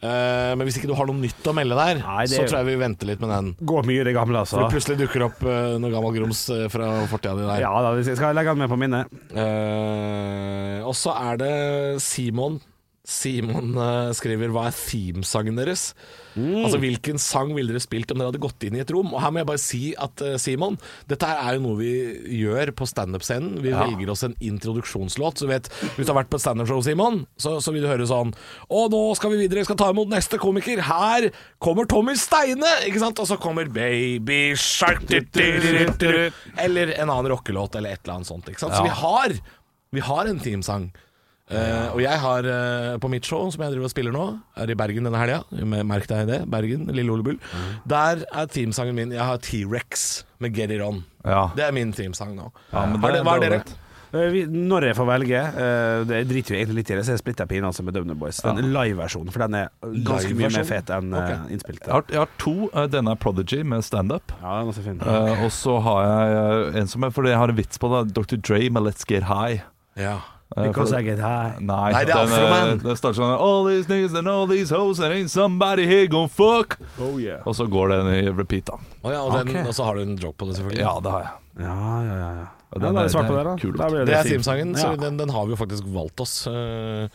Uh, 0.02 0.56
men 0.58 0.64
hvis 0.66 0.80
ikke 0.80 0.90
du 0.90 0.96
har 0.98 1.06
noe 1.06 1.22
nytt 1.22 1.46
å 1.46 1.54
melde 1.54 1.78
der, 1.78 2.02
Nei, 2.02 2.24
det- 2.26 2.34
så 2.34 2.48
tror 2.48 2.58
jeg 2.64 2.70
vi 2.72 2.76
venter 2.82 3.12
litt 3.12 3.22
med 3.22 3.30
den. 3.36 3.52
Går 3.62 3.86
mye 3.92 4.02
i 4.02 4.08
det 4.10 4.16
gamle, 4.18 4.42
For 4.42 4.58
det 4.58 4.66
altså. 4.66 4.74
plutselig 4.74 4.98
dukker 5.04 5.26
opp 5.28 5.44
uh, 5.46 5.78
noe 5.78 5.94
gammel 5.94 6.18
grums 6.18 6.42
fra 6.74 6.90
fortida 7.12 7.36
di 7.38 7.46
der. 7.46 7.62
Ja 7.62 7.74
da, 7.86 7.94
vi 7.94 8.02
skal 8.08 8.18
skal 8.18 8.34
legge 8.34 8.56
den 8.56 8.64
med 8.64 8.72
på 8.74 8.80
minnet. 8.80 9.14
Eh, 9.38 10.82
og 10.82 10.94
så 10.98 11.14
er 11.14 11.38
det 11.40 11.54
Simon. 12.02 12.58
Simon 13.08 13.72
uh, 13.78 14.12
skriver 14.12 14.50
'Hva 14.52 14.66
er 14.68 14.76
themesangen 14.76 15.56
deres?' 15.56 15.94
Altså 16.38 16.78
Hvilken 16.78 17.16
sang 17.18 17.50
ville 17.56 17.72
dere 17.72 17.82
spilt 17.82 18.12
om 18.12 18.20
dere 18.20 18.28
hadde 18.28 18.42
gått 18.42 18.62
inn 18.68 18.76
i 18.76 18.82
et 18.84 18.90
rom? 18.94 19.08
Og 19.10 19.18
her 19.18 19.32
må 19.32 19.40
jeg 19.40 19.48
bare 19.48 19.62
si 19.62 19.80
at 19.98 20.22
uh, 20.22 20.36
Simon, 20.38 20.76
dette 21.10 21.26
her 21.26 21.40
er 21.40 21.56
jo 21.56 21.64
noe 21.64 21.78
vi 21.80 21.88
gjør 22.44 22.70
på 22.78 22.86
standup-scenen. 22.86 23.56
Vi 23.64 23.72
velger 23.74 24.12
oss 24.12 24.22
en 24.28 24.36
introduksjonslåt. 24.38 25.40
Så 25.40 25.48
vet, 25.50 25.66
Hvis 25.96 26.06
du 26.06 26.12
har 26.12 26.20
vært 26.20 26.30
på 26.30 26.38
et 26.38 26.44
standup-show, 26.44 26.84
Simon, 26.84 27.24
så, 27.40 27.56
så 27.64 27.74
vil 27.74 27.82
du 27.86 27.90
høre 27.90 28.06
sånn 28.06 28.30
Og 28.68 28.92
nå 28.92 29.02
skal 29.18 29.34
vi 29.34 29.40
videre, 29.42 29.64
vi 29.64 29.70
skal 29.70 29.80
ta 29.80 29.90
imot 29.90 30.12
neste 30.12 30.38
komiker. 30.38 30.84
Her 30.86 31.30
kommer 31.64 31.88
Tommy 31.90 32.14
Steine! 32.20 32.70
Ikke 32.86 33.02
sant? 33.02 33.18
Og 33.18 33.32
så 33.32 33.40
kommer 33.40 33.72
Baby 33.72 34.54
Shark 34.54 35.08
Eller 36.60 36.94
en 37.00 37.08
annen 37.08 37.32
rockelåt, 37.32 37.80
eller 37.80 37.96
et 37.96 38.04
eller 38.04 38.20
annet 38.20 38.30
sånt. 38.30 38.52
Ikke 38.52 38.62
sant? 38.62 38.78
Så 38.78 38.86
vi 38.86 38.94
har 39.02 39.40
vi 39.90 40.00
har 40.04 40.28
en 40.28 40.40
teamsang. 40.40 40.90
Eh, 41.48 41.88
og 41.94 42.00
jeg 42.02 42.20
har 42.20 42.44
uh, 42.44 42.98
på 43.00 43.08
mitt 43.08 43.24
show, 43.24 43.46
som 43.52 43.64
jeg 43.64 43.72
driver 43.72 43.88
og 43.88 43.92
spiller 43.92 44.12
nå, 44.14 44.26
er 44.60 44.72
i 44.72 44.76
Bergen 44.78 45.08
denne 45.08 45.20
helga. 45.22 45.40
Merk 45.88 46.08
deg 46.10 46.28
det. 46.28 46.42
Bergen, 46.50 46.86
Lille 46.92 47.14
Ole 47.14 47.24
Bull. 47.24 47.42
Der 47.88 48.24
er 48.28 48.52
teamsangen 48.52 48.96
min 48.98 49.14
Jeg 49.16 49.24
har 49.24 49.40
T-rex 49.42 50.08
med 50.44 50.56
Get 50.56 50.74
It 50.74 50.84
On. 50.84 51.02
Ja. 51.24 51.48
Det 51.56 51.64
er 51.66 51.76
min 51.76 51.92
teamsang 51.96 52.36
nå. 52.36 52.50
Ja, 52.72 52.86
men 52.86 53.00
det- 53.00 53.14
det, 53.16 53.22
hva 53.24 53.36
er 53.36 53.44
det 53.44 53.52
er 53.52 53.58
dere? 53.58 53.78
Eh, 54.08 54.30
vi, 54.32 54.42
når 54.48 54.86
jeg 54.88 54.96
får 54.96 55.04
velge 55.08 55.40
uh, 55.52 56.04
Det 56.08 56.22
driter 56.30 56.54
vi 56.54 56.58
egentlig 56.62 56.76
litt 56.78 56.92
i 56.92 56.96
det, 56.96 57.02
så 57.04 57.12
jeg 57.12 57.20
splitter 57.20 57.48
pinene 57.50 57.68
altså 57.68 57.84
med 57.84 57.96
Dubner 57.96 58.16
Boys. 58.16 58.40
Den 58.40 58.70
live-versjonen, 58.72 59.32
for 59.34 59.44
den 59.44 59.58
er 59.58 59.68
ganske 60.06 60.32
mye 60.38 60.48
mer 60.54 60.64
fet 60.68 60.92
enn 60.94 61.12
okay. 61.12 61.36
uh, 61.36 61.52
innspilt. 61.52 61.82
Jeg 61.84 61.92
har, 61.92 62.06
jeg 62.08 62.22
har 62.22 62.32
to. 62.40 62.54
Uh, 62.72 62.86
Denne 62.88 63.12
er 63.12 63.20
Prodigy 63.20 63.60
med 63.68 63.84
standup. 63.84 64.32
Ja, 64.40 64.62
den 64.62 64.72
er 64.72 64.78
så 64.78 64.86
fin. 64.86 65.02
Uh, 65.04 65.44
og 65.44 65.52
så 65.52 65.76
har 65.84 66.08
jeg 66.08 66.64
en 66.80 66.90
som 66.94 67.04
er 67.04 67.12
Fordi 67.12 67.34
jeg 67.34 67.42
har 67.42 67.52
en 67.52 67.60
vits 67.60 67.80
på 67.82 67.92
det. 67.92 68.02
Dr. 68.16 68.40
Dre 68.40 68.64
med 68.72 68.88
Let's 68.88 69.04
Get 69.08 69.28
High. 69.28 69.60
Ja. 69.98 70.18
Eh, 70.56 70.62
Because 70.68 70.92
I 70.96 71.02
get 71.04 71.18
high. 71.18 71.58
Nei, 71.60 71.92
Nei, 71.92 72.04
det 72.08 72.14
er 72.14 72.24
den, 72.24 72.32
Afroman. 72.32 72.78
Det 72.80 72.94
starter 72.96 73.18
sånn 73.20 73.34
All 73.36 73.66
these 73.68 73.86
niggas 73.90 74.14
and 74.16 74.28
all 74.32 74.46
these 74.48 74.70
hoes 74.72 74.98
And 74.98 75.12
ain't 75.12 75.28
somebody 75.30 75.84
here 75.86 76.06
gonna 76.08 76.28
fuck 76.28 76.78
Oh 76.98 77.18
yeah. 77.20 77.42
Og 77.44 77.54
så 77.58 77.66
går 77.68 77.92
den 77.92 78.08
i 78.14 78.22
repeat 78.32 78.64
da 78.70 78.78
Å 79.04 79.12
ja, 79.12 79.20
og, 79.26 79.34
den, 79.36 79.50
okay. 79.52 79.66
og 79.68 79.74
så 79.76 79.84
har 79.84 79.98
du 80.00 80.06
en 80.06 80.16
joke 80.16 80.38
på 80.40 80.48
det, 80.48 80.56
selvfølgelig. 80.56 80.80
Ja, 80.86 80.94
det 81.04 81.12
har 81.12 81.26
jeg 81.26 81.66
Ja, 81.66 81.74
ja, 81.74 82.14
ja. 82.22 82.30
ja. 82.38 82.46
Den, 82.72 82.82
ja 82.82 82.88
den 82.88 82.96
er 82.96 83.04
er- 83.04 83.12
svart 83.12 83.28
på 83.28 83.36
det 83.36 83.44
det, 83.44 83.44
er 83.44 83.50
da. 83.50 83.56
kul, 83.60 83.72
Det 84.06 84.14
er 84.14 84.22
fint. 84.22 84.32
teamsangen, 84.32 84.72
så 84.76 84.88
Ja. 84.94 84.96
den, 85.04 85.16
den 85.20 85.28
har 85.36 85.44
vi 85.46 85.52
jo 85.52 85.56
faktisk 85.60 85.84
valgt 85.92 86.20
oss. 86.20 86.34
Eh, 86.46 87.08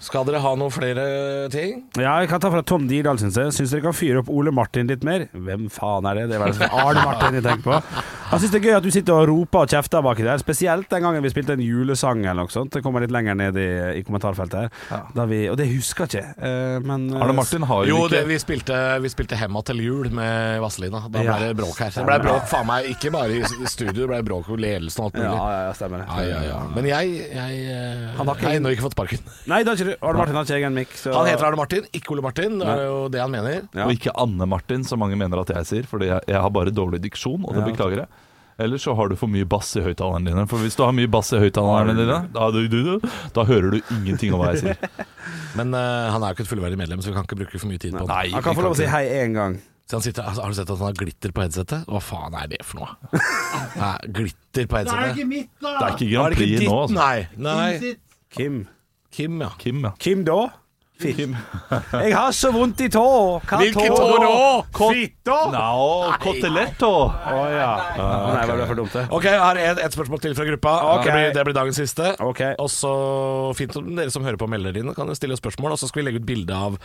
Skal 0.00 0.24
dere 0.28 0.38
ha 0.44 0.52
noen 0.54 0.70
flere 0.70 1.04
ting? 1.50 1.80
Ja, 1.98 2.20
jeg 2.22 2.28
kan 2.30 2.38
ta 2.42 2.50
fra 2.52 2.60
Tom 2.62 2.84
Dirdal, 2.86 3.18
syns 3.18 3.34
jeg. 3.40 3.50
Syns 3.56 3.72
dere 3.74 3.82
kan 3.88 3.96
fyre 3.96 4.20
opp 4.22 4.28
Ole 4.30 4.52
Martin 4.54 4.86
litt 4.86 5.02
mer? 5.06 5.24
Hvem 5.34 5.66
faen 5.74 6.06
er 6.06 6.20
det? 6.20 6.26
Det 6.30 6.38
var 6.38 6.52
det 6.54 6.68
Arne 6.70 7.02
Martin 7.02 7.34
jeg 7.38 7.44
tenker 7.48 7.64
på. 7.66 7.80
Han 8.28 8.38
syns 8.42 8.52
det 8.52 8.60
er 8.60 8.66
gøy 8.68 8.76
at 8.76 8.84
du 8.84 8.90
sitter 8.94 9.16
og 9.16 9.26
roper 9.30 9.64
og 9.64 9.72
kjefter 9.72 10.04
baki 10.04 10.22
der, 10.26 10.38
spesielt 10.42 10.86
den 10.92 11.02
gangen 11.02 11.24
vi 11.24 11.30
spilte 11.32 11.56
en 11.56 11.62
julesang 11.64 12.20
eller 12.28 12.44
noe 12.46 12.52
sånt. 12.52 12.70
Det 12.76 12.82
kommer 12.84 13.02
litt 13.02 13.10
lenger 13.14 13.34
ned 13.40 13.56
i, 13.58 13.66
i 13.98 14.02
kommentarfeltet 14.06 14.68
her. 14.92 15.02
Da 15.16 15.24
vi, 15.30 15.40
og 15.50 15.56
det 15.58 15.66
husker 15.72 16.06
jeg 16.06 16.22
ikke, 16.28 16.46
eh, 16.46 16.78
men 16.84 17.08
eh, 17.10 17.22
Arne 17.24 17.34
Martin 17.40 17.64
har 17.66 17.86
jo 17.88 17.94
Jo, 17.96 18.00
ikke 18.04 18.14
det, 18.18 18.22
vi, 18.28 18.38
spilte, 18.42 18.78
vi 19.02 19.10
spilte 19.12 19.38
Hemma 19.40 19.64
til 19.66 19.80
jul 19.82 20.12
med 20.14 20.60
Vazelina. 20.62 21.02
Da 21.08 21.14
ble 21.18 21.24
Ja. 21.26 21.38
det 21.48 21.56
bråk 21.58 21.80
her. 21.82 21.90
Det 21.96 22.04
ble 22.06 22.18
bråk 22.28 22.46
faen 22.52 22.68
meg 22.68 22.90
ikke 22.94 23.10
bare 23.16 23.40
i 23.40 23.42
studio, 23.72 23.96
det 24.04 24.10
ble 24.12 24.20
bråk 24.28 24.52
med 24.52 24.62
ledelsen 24.66 25.02
og 25.02 25.08
alt 25.10 25.18
mulig. 25.18 25.32
ja, 25.32 25.64
ja, 25.66 25.72
stemmer 25.80 26.04
det. 26.04 26.08
Ja, 26.12 26.28
ja, 26.28 26.40
ja. 26.52 26.60
Men 26.76 26.90
jeg, 26.92 27.16
jeg 27.32 27.58
jeg, 27.64 28.14
Han 28.18 28.26
har 28.28 28.36
ikke- 28.36 28.46
har 28.52 28.60
ennå 28.60 28.70
ikke 28.76 28.84
fått 28.86 28.94
sparken. 28.98 29.24
Nei, 29.48 29.62
det 29.64 29.72
har 29.72 29.80
ikke 29.80 29.87
du. 29.88 29.94
Arne 30.04 30.20
Martin 30.22 30.38
har 30.38 30.46
ikke 30.46 30.58
egen 30.60 30.74
mic. 30.76 30.94
så- 31.00 31.12
Han 31.16 31.26
heter 31.30 31.48
Arne 31.48 31.56
Martin, 31.60 31.88
ikke 31.92 32.14
Ole 32.14 32.22
Martin. 32.28 32.58
Det 32.62 32.68
er 32.76 32.84
jo 32.86 33.02
det 33.12 33.20
han 33.24 33.30
mener. 33.34 33.68
Ja. 33.74 33.84
Og 33.88 33.92
ikke 33.96 34.14
Anne 34.14 34.46
Martin, 34.48 34.84
som 34.84 35.00
mange 35.02 35.16
mener 35.18 35.40
at 35.42 35.52
jeg 35.56 35.68
sier 35.72 35.86
Fordi 35.90 36.06
jeg, 36.12 36.20
jeg 36.28 36.40
har 36.40 36.50
bare 36.50 36.70
dårlig 36.74 37.00
diksjon, 37.04 37.44
og 37.44 37.54
det 37.54 37.64
Ja. 37.64 37.68
beklager 37.72 38.02
jeg 38.04 38.08
Eller 38.58 38.76
så 38.82 38.94
har 38.98 39.08
du 39.08 39.14
for 39.16 39.28
mye 39.30 39.46
bass 39.46 39.76
i 39.78 39.80
høyttalerne 39.80 40.26
dine 40.26 40.46
For 40.50 40.58
hvis 40.58 40.74
du 40.76 40.82
har 40.82 40.92
mye 40.92 41.06
bass 41.10 41.32
i 41.32 41.38
høyttalerne 41.38 41.94
dine 41.94 42.28
da, 42.34 42.50
du, 42.50 42.66
du, 42.68 42.82
du, 42.98 43.08
da 43.32 43.44
hører 43.44 43.70
du 43.70 43.80
ingenting 43.94 44.32
om 44.34 44.40
hva 44.42 44.52
jeg 44.54 44.64
sier 44.64 44.76
Men 45.58 45.72
uh, 45.74 46.10
han 46.12 46.22
er 46.22 46.32
jo 46.32 46.34
ikke 46.38 46.46
et 46.46 46.50
fullverdig 46.52 46.78
medlem, 46.78 47.00
så 47.02 47.10
vi 47.10 47.14
kan 47.16 47.24
ikke 47.26 47.38
bruke 47.38 47.58
for 47.58 47.68
mye 47.70 47.78
tid 47.78 47.92
på 47.94 48.04
det. 48.04 48.08
Nei, 48.08 48.30
Han 48.34 48.42
kan 48.42 48.54
få 48.54 48.62
lov 48.62 48.74
å 48.74 48.78
si 48.78 48.86
hei 48.86 49.04
én 49.24 49.32
gang. 49.34 49.56
Så 49.88 49.96
han 49.96 50.02
sitter, 50.04 50.22
altså, 50.28 50.42
har 50.44 50.52
du 50.52 50.54
sett 50.58 50.70
at 50.70 50.78
han 50.78 50.86
har 50.90 50.96
glitter 51.00 51.32
på 51.32 51.42
headsetet? 51.42 51.86
Hva 51.88 52.00
faen 52.04 52.34
er 52.36 52.46
det 52.50 52.58
for 52.68 52.82
noe? 52.82 53.22
Nei, 53.82 53.94
glitter 54.18 54.66
på 54.68 54.76
headsetet? 54.76 55.00
Det 55.00 55.08
er 55.08 55.14
ikke 55.16 55.28
mitt, 55.30 55.48
Grand 55.64 55.80
det 55.80 56.08
ikke 56.10 56.26
Prix 56.36 56.66
nå 56.68 56.74
altså. 56.82 56.98
Nei. 56.98 57.28
Nei. 57.40 57.94
Kim. 58.36 58.58
Kim, 59.18 59.40
ja. 59.42 59.50
Kim, 59.58 59.82
ja 59.82 59.94
Kim 59.98 60.24
da? 60.26 60.40
Kim. 60.98 61.34
Jeg 61.92 62.14
har 62.14 62.32
så 62.34 62.50
vondt 62.50 62.80
i 62.82 62.88
tå. 62.90 63.02
Hva 63.46 63.58
Hvilken 63.60 63.94
tå 63.94 64.06
da? 64.18 64.30
Fitta! 64.74 65.36
No, 65.52 66.14
koteletto 66.22 66.90
Å 67.06 67.42
ja. 67.54 67.68
Nei, 67.98 68.42
var 68.50 68.58
det 68.58 68.66
for 68.66 68.80
dumt, 68.80 68.96
det? 68.96 69.04
Ok, 69.14 69.28
jeg 69.30 69.42
har 69.42 69.60
et, 69.62 69.82
et 69.84 69.94
spørsmål 69.94 70.22
til 70.24 70.34
fra 70.38 70.46
gruppa. 70.48 70.74
Okay. 70.96 71.04
Det, 71.06 71.14
blir, 71.14 71.36
det 71.36 71.44
blir 71.46 71.58
dagens 71.60 71.78
siste. 71.78 72.10
Ok. 72.24 72.42
Og 72.58 72.70
så 72.74 72.92
fint 73.58 73.78
om 73.78 73.92
dere 73.98 74.14
som 74.14 74.26
hører 74.26 74.40
på 74.40 74.50
melder 74.50 74.80
inn, 74.80 74.90
kan 74.96 75.14
stille 75.18 75.38
spørsmål. 75.38 75.76
Og 75.76 75.82
så 75.82 75.90
skal 75.90 76.02
vi 76.02 76.08
legge 76.08 76.22
ut 76.22 76.28
bilde 76.30 76.58
av 76.66 76.80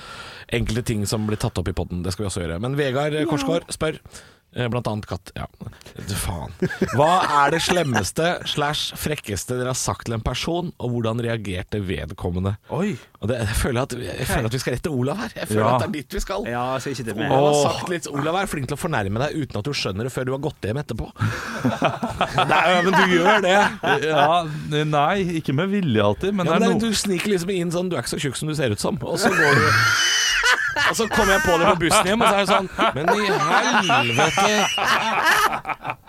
enkelte 0.54 0.86
ting 0.94 1.08
som 1.10 1.26
blir 1.30 1.42
tatt 1.42 1.58
opp 1.62 1.74
i 1.74 1.76
poden. 1.78 2.06
Det 2.06 2.14
skal 2.14 2.28
vi 2.28 2.30
også 2.30 2.46
gjøre. 2.46 2.62
Men 2.62 2.78
Vegard 2.78 3.18
Korsgaard 3.30 3.70
spør. 3.74 3.98
Eh, 4.56 4.68
Blant 4.72 4.88
annet 4.90 5.08
katt... 5.10 5.32
Ja, 5.38 5.48
du 5.94 6.14
faen. 6.18 6.54
Hva 6.98 7.10
er 7.44 7.54
det 7.54 7.62
slemmeste 7.66 8.30
slash 8.50 8.94
frekkeste 9.00 9.58
dere 9.60 9.72
har 9.74 9.78
sagt 9.80 10.08
til 10.08 10.16
en 10.18 10.24
person, 10.26 10.72
og 10.82 10.94
hvordan 10.96 11.22
reagerte 11.24 11.82
vedkommende? 11.86 12.56
Oi. 12.74 12.94
Og 13.24 13.30
det, 13.32 13.38
jeg, 13.40 13.56
føler 13.62 13.86
at, 13.86 13.94
jeg 14.04 14.28
føler 14.28 14.50
at 14.50 14.56
vi 14.58 14.62
skal 14.64 14.76
rette 14.78 14.92
Olav 14.92 15.22
her. 15.24 15.36
Jeg 15.38 15.48
føler 15.52 15.62
Ja. 15.64 15.74
at 15.76 15.84
det 15.86 15.88
er 15.88 15.94
dit 16.00 16.18
vi 16.18 16.24
skal. 16.24 16.48
Ja, 16.50 16.64
så 16.84 16.92
ikke 16.92 17.06
det 17.08 17.16
med. 17.20 17.32
Olav 17.32 17.54
har 17.54 17.78
sagt 17.78 17.94
litt 17.94 18.10
Olav 18.12 18.40
er 18.42 18.50
flink 18.52 18.68
til 18.72 18.76
å 18.78 18.82
fornærme 18.82 19.22
deg 19.24 19.38
uten 19.44 19.62
at 19.62 19.70
du 19.70 19.74
skjønner 19.78 20.10
det 20.10 20.14
før 20.16 20.28
du 20.28 20.34
har 20.36 20.42
gått 20.44 20.68
hjem 20.68 20.82
etterpå. 20.84 21.08
Nei, 22.54 22.64
men 22.84 22.92
du 22.98 23.16
gjør 23.16 23.44
det. 23.46 23.56
Ja, 24.10 24.44
nei, 24.84 25.40
ikke 25.40 25.56
med 25.56 25.72
vilje 25.72 26.04
alltid, 26.04 26.36
men 26.36 26.50
Ja, 26.50 26.58
det 26.60 26.68
er 26.68 26.74
noe 26.76 26.82
du 26.84 26.98
sniker 26.98 27.32
liksom 27.34 27.52
inn 27.54 27.72
sånn 27.74 27.90
Du 27.92 27.96
er 27.98 28.04
ikke 28.04 28.14
så 28.16 28.20
tjukk 28.22 28.38
som 28.40 28.52
du 28.52 28.56
ser 28.58 28.74
ut 28.76 28.82
som. 28.84 29.00
Og 29.08 29.20
så 29.22 29.32
går 29.34 29.60
du 29.62 29.66
Og 30.90 30.96
så 30.98 31.08
kommer 31.08 31.34
jeg 31.34 31.42
på 31.46 31.58
det 31.58 31.66
på 31.68 31.76
bussen 31.84 32.08
hjem, 32.10 32.22
og 32.22 32.28
så 32.28 32.36
er 32.36 32.40
det 32.40 32.50
sånn 32.50 32.70
Men 32.96 33.06
i 33.14 33.28
helvete 33.90 34.48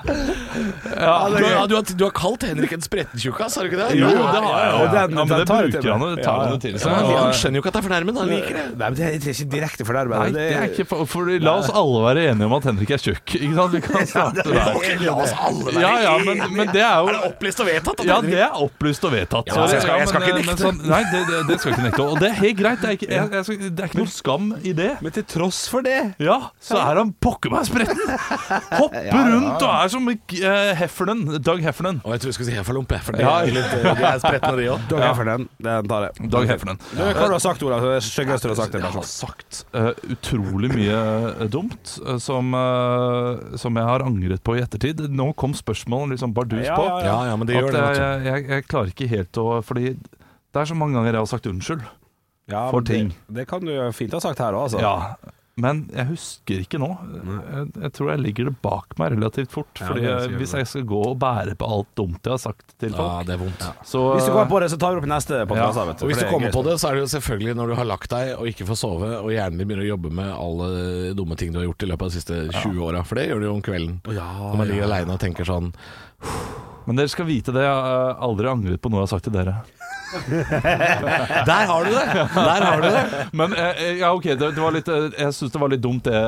ja, 0.05 1.29
du, 1.29 1.45
har, 1.45 1.67
du, 1.69 1.75
har, 1.75 1.83
du 1.99 2.05
har 2.05 2.11
kalt 2.15 2.43
Henrik 2.47 2.73
en 2.77 2.83
sprettentjukkas, 2.85 3.57
har 3.57 3.65
du 3.67 3.71
ikke 3.73 3.81
det? 3.81 3.97
Jo, 3.99 4.09
det 4.09 4.41
har 4.45 4.59
jeg. 4.65 4.75
Og 4.75 4.95
den- 4.95 5.17
ja, 5.19 5.25
men 5.25 5.33
det 5.33 5.47
bruker 5.49 5.91
han 5.93 6.05
det 6.17 6.25
tar 6.25 6.35
Ja, 6.35 6.45
han 6.45 6.53
ja. 6.55 6.59
til 6.65 6.79
seg. 6.79 6.93
han, 6.95 7.07
han 7.19 7.33
skjønner 7.39 7.59
jo 7.59 7.63
ikke 7.65 7.71
at 7.71 7.77
det 7.77 7.81
er 7.81 7.87
fornærmende. 7.89 8.21
Han 8.25 8.33
liker 8.33 8.59
det. 8.59 8.65
Nei, 8.75 8.89
men 8.91 8.95
det 8.99 9.05
er 9.07 9.17
ikke 9.35 9.47
direkte 9.55 9.87
fornærmende. 9.89 10.21
Nei, 10.25 10.33
det 10.35 10.47
er 10.59 10.67
ikke 10.71 10.87
for, 10.91 11.05
for 11.11 11.31
La 11.45 11.55
oss 11.61 11.71
alle 11.73 12.03
være 12.05 12.27
enige 12.33 12.49
om 12.49 12.57
at 12.59 12.69
Henrik 12.71 12.91
er 12.97 13.03
tjukk. 13.05 13.35
Ikke 13.39 13.55
sant? 13.59 13.73
Vi 13.75 13.81
kan 13.85 14.07
starte 14.11 14.45
der. 14.45 14.55
La 15.05 15.15
oss 15.25 15.35
alle 15.49 15.65
være 15.71 15.85
Ja, 15.85 15.93
ja, 16.05 16.15
men, 16.29 16.43
men 16.55 16.73
det 16.75 16.83
er 16.85 16.95
jo 17.01 17.11
Er 17.11 17.19
det 17.19 17.25
opplyst 17.33 17.61
og 17.65 17.69
vedtatt? 17.71 18.05
Ja, 18.09 18.21
det 18.25 18.39
er 18.45 18.61
opplyst 18.65 19.05
og 19.09 19.15
vedtatt. 19.17 19.51
Ja, 19.51 19.67
jeg 19.75 19.83
skal- 19.85 19.99
jeg 20.05 20.09
skal 20.13 20.23
ikke 20.23 20.35
men 20.35 20.47
nekte. 20.51 20.65
sånn- 20.69 20.83
Nei, 20.95 21.03
det, 21.13 21.21
det, 21.31 21.41
det 21.49 21.59
skal 21.61 21.73
ikke 21.75 21.87
nekte. 21.89 22.03
Og 22.15 22.21
det 22.21 22.29
er 22.31 22.37
helt 22.41 22.59
greit. 22.61 22.81
Det 22.85 22.89
er 22.91 22.97
ikke, 22.99 23.09
jeg, 23.11 23.31
jeg 23.39 23.45
skal, 23.49 23.59
det 23.65 23.85
er 23.85 23.91
ikke 23.91 24.01
noe 24.03 24.13
skam 24.15 24.51
i 24.63 24.73
det. 24.77 24.91
Men 25.05 25.15
til 25.17 25.25
tross 25.35 25.61
for 25.73 25.81
det 25.87 25.99
Ja, 26.23 26.39
så 26.63 26.79
er 26.81 27.01
han 27.03 27.13
pokker 27.25 27.51
meg 27.55 27.67
spretten! 27.69 28.01
Hopper 28.81 29.31
rundt 29.33 29.44
og 29.53 29.65
er 29.85 29.89
som 29.93 30.09
uh, 30.09 30.75
Heffernan. 30.81 31.23
Doug 31.45 31.61
Heffernan. 31.65 32.01
Og 32.05 32.13
jeg 32.15 32.21
tror 32.25 32.33
du 32.33 32.37
skulle 32.37 32.49
si 32.51 32.57
Hefalump, 32.57 32.93
for 33.05 33.13
det 33.13 33.21
Ja. 33.25 33.35
er 33.43 33.53
litt 33.53 33.71
De 33.75 34.07
er 34.11 34.19
spretne, 34.23 34.53
de 34.59 34.69
òg. 34.73 34.85
Dag 34.91 35.03
Heffernen, 35.09 35.49
den 35.69 35.89
tar 35.91 36.07
jeg. 36.09 36.31
Doug 36.31 36.47
Heffernan. 36.51 36.81
Du, 36.93 37.01
Hva 37.03 37.15
har 37.21 37.35
du 37.35 37.39
sagt, 37.45 37.63
Olav? 37.67 37.81
Det 37.85 38.03
styggeste 38.09 38.49
du 38.49 38.55
har 38.55 38.61
sagt 38.63 38.73
til 38.77 38.81
Jeg 38.85 38.95
har 38.97 39.09
sagt 39.11 39.61
uh, 39.75 39.91
utrolig 40.17 40.71
mye 40.75 41.49
dumt 41.53 41.95
som, 42.23 42.55
som 43.61 43.81
jeg 43.81 43.89
har 43.91 44.05
angret 44.07 44.43
på 44.47 44.57
i 44.59 44.63
ettertid. 44.65 45.05
Nå 45.11 45.31
kom 45.39 45.55
spørsmålet 45.57 46.17
liksom 46.17 46.35
bardus 46.37 46.65
Ja, 46.67 46.77
på. 46.79 46.85
ja, 46.89 47.05
Ja, 47.05 47.19
ja, 47.31 47.37
men 47.37 47.47
det 47.51 47.57
At 47.57 47.63
gjør 47.65 47.73
det. 47.77 47.85
jeg, 47.99 48.25
jeg, 48.31 48.49
jeg 48.55 48.67
klarer 48.71 48.93
ikke 48.95 49.09
helt 49.11 49.39
å 49.43 49.47
Fordi 49.65 49.95
det 49.95 50.61
er 50.63 50.69
så 50.71 50.75
mange 50.79 50.95
ganger 50.95 51.13
jeg 51.17 51.23
har 51.25 51.31
sagt 51.31 51.47
unnskyld. 51.51 51.83
Ja, 52.51 52.67
For 52.71 52.85
ting. 52.85 53.09
det-. 53.09 53.35
Det 53.41 53.47
kan 53.49 53.65
du 53.65 53.73
fint 53.97 54.13
ha 54.15 54.21
sagt 54.21 54.39
her 54.39 54.53
òg, 54.55 54.69
altså. 54.69 54.79
Ja, 54.79 55.17
men 55.55 55.85
jeg 55.95 56.09
husker 56.09 56.63
ikke 56.65 56.79
nå. 56.83 56.89
Jeg, 57.15 57.67
jeg 57.85 57.91
tror 57.95 58.09
jeg 58.11 58.23
ligger 58.25 58.49
det 58.49 58.55
bak 58.65 58.97
meg 58.99 59.13
relativt 59.15 59.53
fort. 59.55 59.71
Ja, 59.79 59.87
Fordi 59.87 60.03
jeg, 60.03 60.33
Hvis 60.41 60.55
jeg 60.59 60.67
skal 60.67 60.87
gå 60.91 61.03
og 61.13 61.19
bære 61.23 61.55
på 61.61 61.69
alt 61.77 61.93
dumt 61.95 62.27
jeg 62.27 62.35
har 62.35 62.41
sagt 62.43 62.75
til 62.83 62.91
Ja, 62.91 62.97
folk, 62.99 63.29
det 63.29 63.37
er 63.37 63.41
vondt. 63.45 63.67
så 63.87 64.03
Hvis 64.17 64.27
du 64.27 64.33
kommer 64.35 64.51
på 64.51 64.61
det, 64.65 64.71
så 64.73 64.79
tar 64.83 64.97
vi 64.97 65.03
opp 65.03 65.07
i 65.07 65.13
neste 65.13 65.39
podcast. 65.47 65.79
Ja. 65.79 65.85
vet 65.93 66.03
Og 66.03 66.11
hvis 66.11 66.19
du 66.19 66.25
er 66.27 66.33
kommer 66.33 66.57
på 66.57 66.65
det, 66.67 66.75
så 66.83 66.91
er 66.91 66.99
det 66.99 67.05
jo 67.05 67.13
selvfølgelig 67.15 67.55
når 67.61 67.71
du 67.71 67.77
har 67.79 67.89
lagt 67.93 68.11
deg 68.11 68.33
og 68.35 68.51
ikke 68.51 68.67
får 68.73 68.81
sove, 68.83 69.13
og 69.21 69.31
hjernen 69.31 69.63
din 69.63 69.71
begynner 69.71 69.87
å 69.87 69.93
jobbe 69.93 70.11
med 70.19 70.33
alle 70.35 71.15
dumme 71.15 71.39
ting 71.39 71.55
du 71.55 71.61
har 71.63 71.69
gjort 71.69 71.87
i 71.87 71.91
løpet 71.93 72.03
av 72.03 72.11
de 72.11 72.19
siste 72.19 72.41
20 72.51 72.83
åra. 72.91 73.05
For 73.07 73.21
det 73.21 73.29
gjør 73.31 73.45
du 73.45 73.47
jo 73.47 73.55
om 73.55 73.63
kvelden. 73.63 74.01
Når 74.11 74.59
man 74.59 74.71
ligger 74.73 74.89
aleine 74.91 75.15
og 75.15 75.23
tenker 75.23 75.47
sånn 75.47 75.71
Men 76.85 76.99
dere 76.99 77.09
skal 77.09 77.31
vite 77.31 77.55
det, 77.55 77.63
jeg 77.65 77.71
har 77.87 78.19
aldri 78.27 78.51
angret 78.51 78.83
på 78.83 78.91
noe 78.91 79.05
jeg 79.05 79.07
har 79.07 79.15
sagt 79.15 79.31
til 79.31 79.39
dere. 79.39 79.55
Der 81.51 81.67
har 81.69 81.85
du 81.85 81.91
det! 81.91 82.05
Der 82.35 82.65
har 82.65 82.81
du 82.83 82.89
det. 82.89 83.03
Men 83.33 83.53
eh, 83.59 83.83
ja, 84.01 84.11
ok, 84.15 84.25
det, 84.39 84.51
det 84.57 84.63
var 84.63 84.75
litt, 84.75 84.89
eh, 84.89 85.09
jeg 85.19 85.35
syns 85.37 85.53
det 85.55 85.61
var 85.63 85.73
litt 85.73 85.83
dumt 85.85 86.05
det, 86.07 86.21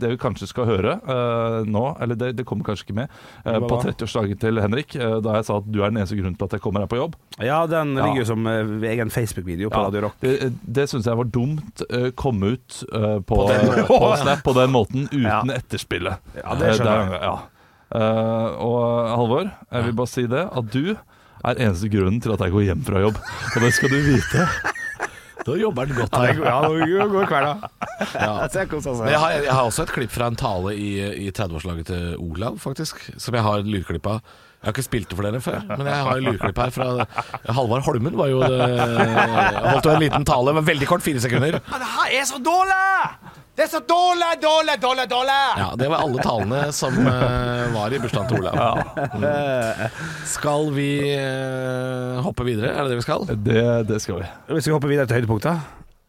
det 0.00 0.10
vi 0.14 0.18
kanskje 0.20 0.48
skal 0.50 0.68
høre 0.68 0.96
eh, 1.00 1.58
nå. 1.70 1.84
Eller 2.02 2.18
det, 2.20 2.32
det 2.40 2.46
kommer 2.48 2.66
kanskje 2.68 2.88
ikke 2.88 2.98
med. 3.02 3.12
eh, 3.44 3.56
Hva 3.58 3.68
på 3.70 3.80
da? 3.80 3.90
30-årsdagen 3.90 4.40
til 4.42 4.60
Henrik, 4.62 4.96
eh, 4.98 5.16
da 5.24 5.36
jeg 5.38 5.48
sa 5.48 5.58
at 5.60 5.68
du 5.70 5.80
er 5.82 5.92
den 5.92 6.00
eneste 6.02 6.18
grunnen 6.18 6.36
til 6.40 6.48
at 6.50 6.56
jeg 6.58 6.64
kommer 6.64 6.84
her 6.84 6.90
på 6.90 7.00
jobb. 7.00 7.16
Ja, 7.40 7.62
den 7.70 7.94
ligger 7.98 8.22
jo 8.24 8.28
som 8.32 8.50
eh, 8.50 8.74
egen 8.92 9.12
Facebook-video 9.14 9.70
på 9.72 9.78
Ja, 9.80 9.86
Radio 9.88 10.04
Rock. 10.08 10.18
Det, 10.24 10.50
det 10.80 10.88
syns 10.90 11.08
jeg 11.10 11.20
var 11.20 11.30
dumt. 11.30 11.84
eh, 11.90 12.10
komme 12.18 12.54
ut 12.56 12.82
eh, 12.90 13.18
på, 13.26 13.40
den 13.50 13.70
på, 13.90 14.00
måten. 14.00 14.24
Snap 14.24 14.44
på 14.46 14.56
den 14.58 14.74
måten 14.74 15.08
uten 15.12 15.26
Ja. 15.30 15.40
etterspillet. 15.56 16.20
Ja, 16.42 16.54
det 16.60 16.74
skjønner 16.76 16.90
Eh, 16.90 17.14
der, 17.14 17.24
ja. 17.24 17.36
Eh, 17.90 18.48
og 18.62 19.08
Halvor, 19.18 19.48
jeg 19.72 19.86
vil 19.88 19.94
bare 19.98 20.10
si 20.10 20.22
det, 20.30 20.44
at 20.46 20.68
du 20.74 20.92
er 21.44 21.60
eneste 21.66 21.88
grunnen 21.92 22.20
til 22.22 22.32
at 22.34 22.40
jeg 22.44 22.52
går 22.54 22.66
hjem 22.68 22.82
fra 22.86 23.00
jobb. 23.06 23.16
Og 23.54 23.62
det 23.64 23.72
skal 23.76 23.92
du 23.94 23.98
vite. 24.04 24.46
Da 25.40 25.54
jobber 25.56 25.88
den 25.88 25.96
godt 25.96 26.12
Ja, 26.12 26.20
her. 26.20 26.42
ja, 26.44 26.58
det 26.68 27.08
går 27.14 27.26
kvelda. 27.30 27.70
Ja. 28.12 28.34
Jeg 29.10 29.18
har, 29.20 29.30
jeg 29.40 29.52
har 29.52 29.64
også 29.64 29.82
et 29.86 29.92
klipp 29.94 30.12
fra 30.12 30.26
en 30.28 30.36
tale 30.36 30.74
i, 30.76 30.90
i 31.26 31.30
30-årslaget 31.32 31.86
til 31.88 32.16
Olav, 32.20 32.58
faktisk. 32.60 33.00
Som 33.20 33.34
jeg 33.38 33.42
har 33.46 33.64
lydklipp 33.64 34.06
av. 34.06 34.20
Jeg 34.60 34.68
har 34.68 34.74
ikke 34.74 34.82
spilt 34.84 35.08
det 35.08 35.16
for 35.16 35.24
dere 35.24 35.38
før, 35.40 35.62
men 35.70 35.86
jeg 35.88 36.04
har 36.04 36.18
en 36.20 36.24
lydklipp 36.26 36.58
her 36.60 36.72
fra 36.74 36.86
Halvard 37.56 37.80
Holmen 37.86 38.16
var 38.18 38.28
jo 38.28 38.40
det, 38.44 38.58
Holdt 39.64 39.86
jo 39.88 39.92
en 39.94 40.02
liten 40.02 40.26
tale, 40.28 40.52
men 40.52 40.66
veldig 40.66 40.88
kort, 40.90 41.00
fire 41.06 41.22
sekunder. 41.24 41.56
Det 41.64 41.88
her 41.94 42.16
er 42.18 42.26
så 42.28 42.40
dårlig! 42.44 42.76
Det 43.56 43.64
er 43.66 43.70
så 43.72 43.80
dårlig, 43.88 44.28
dårlig, 44.42 44.74
dårlig, 44.80 45.06
dårlig! 45.10 45.38
Ja, 45.62 45.70
Det 45.80 45.88
var 45.92 46.04
alle 46.04 46.22
talene 46.24 46.60
som 46.76 46.92
uh, 46.96 47.72
var 47.74 47.92
i 47.96 47.98
bursdagen 48.04 48.28
til 48.30 48.38
Olav. 48.40 48.78
Mm. 49.16 49.96
Skal 50.28 50.68
vi 50.76 50.90
uh, 51.16 52.20
hoppe 52.24 52.44
videre? 52.46 52.74
Er 52.76 52.84
det 52.84 52.94
det 52.94 53.00
vi 53.00 53.06
skal? 53.08 53.26
Det, 53.32 53.64
det 53.90 54.00
skal 54.04 54.20
vi. 54.22 54.28
Vi 54.54 54.60
skal 54.64 54.76
hoppe 54.76 54.92
videre 54.92 55.08
til 55.10 55.20
høydepunktet. 55.22 55.56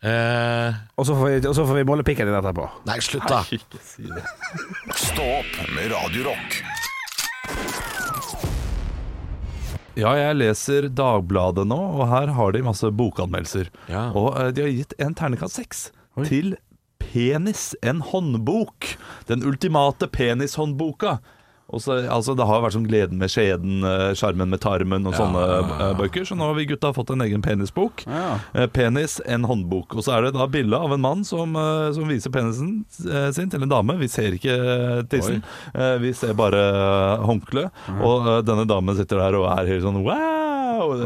Uh, 0.03 0.75
Og 0.99 1.07
så 1.07 1.15
får 1.15 1.27
vi, 1.27 1.39
og 1.47 1.55
så 1.55 1.65
får 1.71 1.79
vi 1.81 1.87
måle 1.91 2.03
pikken 2.07 2.27
din 2.27 2.35
etterpå. 2.39 2.67
nei, 2.87 2.99
slutt, 3.03 3.27
da. 3.31 3.41
Stopp. 3.47 5.01
Stå 5.07 5.27
opp 5.39 5.59
med 5.75 5.91
Radio 5.95 6.29
Rock. 6.31 6.61
Ja, 9.99 10.13
jeg 10.15 10.37
leser 10.39 10.87
Dagbladet 10.95 11.65
nå, 11.67 11.77
og 11.99 12.05
her 12.11 12.31
har 12.37 12.53
de 12.55 12.63
masse 12.63 12.87
bokanmeldelser. 12.95 13.71
Ja. 13.91 14.09
Og 14.15 14.37
eh, 14.39 14.51
de 14.55 14.65
har 14.65 14.75
gitt 14.75 14.95
en 15.03 15.15
ternekast 15.17 15.59
seks 15.59 15.89
til 16.27 16.55
Penis, 17.01 17.71
en 17.83 18.01
håndbok. 18.05 18.93
Den 19.27 19.43
ultimate 19.47 20.07
penishåndboka. 20.11 21.17
Og 21.71 21.81
så, 21.81 21.97
altså, 22.11 22.35
det 22.35 22.47
har 22.47 22.63
vært 22.63 22.75
sånn 22.75 22.87
Gleden 22.89 23.21
med 23.21 23.31
skjeden, 23.31 23.85
eh, 23.87 24.11
Sjarmen 24.17 24.51
med 24.51 24.61
tarmen 24.63 25.07
og 25.07 25.15
sånne 25.15 25.43
eh, 25.47 25.93
bøker. 25.99 26.25
Så 26.27 26.35
nå 26.37 26.49
har 26.49 26.57
vi 26.57 26.67
gutta 26.71 26.91
fått 26.95 27.13
en 27.15 27.23
egen 27.23 27.43
penisbok. 27.45 28.03
Eh, 28.07 28.67
Penis, 28.75 29.19
en 29.25 29.47
håndbok. 29.47 29.95
Og 29.95 30.05
så 30.05 30.17
er 30.17 30.27
det 30.27 30.35
da 30.35 30.49
bilde 30.51 30.77
av 30.77 30.95
en 30.95 31.03
mann 31.03 31.23
som, 31.27 31.55
som 31.95 32.09
viser 32.09 32.33
penisen 32.33 32.81
sin 32.91 33.51
til 33.51 33.63
en 33.63 33.71
dame. 33.71 33.95
Vi 34.01 34.09
ser 34.11 34.35
ikke 34.35 34.57
tissen, 35.11 35.41
Oi. 35.75 35.89
vi 36.03 36.13
ser 36.17 36.35
bare 36.37 36.61
håndkleet. 37.23 37.87
Og 38.01 38.31
denne 38.47 38.67
damen 38.69 38.97
sitter 38.97 39.23
der 39.23 39.39
og 39.39 39.49
er 39.53 39.75
helt 39.75 39.87
sånn 39.87 40.03
wow! 40.03 40.40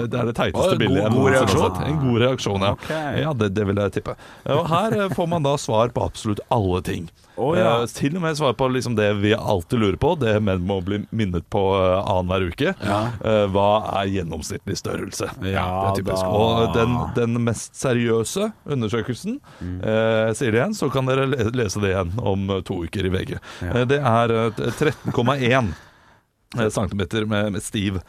Det 0.08 0.19
er 0.19 0.25
det 0.32 0.36
teiteste 0.38 0.78
bildet. 0.80 1.04
jeg 1.04 1.12
god- 1.12 1.25
har 1.25 1.36
reaksjon. 1.39 1.62
sett. 1.75 1.84
En 1.88 1.99
god 2.04 2.21
reaksjon, 2.21 2.62
ja. 2.62 2.71
Okay. 2.78 3.21
Ja, 3.21 3.34
det, 3.34 3.51
det 3.58 3.65
vil 3.69 3.75
jeg 3.84 3.91
tippe. 3.99 4.15
Eh, 4.45 4.56
Og 4.58 4.67
her 4.71 4.97
eh, 5.06 5.10
får 5.15 5.28
man 5.32 5.43
da 5.43 5.56
svar 5.62 5.89
på 5.95 6.04
absolutt 6.06 6.39
alle 6.54 6.82
ting. 6.82 7.08
Oh, 7.36 7.51
ja. 7.58 7.82
Eh, 7.82 7.86
til 7.91 8.15
og 8.15 8.21
med 8.23 8.38
svar 8.39 8.54
på 8.56 8.67
liksom 8.71 8.95
det 8.95 9.10
vi 9.19 9.34
alltid 9.36 9.80
lurer 9.82 9.97
på, 9.99 10.13
det 10.21 10.38
menn 10.41 10.62
må 10.65 10.78
bli 10.86 11.01
minnet 11.12 11.43
på 11.51 11.60
uh, 11.75 11.99
annenhver 12.08 12.45
uke. 12.54 12.71
Eh, 12.71 13.45
hva 13.51 13.65
er 13.99 14.08
gjennomsnittlig 14.13 14.78
størrelse? 14.80 15.28
Ja, 15.43 15.65
det 15.84 15.89
er 15.89 15.97
typisk. 15.99 16.23
da. 16.23 16.30
Og 16.32 16.73
den, 16.78 16.95
den 17.17 17.41
mest 17.43 17.75
seriøse 17.75 18.51
undersøkelsen, 18.71 19.41
eh, 19.62 20.32
sier 20.38 20.51
det 20.56 20.62
igjen, 20.62 20.78
så 20.80 20.88
kan 20.93 21.10
dere 21.12 21.28
lese 21.51 21.82
det 21.84 21.91
igjen 21.91 22.15
om 22.23 22.47
eh, 22.56 22.62
to 22.67 22.80
uker 22.88 23.06
i 23.10 23.12
VG. 23.17 23.36
Eh, 23.67 23.82
det 23.91 23.99
er 23.99 24.36
eh, 24.38 24.63
13,1 24.71 25.43
eh, 25.51 25.73
centimeter 26.73 27.27
med, 27.29 27.51
med 27.55 27.63
stiv. 27.63 27.99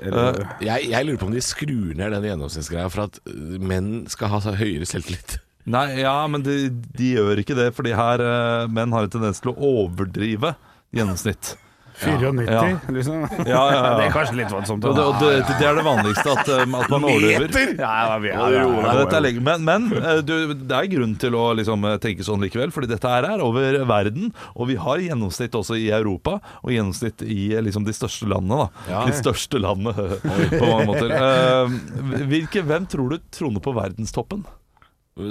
Eller, 0.00 0.40
Jeg, 0.64 0.90
jeg 0.90 1.06
lurer 1.06 1.20
på 1.20 1.28
om 1.28 1.34
de 1.36 1.44
skrur 1.44 1.94
ned 1.98 2.16
den 2.16 2.26
gjennomsnittsgreia 2.30 2.90
for 2.92 3.06
at 3.08 3.20
eh, 3.30 3.56
menn 3.60 4.06
skal 4.10 4.32
ha 4.34 4.42
så 4.44 4.56
høyere 4.58 4.88
selvtillit. 4.88 5.38
Nei, 5.74 6.00
ja, 6.00 6.16
men 6.30 6.42
de, 6.46 6.70
de 6.96 7.12
gjør 7.18 7.42
ikke 7.42 7.56
det, 7.58 7.70
fordi 7.76 7.92
her 7.96 8.22
eh, 8.24 8.68
menn 8.72 8.94
har 8.96 9.06
en 9.06 9.12
tendens 9.12 9.42
til 9.44 9.52
å 9.52 9.58
overdrive 9.74 10.54
gjennomsnitt. 10.96 11.54
94, 12.00 12.46
Ja. 12.50 12.62
liksom. 12.96 13.22
Ja, 13.44 13.44
ja, 13.46 13.64
ja. 13.74 13.94
Det 13.98 14.06
er 14.08 14.14
kanskje 14.14 14.38
litt 14.40 14.52
voldsomt. 14.52 14.84
Det, 14.84 15.06
det, 15.20 15.32
det 15.60 15.68
er 15.68 15.78
det 15.78 15.84
vanligste, 15.86 16.34
at, 16.34 16.52
um, 16.62 16.76
at 16.80 16.92
man 16.92 17.06
overdriver. 17.08 17.74
Ja, 17.80 18.18
er 18.18 19.24
lenge, 19.24 19.42
men 19.44 19.64
men 19.66 19.88
eh, 20.00 20.20
du, 20.24 20.54
det 20.54 20.76
er 20.76 20.90
grunn 20.92 21.16
til 21.20 21.36
å 21.38 21.50
liksom, 21.58 21.84
eh, 21.88 21.98
tenke 22.02 22.26
sånn 22.26 22.42
likevel, 22.44 22.72
fordi 22.74 22.90
dette 22.90 23.10
her 23.10 23.28
er 23.28 23.44
over 23.44 23.80
verden. 23.88 24.30
Og 24.56 24.70
vi 24.70 24.78
har 24.80 25.02
gjennomsnitt 25.04 25.56
også 25.58 25.78
i 25.78 25.90
Europa, 25.94 26.38
og 26.62 26.74
gjennomsnitt 26.74 27.24
i 27.26 27.52
eh, 27.54 27.64
liksom, 27.64 27.86
de 27.88 27.96
største 27.96 28.28
landene. 28.30 28.66
Da. 28.66 28.86
Ja. 28.92 29.02
De 29.08 29.16
største 29.18 29.60
landene, 29.62 29.94
på 30.60 30.64
mange 30.64 30.88
måter. 30.90 31.14
Uh, 31.14 32.24
hvilke, 32.30 32.64
hvem 32.66 32.88
tror 32.90 33.14
du 33.14 33.20
troner 33.34 33.62
på 33.64 33.74
verdenstoppen? 33.76 34.46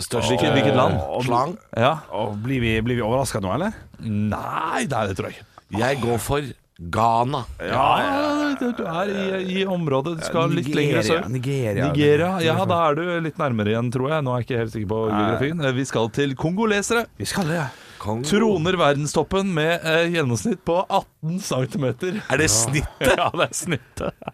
Størst 0.03 0.29
Hvilket, 0.29 0.75
land? 0.75 0.99
Slang. 1.25 1.55
Ja. 1.73 1.95
Og 2.13 2.35
blir 2.43 2.61
vi, 2.61 2.75
blir 2.85 2.99
vi 2.99 3.05
overraska 3.05 3.41
nå, 3.41 3.49
eller? 3.55 3.73
Nei, 4.03 4.85
nei, 4.85 5.05
det 5.09 5.15
tror 5.17 5.31
jeg 5.31 5.39
ikke. 5.39 5.47
Jeg 5.77 5.99
går 6.01 6.17
for 6.23 6.45
Ghana. 6.79 7.41
Ja, 7.59 8.55
du 8.59 8.69
du 8.71 8.85
er 8.87 9.09
i, 9.11 9.23
i 9.59 9.65
området. 9.67 10.15
Du 10.21 10.23
skal 10.25 10.53
litt 10.55 10.69
lenger 10.73 11.03
sør. 11.03 11.27
Nigeria. 11.29 11.89
Nigeria. 11.91 12.29
Ja, 12.41 12.55
da 12.65 12.77
er 12.87 12.95
du 12.95 13.03
litt 13.25 13.37
nærmere 13.41 13.73
igjen, 13.75 13.91
tror 13.91 14.13
jeg. 14.13 14.23
Nå 14.23 14.31
er 14.33 14.41
jeg 14.41 14.47
ikke 14.47 14.61
helt 14.63 14.73
sikker 14.77 14.91
på 14.93 15.01
geografien. 15.11 15.61
Eh, 15.67 15.75
Vi 15.75 15.85
skal 15.91 16.09
til 16.15 16.35
kongolesere. 16.39 17.05
Vi 17.19 17.27
skal 17.29 17.51
det. 17.51 17.59
ja 17.59 17.67
Troner 17.99 18.77
verdenstoppen 18.79 19.49
med 19.53 19.83
eh, 19.83 20.05
gjennomsnitt 20.13 20.61
på 20.63 20.77
18 20.87 21.41
cm. 21.43 21.85
Er 22.31 22.39
det 22.39 22.47
snittet? 22.53 23.11
Ja, 23.19 23.27
det 23.35 23.49
er 23.49 23.57
snittet. 23.59 24.29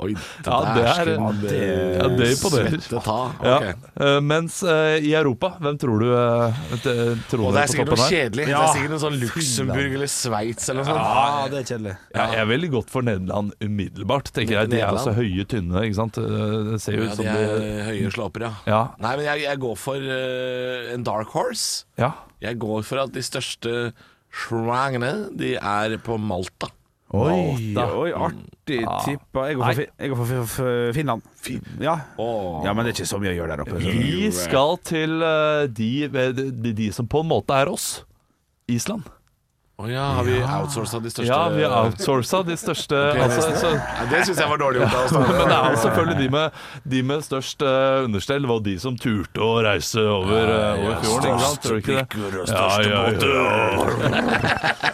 Oi, 0.00 0.14
Ja, 0.46 0.58
det 0.74 0.82
er, 0.88 1.08
ja, 1.12 2.06
det 2.16 2.28
imponerer. 2.32 2.76
Okay. 3.00 3.50
Ja. 3.50 3.72
Eh, 4.00 4.18
mens 4.24 4.62
eh, 4.64 4.96
i 5.04 5.10
Europa, 5.18 5.50
hvem 5.60 5.76
tror 5.82 6.00
du 6.00 6.06
uh, 6.08 6.60
Og 6.72 6.86
troner 7.28 7.58
det 7.58 7.62
er 7.64 7.72
sikkert 7.74 7.92
noe 7.92 8.06
kjedelig. 8.08 8.46
Det 8.48 8.54
er 8.56 8.72
sikkert 8.74 8.94
noe 8.94 9.02
sånn 9.02 9.18
Luxembourg 9.20 9.96
eller 9.98 10.10
Sveits 10.14 10.70
eller 10.72 10.80
noe 10.80 10.88
sånt. 10.88 11.04
Ja, 11.04 11.50
det 11.52 11.60
er 11.60 11.68
kjedelig. 11.74 11.94
Ja, 12.16 12.26
jeg 12.32 12.40
er 12.46 12.48
veldig 12.54 12.70
godt 12.78 12.94
for 12.94 13.06
Nederland 13.10 13.52
umiddelbart, 13.60 14.32
tenker 14.36 14.56
jeg. 14.60 14.72
De 14.72 14.80
er 14.80 14.94
også 14.96 15.12
høye, 15.18 15.44
tynne, 15.52 15.84
ikke 15.84 15.98
sant. 16.00 16.20
Eh, 16.22 16.56
Det 16.70 16.80
ser 16.86 16.96
jo 16.96 17.04
Ja, 17.04 17.12
ut 17.12 17.20
de 17.20 17.28
er 17.28 17.54
de 17.60 17.70
høye 17.90 18.14
slåper, 18.16 18.46
ja. 18.48 18.52
Ja. 18.70 18.80
Nei, 19.04 19.14
men 19.20 19.26
jeg, 19.28 19.44
jeg 19.44 19.62
går 19.66 19.76
for 19.84 20.10
uh, 20.16 20.90
en 20.94 21.06
dark 21.06 21.36
horse. 21.36 21.84
ja. 22.00 22.12
Jeg 22.40 22.56
går 22.56 22.80
for 22.88 22.96
at 23.02 23.10
de 23.12 23.20
største 23.20 23.70
schwangene, 24.32 25.28
de 25.36 25.50
er 25.60 25.98
på 26.00 26.16
Malta. 26.16 26.70
Oi, 27.10 27.74
oi, 27.74 28.10
artig 28.14 28.80
tippa. 29.04 29.46
Jeg 29.50 29.56
går 29.58 29.64
for, 29.64 29.78
Fi- 29.80 29.88
jeg 29.98 30.10
går 30.12 30.16
for, 30.20 30.44
for 30.46 30.92
Finland. 30.94 31.22
Ja. 31.82 31.96
Oh. 32.22 32.60
ja, 32.64 32.72
men 32.72 32.84
det 32.86 32.92
er 32.92 33.00
ikke 33.00 33.08
så 33.10 33.18
mye 33.18 33.32
å 33.32 33.38
gjøre 33.40 33.56
der 33.56 33.62
oppe. 33.64 33.80
så- 33.82 33.94
Vi 33.98 34.30
skal 34.30 34.76
til 34.86 35.22
eh, 35.26 35.66
de, 35.66 36.08
de, 36.52 36.72
de 36.72 36.92
som 36.94 37.08
på 37.10 37.20
en 37.24 37.28
måte 37.32 37.50
er 37.58 37.66
oss. 37.72 38.04
Island. 38.70 39.02
Å 39.80 39.86
ja, 39.88 40.02
har 40.18 40.26
vi 40.26 40.34
outsourca 40.44 40.98
de 41.00 41.10
største 41.12 41.28
Ja, 41.30 41.48
vi 41.54 41.62
har 41.64 41.86
outsourca 41.86 42.42
de 42.44 42.56
største 42.60 42.98
altså, 43.14 43.46
så, 43.56 43.70
Ja, 43.78 44.08
Det 44.10 44.18
syns 44.28 44.40
jeg 44.42 44.50
var 44.50 44.60
dårlig 44.60 44.82
gjort 44.82 44.96
av 44.98 45.06
oss. 45.06 45.12
Men 45.38 45.46
det 45.48 45.56
er 45.56 45.70
jo 45.70 45.78
selvfølgelig 45.84 46.18
de 46.18 46.28
med, 46.34 46.58
de 46.94 47.02
med 47.10 47.24
størst 47.24 47.64
uh, 47.64 48.04
understell 48.04 48.48
var 48.50 48.60
de 48.66 48.76
som 48.82 48.98
turte 49.00 49.40
å 49.40 49.54
reise 49.64 50.04
over, 50.04 50.52
uh, 50.52 50.84
over 50.84 50.94
fjorden. 51.06 51.30
Ikke 51.80 51.94
det? 51.96 52.06
Ja, 52.50 52.66
ja, 52.84 53.00
ja. 53.16 54.90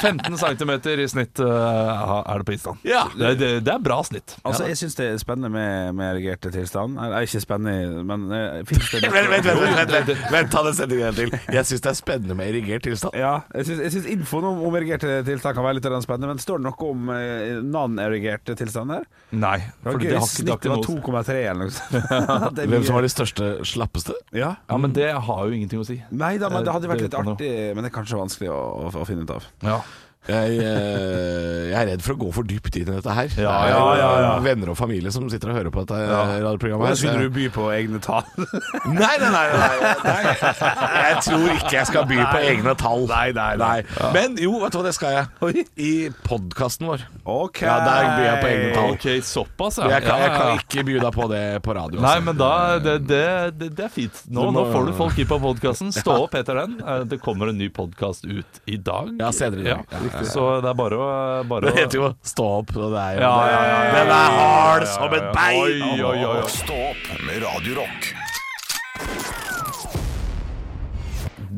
15 0.00 0.38
cm 0.40 0.70
i 0.88 1.08
snitt 1.12 1.40
uh, 1.44 2.22
er 2.24 2.40
det 2.40 2.46
på 2.48 2.54
Island. 2.56 2.80
Ja. 2.88 3.02
Det, 3.12 3.34
det, 3.40 3.50
det 3.66 3.74
er 3.74 3.82
bra 3.84 4.00
snitt. 4.06 4.36
Altså, 4.40 4.64
Jeg 4.70 4.80
syns 4.80 4.96
det 4.96 5.08
er 5.10 5.20
spennende 5.20 5.50
med, 5.52 5.92
med 5.98 6.14
erigerte 6.14 6.52
tilstand. 6.54 6.96
Nei, 6.96 7.26
ikke 7.26 7.42
spennende, 7.44 8.04
men 8.08 8.24
det 8.30 8.40
Vent, 9.10 9.28
vent, 9.30 9.44
vent, 9.44 9.44
vent, 9.44 9.76
vent, 9.76 10.08
vent, 10.08 10.24
vent 10.32 10.52
ta 10.52 10.62
den 10.64 10.76
setningen 10.78 11.10
en 11.10 11.18
til. 11.18 11.34
Jeg 11.52 11.68
syns 11.68 11.84
det 11.84 11.92
er 11.92 11.98
spennende 11.98 12.36
med 12.38 12.54
erigert 12.54 12.86
tilstand. 12.88 13.16
Ja, 13.18 13.34
jeg 13.54 13.68
synes, 13.68 13.82
jeg 13.84 13.92
syns 13.96 14.08
infoen 14.30 14.46
om, 14.46 14.74
erigerte 14.78 15.20
tilstand 15.26 15.56
kan 15.56 15.66
være 15.66 15.78
litt 15.78 15.88
spennende, 16.04 16.30
men 16.30 16.42
står 16.42 16.60
det 16.60 16.66
noe 16.68 16.90
om 16.90 17.10
eh, 17.14 17.58
non-erigerte 17.64 18.56
tilstander? 18.58 19.06
Nei, 19.30 19.58
Det 19.58 19.86
var 19.86 19.96
for 19.96 20.04
gøy, 20.04 20.10
det 20.10 20.18
har 20.18 20.26
ikke, 20.26 20.36
snittet 20.36 20.70
var 20.70 20.84
2,3 20.86 21.38
eller 21.40 21.62
noe 21.64 21.74
sånt. 21.76 22.60
Hvem 22.74 22.86
som 22.86 22.98
var 22.98 23.06
de 23.06 23.12
største, 23.12 23.50
slappeste? 23.66 24.18
Ja. 24.36 24.52
Ja, 24.70 24.78
men 24.80 24.94
det 24.96 25.10
har 25.12 25.42
jo 25.46 25.56
ingenting 25.56 25.82
å 25.82 25.88
si. 25.88 25.98
Nei 26.10 26.36
da, 26.42 26.52
men 26.52 26.66
det 26.66 26.76
hadde 26.76 26.92
vært 26.92 27.06
litt 27.08 27.18
artig, 27.18 27.50
men 27.74 27.82
det 27.82 27.90
er 27.90 27.96
kanskje 27.96 28.20
vanskelig 28.20 28.52
å, 28.54 28.60
å, 28.60 28.94
å 29.02 29.08
finne 29.08 29.26
ut 29.26 29.34
av. 29.34 29.50
Ja. 29.66 29.80
Jeg, 30.28 30.58
eh, 30.60 31.70
jeg 31.70 31.76
er 31.80 31.86
redd 31.94 32.02
for 32.04 32.12
å 32.12 32.18
gå 32.20 32.26
for 32.36 32.44
dypt 32.44 32.76
inn 32.76 32.90
i 32.90 32.92
dette 32.92 33.14
her. 33.16 33.30
Ja, 33.40 33.54
ja, 33.70 33.78
ja, 33.96 34.08
ja. 34.20 34.32
Venner 34.44 34.68
og 34.74 34.76
familie 34.76 35.08
som 35.14 35.24
sitter 35.32 35.48
og 35.48 35.56
hører 35.56 35.72
på 35.72 35.80
dette 35.88 35.96
radioprogrammet. 36.44 36.90
her, 36.90 36.98
Skulle 37.00 37.24
du 37.24 37.30
by 37.34 37.46
på 37.54 37.64
egne 37.72 38.00
tall? 38.04 38.26
Nei, 39.00 39.14
nei, 39.16 39.30
nei, 39.32 39.46
nei, 39.56 39.94
nei. 40.04 40.20
Jeg 40.36 41.22
tror 41.24 41.46
ikke 41.54 41.72
jeg 41.78 41.88
skal 41.88 42.04
by 42.10 42.18
på 42.34 42.42
egne 42.50 42.74
tall. 42.78 43.06
Nei, 43.08 43.30
nei, 43.36 43.48
nei. 43.60 43.78
Men 44.12 44.36
jo, 44.40 44.58
vet 44.60 44.74
du 44.74 44.78
hva, 44.80 44.84
det 44.90 44.92
skal 44.98 45.16
jeg. 45.16 45.64
I 45.80 45.92
podkasten 46.26 46.90
vår. 46.90 47.06
Ok. 47.24 47.62
Ja, 47.64 47.78
der 47.86 48.10
byr 48.18 48.26
jeg 48.28 48.42
på 48.44 48.50
egne 48.52 48.70
tall. 48.76 48.94
Ok, 48.98 49.08
såpass, 49.30 49.80
ja. 49.80 49.88
Jeg 49.96 50.04
kan, 50.04 50.20
jeg 50.26 50.34
kan 50.36 50.60
ikke 50.60 50.86
by 50.90 50.98
deg 51.06 51.16
på 51.16 51.28
det 51.32 51.42
på 51.64 51.76
radio. 51.80 52.04
Nei, 52.04 52.12
altså. 52.18 52.26
men 52.28 52.40
da 52.40 52.52
det, 52.84 52.96
det, 53.08 53.24
det, 53.56 53.70
det 53.80 53.88
er 53.88 53.94
fint. 53.96 54.20
Nå, 54.28 54.50
nå 54.52 54.66
får 54.68 54.90
du 54.90 54.94
folk 55.00 55.18
i 55.24 55.26
på 55.32 55.40
podkasten. 55.48 55.94
Stå 55.96 56.20
opp 56.26 56.36
etter 56.38 56.60
den. 56.60 56.76
Eh, 56.84 57.02
Det 57.10 57.20
kommer 57.24 57.54
en 57.54 57.58
ny 57.60 57.70
podkast 57.72 58.28
ut 58.28 58.60
i 58.68 58.76
dag. 58.76 59.14
Ja, 59.20 59.32
senere 59.34 59.64
i 59.64 59.68
dag. 59.70 59.84
Ja, 59.88 60.09
Så 60.30 60.46
det 60.64 60.70
er 60.72 60.78
bare 60.78 60.98
å, 61.00 61.10
bare 61.50 61.70
Det 61.70 61.76
heter 61.78 62.00
jo 62.00 62.08
Stå 62.26 62.46
opp, 62.60 62.72
og 62.76 62.94
det 62.94 63.02
er 63.02 63.18
jo 63.18 63.24
Ja, 63.26 63.34
ja, 63.50 63.60
ja, 63.66 63.76
ja. 63.84 63.92
Den 63.98 64.14
er 64.16 64.38
hard 64.38 64.88
som 64.90 65.14
et 65.18 65.28
bein! 65.36 65.60
Oi, 65.60 65.76
oi, 65.90 66.00
oi, 66.10 66.24
oi. 66.32 66.48
Stå 66.50 66.80
opp 66.90 67.12
med 67.26 67.44
Radio 67.44 67.80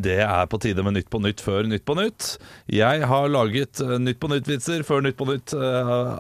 Det 0.03 0.19
er 0.25 0.47
på 0.51 0.59
tide 0.63 0.83
med 0.87 0.97
Nytt 0.99 1.09
på 1.13 1.21
nytt 1.23 1.43
før 1.45 1.67
Nytt 1.71 1.85
på 1.89 1.97
nytt. 1.99 2.33
Jeg 2.73 3.07
har 3.11 3.29
laget 3.33 3.81
eh, 3.85 3.97
Nytt 4.03 4.21
på 4.23 4.31
nytt-vitser 4.33 4.83
før 4.89 5.05
Nytt 5.07 5.19
på 5.21 5.29
nytt 5.31 5.55
eh, 5.55 6.13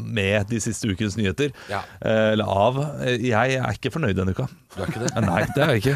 med 0.00 0.48
de 0.50 0.60
siste 0.62 0.88
ukens 0.90 1.16
nyheter. 1.20 1.52
Ja. 1.70 1.82
Eh, 2.00 2.32
Eller 2.34 2.48
av. 2.50 2.80
Jeg 3.06 3.58
er 3.60 3.76
ikke 3.76 3.92
fornøyd 3.94 4.16
denne 4.18 4.34
uka. 4.36 4.48
Du 4.70 4.84
er 4.84 4.90
ikke 4.92 5.00
det? 5.02 5.10
Nei, 5.26 5.40
det 5.50 5.62
er 5.64 5.70
jeg 5.74 5.80
ikke. 5.82 5.94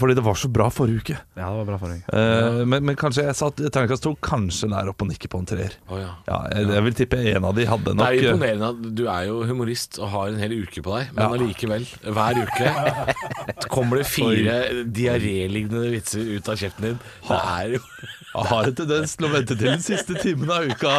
Fordi 0.00 0.14
det 0.18 0.24
var 0.26 0.38
så 0.40 0.48
bra 0.50 0.64
forrige 0.74 1.02
uke. 1.04 1.16
Ja, 1.38 1.48
det 1.52 1.58
var 1.60 1.66
bra 1.68 1.76
forrige 1.78 2.00
uke. 2.02 2.18
Eh, 2.18 2.62
Men, 2.66 2.86
men 2.88 2.96
kanskje 2.98 3.24
jeg 3.28 3.36
satt 3.38 3.60
terningkast 3.62 4.02
to. 4.06 4.14
Kanskje 4.26 4.70
nær 4.72 4.90
opp 4.90 5.04
og 5.04 5.10
nikker 5.12 5.30
på 5.30 5.38
en 5.42 5.46
treer. 5.48 5.76
Oh, 5.86 6.00
ja. 6.00 6.10
Ja, 6.26 6.40
jeg, 6.56 6.66
jeg 6.74 6.86
vil 6.88 6.96
tippe 6.98 7.20
en 7.34 7.46
av 7.46 7.54
de 7.56 7.66
hadde 7.70 7.92
Det 7.92 7.96
nok 8.00 8.08
er 8.08 8.18
eh, 8.18 8.32
imponerende 8.32 8.70
at 8.74 8.88
du 8.98 9.04
er 9.12 9.28
jo 9.30 9.38
humorist 9.48 10.00
og 10.02 10.10
har 10.16 10.32
en 10.32 10.40
hel 10.42 10.56
uke 10.64 10.82
på 10.84 10.96
deg, 10.96 11.12
men 11.14 11.36
allikevel, 11.38 11.86
hver 12.18 12.42
uke 12.42 12.72
kommer 13.74 14.00
det 14.02 14.08
fire 14.10 14.56
diarélignende 14.98 15.92
vitser 15.94 16.26
ut 16.34 16.50
av 16.50 16.57
kjeften 16.60 16.88
din. 16.90 16.98
Det 17.28 17.38
er 17.38 17.74
jo 17.76 17.80
Jeg 18.28 18.48
har 18.52 18.68
en 18.70 18.76
tendens 18.82 19.14
til 19.16 19.26
å 19.26 19.32
vente 19.32 19.54
til 19.56 19.70
den 19.72 19.82
siste 19.82 20.18
timen 20.22 20.50
av 20.52 20.66
uka 20.68 20.94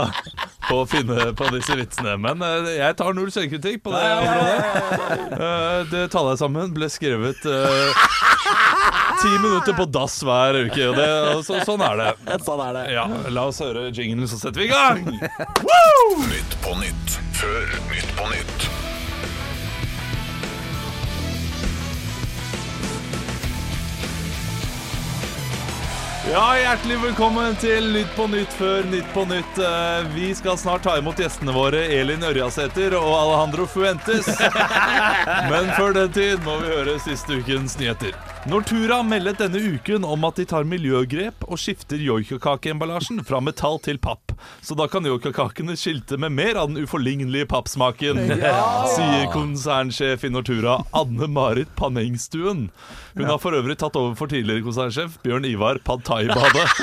på 0.65 0.79
å 0.81 0.87
finne 0.89 1.29
på 1.37 1.49
disse 1.53 1.75
vitsene. 1.79 2.15
Men 2.21 2.41
eh, 2.45 2.71
jeg 2.79 2.97
tar 2.99 3.15
null 3.17 3.29
selvkritikk 3.33 3.83
på 3.85 3.93
det 3.93 4.05
området. 4.17 4.57
Eh, 5.39 5.79
det 5.93 6.03
Ta 6.13 6.23
deg 6.29 6.39
sammen 6.41 6.73
ble 6.75 6.89
skrevet 6.91 7.45
eh, 7.49 8.03
ti 9.21 9.31
minutter 9.37 9.77
på 9.77 9.85
dass 9.93 10.19
hver 10.25 10.59
uke. 10.65 10.89
Og 10.89 10.97
det, 10.99 11.07
og 11.35 11.43
så, 11.47 11.61
sånn 11.67 11.83
er 11.85 12.01
det. 12.01 12.09
Sånn 12.47 12.61
er 12.65 12.75
det. 12.79 12.85
Ja, 12.95 13.05
La 13.33 13.47
oss 13.49 13.61
høre 13.63 13.87
jinglen, 13.93 14.27
så 14.31 14.39
setter 14.41 14.65
vi 14.65 14.69
i 14.69 14.73
gang. 14.73 15.05
Nytt 16.33 16.59
på 16.65 16.75
nytt 16.81 17.19
før 17.39 17.77
Nytt 17.91 18.15
på 18.17 18.29
nytt. 18.33 18.58
Ja, 26.27 26.51
Hjertelig 26.59 26.97
velkommen 27.01 27.55
til 27.61 27.85
Nytt 27.93 28.11
på 28.17 28.25
Nytt 28.29 28.51
før 28.59 28.83
Nytt 28.91 29.07
på 29.15 29.23
Nytt. 29.29 29.59
Eh, 29.63 30.09
Vi 30.13 30.27
skal 30.35 30.57
snart 30.59 30.83
ta 30.83 30.97
imot 30.99 31.17
gjestene 31.21 31.53
våre 31.55 31.79
Elin 31.95 32.21
Ørjasæter 32.27 32.93
og 32.99 33.07
Alejandro 33.15 33.65
Fuentes. 33.65 34.27
Men 35.51 35.71
før 35.77 35.95
den 35.95 36.11
tid 36.13 36.43
må 36.45 36.59
vi 36.61 36.73
høre 36.75 36.97
siste 37.01 37.39
ukens 37.39 37.77
nyheter. 37.79 38.13
Nortura 38.47 39.03
meldet 39.03 39.37
denne 39.37 39.59
uken 39.59 40.05
om 40.07 40.23
at 40.23 40.37
de 40.39 40.45
tar 40.47 40.63
miljøgrep 40.63 41.43
og 41.43 41.59
skifter 41.59 41.99
joikakakeemballasjen 41.99 43.19
fra 43.27 43.41
metall 43.43 43.81
til 43.83 43.99
papp. 43.99 44.31
Så 44.63 44.77
da 44.79 44.87
kan 44.87 45.03
joikakakene 45.03 45.75
skilte 45.77 46.15
med 46.17 46.31
mer 46.31 46.55
av 46.61 46.69
den 46.71 46.85
uforlignelige 46.85 47.49
pappsmaken, 47.51 48.21
sier 48.95 49.27
konsernsjef 49.33 50.23
i 50.23 50.31
Nortura 50.31 50.77
Anne 50.95 51.27
Marit 51.27 51.73
Panengstuen. 51.75 52.69
Hun 53.17 53.27
har 53.27 53.41
for 53.43 53.57
øvrig 53.57 53.75
tatt 53.81 53.97
over 53.99 54.15
for 54.15 54.31
tidligere 54.31 54.63
konsernsjef 54.63 55.19
Bjørn 55.25 55.47
Ivar 55.49 55.81
Pad 55.83 56.07
Thai-badet. 56.07 56.67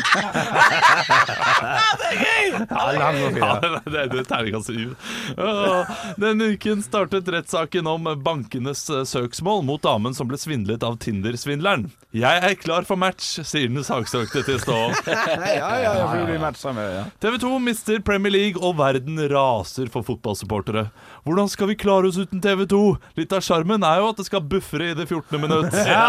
Ja, 2.57 3.59
det 3.85 3.99
er 4.01 4.09
det 4.11 4.23
terningkast 4.29 4.71
syv. 4.71 4.95
Ja, 5.37 5.85
Denne 6.21 6.51
uken 6.55 6.83
startet 6.85 7.29
rettssaken 7.33 7.89
om 7.91 8.09
bankenes 8.25 8.87
eh, 8.91 9.03
søksmål 9.09 9.63
mot 9.67 9.83
damen 9.85 10.15
som 10.17 10.29
ble 10.31 10.39
svindlet 10.41 10.85
av 10.87 10.97
Tinder-svindleren. 11.47 11.91
Jeg 12.17 12.41
er 12.43 12.55
klar 12.59 12.87
for 12.89 12.99
match, 12.99 13.39
sier 13.47 13.69
den 13.71 13.85
saksøkte 13.85 14.43
til 14.47 14.59
Stå. 14.63 14.77
Ja, 15.07 15.75
ja, 15.79 15.93
ja, 15.99 16.07
for 16.09 16.19
du 16.21 16.27
blir 16.31 16.41
matcha 16.43 16.73
med 16.75 16.89
ja. 16.95 17.05
TV 17.23 17.39
2 17.43 17.59
mister 17.63 18.01
Premier 18.05 18.33
League, 18.33 18.63
og 18.63 18.77
verden 18.79 19.21
raser 19.31 19.91
for 19.93 20.07
fotballsupportere. 20.07 20.89
Hvordan 21.27 21.49
skal 21.51 21.67
vi 21.73 21.75
klare 21.75 22.07
oss 22.07 22.19
uten 22.23 22.39
TV 22.43 22.63
2? 22.71 22.79
Litt 23.19 23.33
av 23.35 23.41
sjarmen 23.43 23.83
er 23.83 23.99
jo 23.99 24.11
at 24.13 24.21
det 24.21 24.27
skal 24.29 24.45
buffere 24.47 24.93
i 24.93 24.95
det 24.95 25.09
14. 25.11 25.41
minutt. 25.43 25.75
ja, 25.91 26.07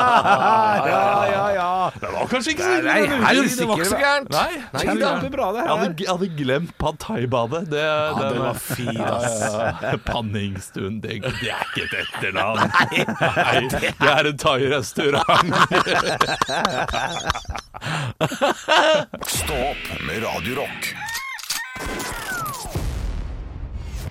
ja, 0.85 1.45
ja. 1.55 1.69
Det 1.97 2.11
var 2.13 2.27
kanskje 2.29 2.53
ikke 2.53 2.67
så 2.67 2.75
ille. 2.77 2.93
Nei. 2.93 3.33
Det 3.57 3.65
var 3.65 3.81
ikke 3.81 3.89
så 3.89 3.97
gærent. 4.01 4.29
Nei, 4.35 4.51
Nei, 4.75 5.29
bra, 5.33 5.47
det 5.55 5.63
Jeg 5.63 5.65
her. 5.65 5.71
hadde, 5.73 6.05
jeg 6.05 6.11
hadde 6.13 6.29
glemt 6.37 6.71
Pad 6.77 6.99
Thai-badet. 7.01 7.63
Det, 7.73 7.81
Ja, 7.81 8.13
den 8.19 8.37
var 8.43 8.53
fint, 8.61 9.01
ass. 9.17 9.41
Ja, 9.41 9.57
det, 11.01 11.17
det 11.41 11.49
er 11.49 11.65
ikke 11.65 11.81
et 11.87 11.93
etternavn. 12.03 12.61
Nei, 12.77 13.61
det 13.73 14.13
er 14.13 14.23
en 14.29 14.37
thai-restaurant. 14.37 15.49
Stå 19.27 19.55
opp 19.71 19.85
med 20.05 20.21
Radio 20.27 20.61
Rock. 20.61 20.93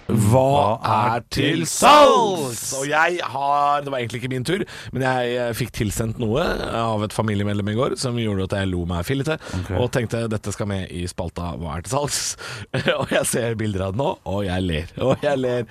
Hva 0.07 0.77
er 0.87 1.25
til 1.35 1.65
salgs? 1.67 2.71
Og 2.79 2.87
jeg 2.89 3.19
har 3.23 3.83
Det 3.83 3.93
var 3.93 3.99
egentlig 3.99 4.23
ikke 4.23 4.33
min 4.33 4.47
tur, 4.47 4.63
men 4.95 5.03
jeg 5.07 5.35
eh, 5.35 5.53
fikk 5.57 5.73
tilsendt 5.75 6.21
noe 6.23 6.45
av 6.79 7.03
et 7.07 7.15
familiemedlem 7.17 7.73
i 7.73 7.77
går 7.79 7.97
som 8.01 8.19
gjorde 8.21 8.47
at 8.49 8.59
jeg 8.61 8.71
lo 8.71 8.85
meg 8.89 9.07
fillete, 9.09 9.39
og 9.77 9.91
tenkte 9.95 10.27
dette 10.31 10.55
skal 10.55 10.71
med 10.71 10.91
i 10.95 11.07
spalta 11.11 11.55
Hva 11.61 11.77
er 11.77 11.87
til 11.87 11.97
salgs? 11.97 12.25
og 13.01 13.13
jeg 13.15 13.27
ser 13.29 13.59
bilder 13.59 13.89
av 13.89 13.95
det 13.97 14.03
nå, 14.03 14.11
og 14.31 14.43
jeg 14.47 14.67
ler. 14.67 14.99
Og 15.03 15.23
jeg 15.27 15.43
ler. 15.43 15.67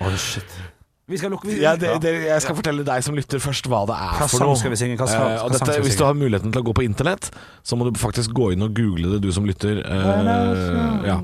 Vi 1.06 1.18
skal 1.20 1.30
lukke 1.30 1.46
vi, 1.46 1.60
Ja, 1.62 1.76
det, 1.78 2.02
det, 2.02 2.10
jeg 2.26 2.42
skal 2.42 2.56
fortelle 2.58 2.82
deg 2.82 3.04
som 3.06 3.14
lytter 3.14 3.38
først 3.38 3.68
hva 3.70 3.84
det 3.86 3.94
er 3.94 4.16
Hva 4.18 4.26
for 4.26 4.42
noe. 4.42 4.56
skal 4.58 4.72
vi 4.72 4.78
synge? 4.80 4.96
Hva 4.98 5.06
Eh, 5.06 5.20
hva 5.22 5.46
dette, 5.52 5.60
skal 5.62 5.78
vi 5.78 5.86
hvis 5.86 5.98
du 6.00 6.02
har 6.02 6.16
muligheten 6.18 6.50
til 6.50 6.60
å 6.64 6.66
gå 6.66 6.72
på 6.74 6.82
internett, 6.82 7.28
så 7.62 7.76
må 7.78 7.86
du 7.86 7.94
faktisk 7.98 8.32
gå 8.34 8.48
inn 8.56 8.62
og 8.66 8.74
google 8.74 9.12
det, 9.14 9.20
du 9.22 9.30
som 9.32 9.46
lytter. 9.46 9.78
Uh, 9.86 11.06
ja. 11.06 11.16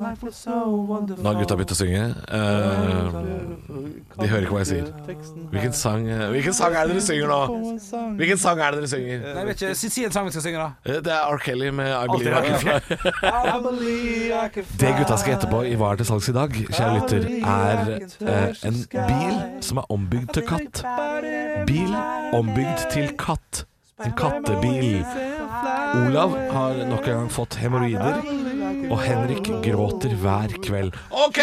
Nå 0.00 1.26
har 1.28 1.36
gutta 1.38 1.58
begynt 1.58 1.74
å 1.74 1.76
synge. 1.76 2.02
Uh, 2.32 3.12
de 4.16 4.30
hører 4.30 4.46
ikke 4.46 4.56
hva 4.56 4.62
jeg 4.64 4.70
sier. 4.70 4.88
Hvilken 5.52 5.76
sang, 5.76 6.08
eh, 6.08 6.24
hvilken 6.32 6.56
sang 6.56 6.72
er 6.72 6.88
det 6.88 6.96
dere 6.96 7.04
synger 7.04 7.28
nå? 7.28 7.40
Hvilken 8.20 8.40
sang 8.40 8.64
er 8.64 8.72
det 8.72 8.82
dere 8.82 8.90
synger? 8.94 9.22
Nei, 9.28 9.44
vet 9.50 9.60
ikke, 9.60 9.74
si, 9.82 9.92
si 9.92 10.06
en 10.08 10.16
sang 10.16 10.24
vi 10.28 10.34
skal 10.34 10.46
synge, 10.48 10.64
da. 10.64 10.98
Det 11.04 11.12
er 11.12 11.28
R. 11.28 11.42
Kelly 11.44 11.68
med 11.68 11.92
I 11.92 12.08
Believe 12.08 12.32
I 12.32 12.42
Can 12.48 12.58
Fly. 12.64 12.74
Det 14.80 14.94
gutta 15.02 15.20
skal 15.20 15.36
gjette 15.36 15.52
på 15.52 15.62
i 15.68 15.76
Hva 15.76 15.92
er 15.92 16.00
til 16.00 16.10
salgs 16.14 16.32
i 16.32 16.36
dag, 16.36 16.58
kjære 16.72 16.92
lytter, 16.96 17.22
er 17.42 17.76
uh, 18.24 18.66
en 18.68 18.76
bil 19.08 19.62
som 19.64 19.82
er 19.82 19.92
ombygd 19.92 20.32
til 20.36 20.46
katt. 20.48 20.82
Bil 21.68 21.92
ombygd 22.36 22.88
til 22.94 23.12
katt. 23.20 23.66
En 24.02 24.14
kattebil. 24.18 25.04
Olav 25.94 26.32
har 26.50 26.78
nok 26.88 27.06
en 27.06 27.18
gang 27.20 27.28
fått 27.30 27.54
hemoroider, 27.60 28.22
og 28.88 28.96
Henrik 29.04 29.50
gråter 29.62 30.14
hver 30.18 30.54
kveld. 30.64 30.96
OK, 31.12 31.38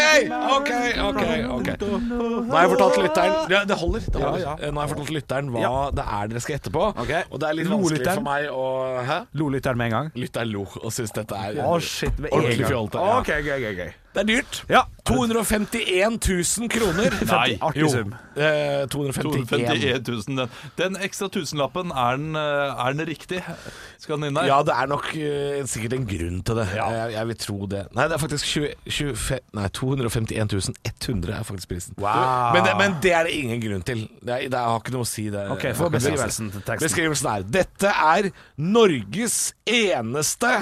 OK, 0.57 0.71
OK. 1.05 1.21
ok 1.55 1.69
Nå 1.79 2.49
har 2.49 2.65
jeg 2.65 2.71
fortalt 2.73 2.97
lytteren 3.05 3.53
Ja, 3.53 3.61
det 3.69 3.77
holder. 3.79 4.09
Det 4.09 4.23
holder. 4.23 4.49
Eh, 4.57 4.73
Nå 4.73 4.81
har 4.81 4.89
jeg 4.89 4.93
fortalt 4.95 5.13
lytteren 5.15 5.53
hva 5.53 5.71
det 5.95 6.07
er 6.17 6.33
dere 6.33 6.43
skal 6.43 6.57
gjette 6.57 6.73
på. 6.75 6.89
Ok. 6.89 7.15
Og 7.29 7.39
det 7.39 7.49
er 7.49 7.57
litt 7.61 7.71
vanskelig 7.71 8.09
for 8.09 8.27
meg 8.27 8.49
å 8.51 8.67
Hæ? 9.07 9.21
Lo 9.39 9.49
lytteren 9.53 9.79
med 9.79 9.91
en 9.91 9.97
gang. 9.97 10.11
Lytteren 10.19 10.51
lo 10.51 10.65
og 10.67 10.91
syns 10.93 11.15
dette 11.15 11.37
er 11.37 11.63
oh, 11.63 11.77
shit. 11.79 12.19
Ordentlig 12.27 12.67
fjolte, 12.67 12.99
ja. 12.99 13.19
Ok, 13.21 13.33
okay. 13.39 13.61
gøy, 13.61 13.71
gøy. 13.79 13.91
Det 14.09 14.23
er 14.23 14.25
dyrt. 14.25 14.63
Ja. 14.69 14.81
251 15.05 16.17
000 16.59 16.69
kroner. 16.69 17.13
Nei, 17.29 17.57
Artig 17.61 17.81
jo. 17.83 17.89
sum. 17.93 18.13
Eh, 18.35 18.85
251. 18.89 19.49
251 19.49 20.07
000. 20.07 20.37
Den, 20.39 20.49
den 20.79 20.97
ekstra 21.05 21.29
tusenlappen, 21.33 21.91
er 21.93 22.17
den, 22.17 22.33
eh, 22.37 22.81
er 22.85 22.97
den 22.97 23.05
riktig? 23.09 23.41
Skal 24.01 24.17
den 24.17 24.29
inn 24.29 24.39
der? 24.39 24.47
Ja, 24.49 24.59
det 24.65 24.73
er 24.73 24.89
nok 24.89 25.09
eh, 25.13 25.59
sikkert 25.69 25.93
en 25.97 26.07
grunn 26.09 26.41
til 26.45 26.61
det. 26.61 26.65
Jeg, 26.77 27.11
jeg 27.15 27.29
vil 27.31 27.39
tro 27.45 27.59
det. 27.69 27.83
Nei, 27.97 28.07
det 28.09 28.17
er 28.17 28.23
faktisk 28.23 28.49
20, 28.49 28.73
20, 28.97 29.39
nei, 29.59 29.67
251 29.77 30.73
100 30.89 31.37
er 31.37 31.45
faktisk 31.47 31.73
prisen. 31.75 31.97
Wow. 32.01 32.55
Men, 32.55 32.65
det, 32.65 32.73
men 32.81 32.97
det 33.05 33.13
er 33.13 33.29
det 33.29 33.37
ingen 33.37 33.61
grunn 33.61 33.85
til. 33.85 34.03
Det, 34.21 34.33
er, 34.35 34.49
det 34.49 34.65
har 34.65 34.81
ikke 34.81 34.95
noe 34.97 35.05
å 35.05 35.09
si. 35.09 35.29
Det, 35.33 35.45
Ok, 35.53 35.69
få 35.77 35.91
beskrivelsen. 35.93 36.51
Beskrivelsen 36.81 37.31
er 37.35 37.47
Dette 37.59 37.93
er 37.93 38.31
Norges 38.57 39.39
eneste 39.69 40.57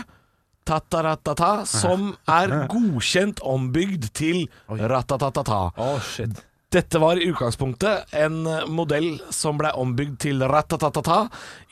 ta-ta-ra-ta-ta 0.67 1.51
som 1.69 2.11
er 2.27 2.53
godkjent 2.73 3.41
ombygd 3.45 4.11
til 4.17 4.45
ratatatata. 4.67 5.61
Oh, 5.77 5.97
shit. 6.03 6.43
Dette 6.69 6.99
var 6.99 7.15
i 7.15 7.29
utgangspunktet 7.29 8.13
en 8.19 8.41
eh, 8.47 8.65
modell 8.67 9.21
som 9.31 9.55
ble 9.59 9.71
ombygd 9.79 10.17
til 10.25 10.43
ratatatata 10.43 11.21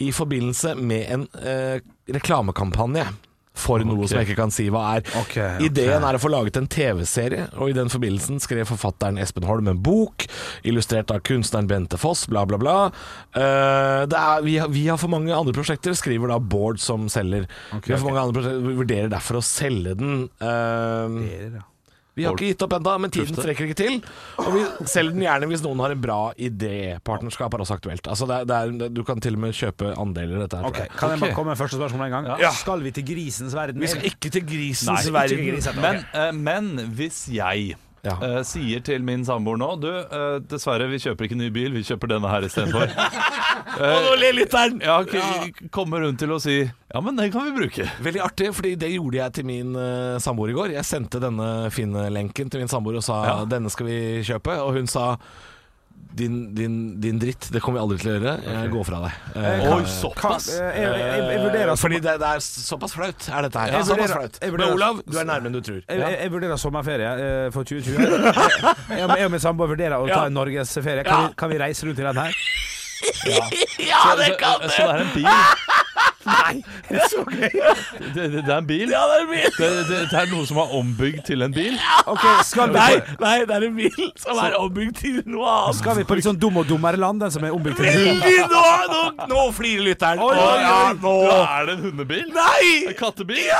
i 0.06 0.12
forbindelse 0.16 0.72
med 0.80 1.10
en 1.12 1.26
eh, 1.44 1.82
reklamekampanje. 2.16 3.04
For 3.56 3.84
noe 3.88 4.08
som 4.10 4.20
jeg 4.20 4.30
ikke 4.30 4.40
kan 4.40 4.54
si 4.54 4.68
hva 4.74 4.84
er. 4.98 5.06
Okay, 5.24 5.56
okay. 5.56 5.68
Ideen 5.70 6.04
er 6.06 6.18
å 6.18 6.22
få 6.22 6.32
laget 6.32 6.60
en 6.60 6.68
TV-serie, 6.72 7.48
og 7.56 7.72
i 7.72 7.78
den 7.78 7.92
forbindelsen 7.92 8.42
skrev 8.44 8.68
forfatteren 8.70 9.20
Espen 9.22 9.48
Holm 9.48 9.70
en 9.72 9.82
bok, 9.86 10.28
illustrert 10.68 11.14
av 11.16 11.24
kunstneren 11.26 11.70
Bente 11.72 12.00
Foss, 12.02 12.26
bla, 12.32 12.46
bla, 12.50 12.60
bla. 12.62 12.78
Uh, 13.36 14.04
det 14.12 14.20
er, 14.20 14.44
vi, 14.46 14.58
har, 14.62 14.72
vi 14.74 14.88
har 14.90 15.00
for 15.02 15.12
mange 15.14 15.34
andre 15.36 15.56
prosjekter, 15.56 15.96
skriver 15.98 16.34
da 16.34 16.40
Bård 16.40 16.82
som 16.84 17.08
selger. 17.12 17.48
vi 17.80 17.94
har 17.94 18.02
for 18.02 18.12
mange 18.12 18.26
andre 18.26 18.42
prosjekter, 18.42 18.68
vi 18.68 18.82
vurderer 18.82 19.14
derfor 19.14 19.40
å 19.40 19.46
selge 19.46 19.96
den. 20.00 20.28
Eh, 20.44 21.64
vi 22.16 22.24
har 22.26 22.34
ikke 22.38 22.48
gitt 22.54 22.64
opp 22.64 22.74
ennå, 22.78 22.94
men 23.04 23.12
tiden 23.12 23.36
strekker 23.36 23.68
ikke 23.68 23.78
til. 23.80 23.98
Og 24.40 24.50
vi 24.56 24.62
selger 24.88 25.12
den 25.16 25.26
gjerne 25.26 25.50
hvis 25.52 25.64
noen 25.66 25.84
har 25.84 25.92
en 25.96 26.02
bra 26.04 26.20
idé. 26.40 26.96
Partnerskap 27.04 27.54
er 27.58 27.64
også 27.66 27.76
aktuelt. 27.78 28.08
Altså 28.08 28.28
det 28.30 28.38
er, 28.42 28.46
det 28.50 28.56
er, 28.88 28.94
du 28.96 29.04
kan 29.08 29.20
til 29.24 29.36
og 29.36 29.44
med 29.46 29.56
kjøpe 29.58 29.92
andeler 30.00 30.46
dette. 30.46 30.58
her. 30.62 30.70
Okay. 30.72 30.88
Kan 30.96 31.12
jeg 31.16 31.20
bare 31.26 31.36
komme 31.36 31.52
med 31.54 31.60
første 31.60 31.80
spørsmål 31.80 32.06
en 32.08 32.16
gang? 32.18 32.30
Ja. 32.40 32.52
Skal 32.56 32.84
vi 32.86 32.92
til 32.96 33.06
grisens 33.08 33.56
verden? 33.58 33.82
Vi 33.84 33.88
skal 33.92 34.06
ikke 34.12 34.32
til 34.38 34.46
grisens 34.48 34.88
Nei, 34.90 35.02
verden. 35.12 35.38
verden. 35.42 35.50
grisens, 35.56 35.82
Men, 35.82 36.06
eh, 36.14 36.32
men 36.34 36.94
hvis 36.96 37.26
jeg 37.36 37.76
Ja. 38.06 38.16
eh, 38.22 38.40
sier 38.46 38.84
til 38.86 39.02
min 39.06 39.24
samboer 39.26 39.58
nå 39.58 39.70
Du, 39.82 39.90
eh, 39.90 40.38
dessverre, 40.46 40.88
vi 40.92 41.00
kjøper 41.02 41.28
ikke 41.28 41.40
ny 41.40 41.50
bil, 41.54 41.74
vi 41.74 41.84
kjøper 41.88 42.14
denne 42.16 42.30
her 42.32 42.46
istedenfor. 42.46 42.92
Og 43.86 44.06
nå 44.06 44.12
ler 44.22 44.36
lytteren! 44.38 44.78
Ja, 44.86 45.00
kommer 45.74 46.06
hun 46.06 46.20
til 46.20 46.32
å 46.36 46.38
si 46.40 46.60
Ja, 46.62 47.02
men 47.04 47.18
den 47.18 47.34
kan 47.34 47.48
vi 47.50 47.56
bruke. 47.58 47.88
Veldig 48.06 48.22
artig, 48.24 48.52
fordi 48.56 48.76
det 48.80 48.94
gjorde 48.94 49.20
jeg 49.20 49.36
til 49.40 49.48
min 49.50 49.74
uh, 49.76 50.22
samboer 50.22 50.54
i 50.54 50.56
går. 50.56 50.76
Jeg 50.78 50.88
sendte 50.88 51.20
denne 51.24 51.50
fine 51.76 52.06
lenken 52.14 52.52
til 52.52 52.64
min 52.64 52.72
samboer 52.72 53.02
og 53.02 53.04
sa 53.04 53.42
denne 53.50 53.74
skal 53.74 53.90
vi 53.90 54.00
kjøpe, 54.24 54.56
og 54.64 54.78
hun 54.78 54.88
sa 54.88 55.16
din, 56.16 56.36
din, 56.56 56.76
din 57.04 57.18
dritt, 57.20 57.48
det 57.52 57.60
kommer 57.64 57.80
vi 57.80 57.84
aldri 57.84 57.98
til 58.02 58.10
å 58.12 58.16
gjøre. 58.16 58.34
Jeg 58.48 58.70
går 58.74 58.86
fra 58.88 59.00
deg. 59.04 59.18
Eh, 59.36 59.66
Oi, 59.76 59.80
såpass! 59.92 60.48
eh, 60.56 60.80
jeg, 60.80 60.94
jeg, 61.02 61.24
jeg 61.34 61.42
vurderer 61.44 61.80
fordi 61.82 62.00
det, 62.06 62.14
det 62.22 62.30
er 62.38 62.44
såpass 62.46 62.96
flaut, 62.96 63.28
er 63.30 63.48
dette 63.48 63.64
her. 63.66 63.74
Jeg 63.76 63.88
såpass 63.90 64.00
vurderer- 64.00 64.22
flaut. 64.22 64.40
jeg 64.42 64.56
Men 64.56 64.66
Olav, 64.78 65.02
du 65.06 65.18
er 65.20 65.28
nærmere 65.30 65.52
enn 65.52 65.58
du 65.58 65.62
tror. 65.68 65.82
jeg, 65.84 66.00
jeg, 66.06 66.18
jeg 66.24 66.32
vurderer 66.38 66.62
sommerferie 66.62 67.12
eh, 67.26 67.50
for 67.56 67.68
2020. 67.68 68.06
Jeg, 68.06 69.00
jeg, 69.00 69.10
jeg 69.20 69.26
og 69.30 69.36
min 69.36 69.44
samboer 69.44 69.74
vurderer 69.76 69.98
å 70.00 70.08
ta 70.10 70.24
en 70.30 70.38
norgesferie. 70.40 71.04
Kan, 71.08 71.28
vi, 71.28 71.36
kan 71.44 71.52
vi 71.54 71.60
reise 71.66 71.86
rundt 71.90 72.00
i 72.00 72.08
den 72.08 72.24
her? 72.24 72.40
Ja, 73.26 74.16
det 74.18 74.38
kan 74.40 74.62
Så 74.72 74.86
det 74.88 74.94
er 74.96 75.02
en 75.04 75.10
bil? 75.14 75.28
Nei, 76.26 76.56
det 76.90 76.98
er 77.04 77.10
så 77.12 77.22
gøy! 77.30 77.50
Det, 78.16 78.16
det, 78.16 78.42
det 78.46 78.50
er 78.50 78.58
en 78.58 78.68
bil? 78.70 78.90
Ja, 78.90 79.02
det 79.10 79.18
er 79.20 79.24
en 79.26 79.30
bil! 79.30 79.46
Det, 79.58 79.70
det, 79.90 80.00
det 80.12 80.18
er 80.22 80.32
noe 80.32 80.46
som 80.50 80.58
er 80.64 80.74
ombygd 80.80 81.22
til 81.28 81.46
en 81.46 81.54
bil? 81.54 81.76
Ok, 82.10 82.26
skal 82.50 82.72
vi, 82.72 82.80
Nei, 82.80 82.96
på, 83.06 83.18
nei, 83.22 83.36
det 83.46 83.56
er 83.60 83.66
en 83.68 83.76
bil 83.78 84.10
som 84.24 84.42
er 84.42 84.58
ombygd 84.60 84.98
til 85.04 85.20
noe 85.30 85.46
annet. 85.52 85.80
skal 85.82 86.00
vi 86.00 86.06
på 86.10 86.18
litt 86.18 86.28
sånn 86.28 86.40
dum 86.42 86.58
og 86.62 86.66
dummere 86.70 86.98
land, 87.02 87.22
den 87.22 87.34
som 87.36 87.46
er 87.46 87.54
ombygd 87.56 87.78
til 87.80 87.90
hund? 87.92 88.26
Veldig 88.26 88.50
nå, 88.52 88.64
nå, 88.96 89.02
nå 89.32 89.46
flirer 89.58 89.86
lytteren. 89.92 90.24
Oi, 90.26 90.34
oi, 90.34 90.60
ja, 90.64 90.76
oi. 90.90 90.98
nå. 91.06 91.16
Da 91.30 91.40
er 91.60 91.70
det 91.70 91.78
en 91.78 91.84
hundebil? 91.90 92.26
Nei! 92.36 92.66
En 92.90 92.98
kattebil? 93.00 93.46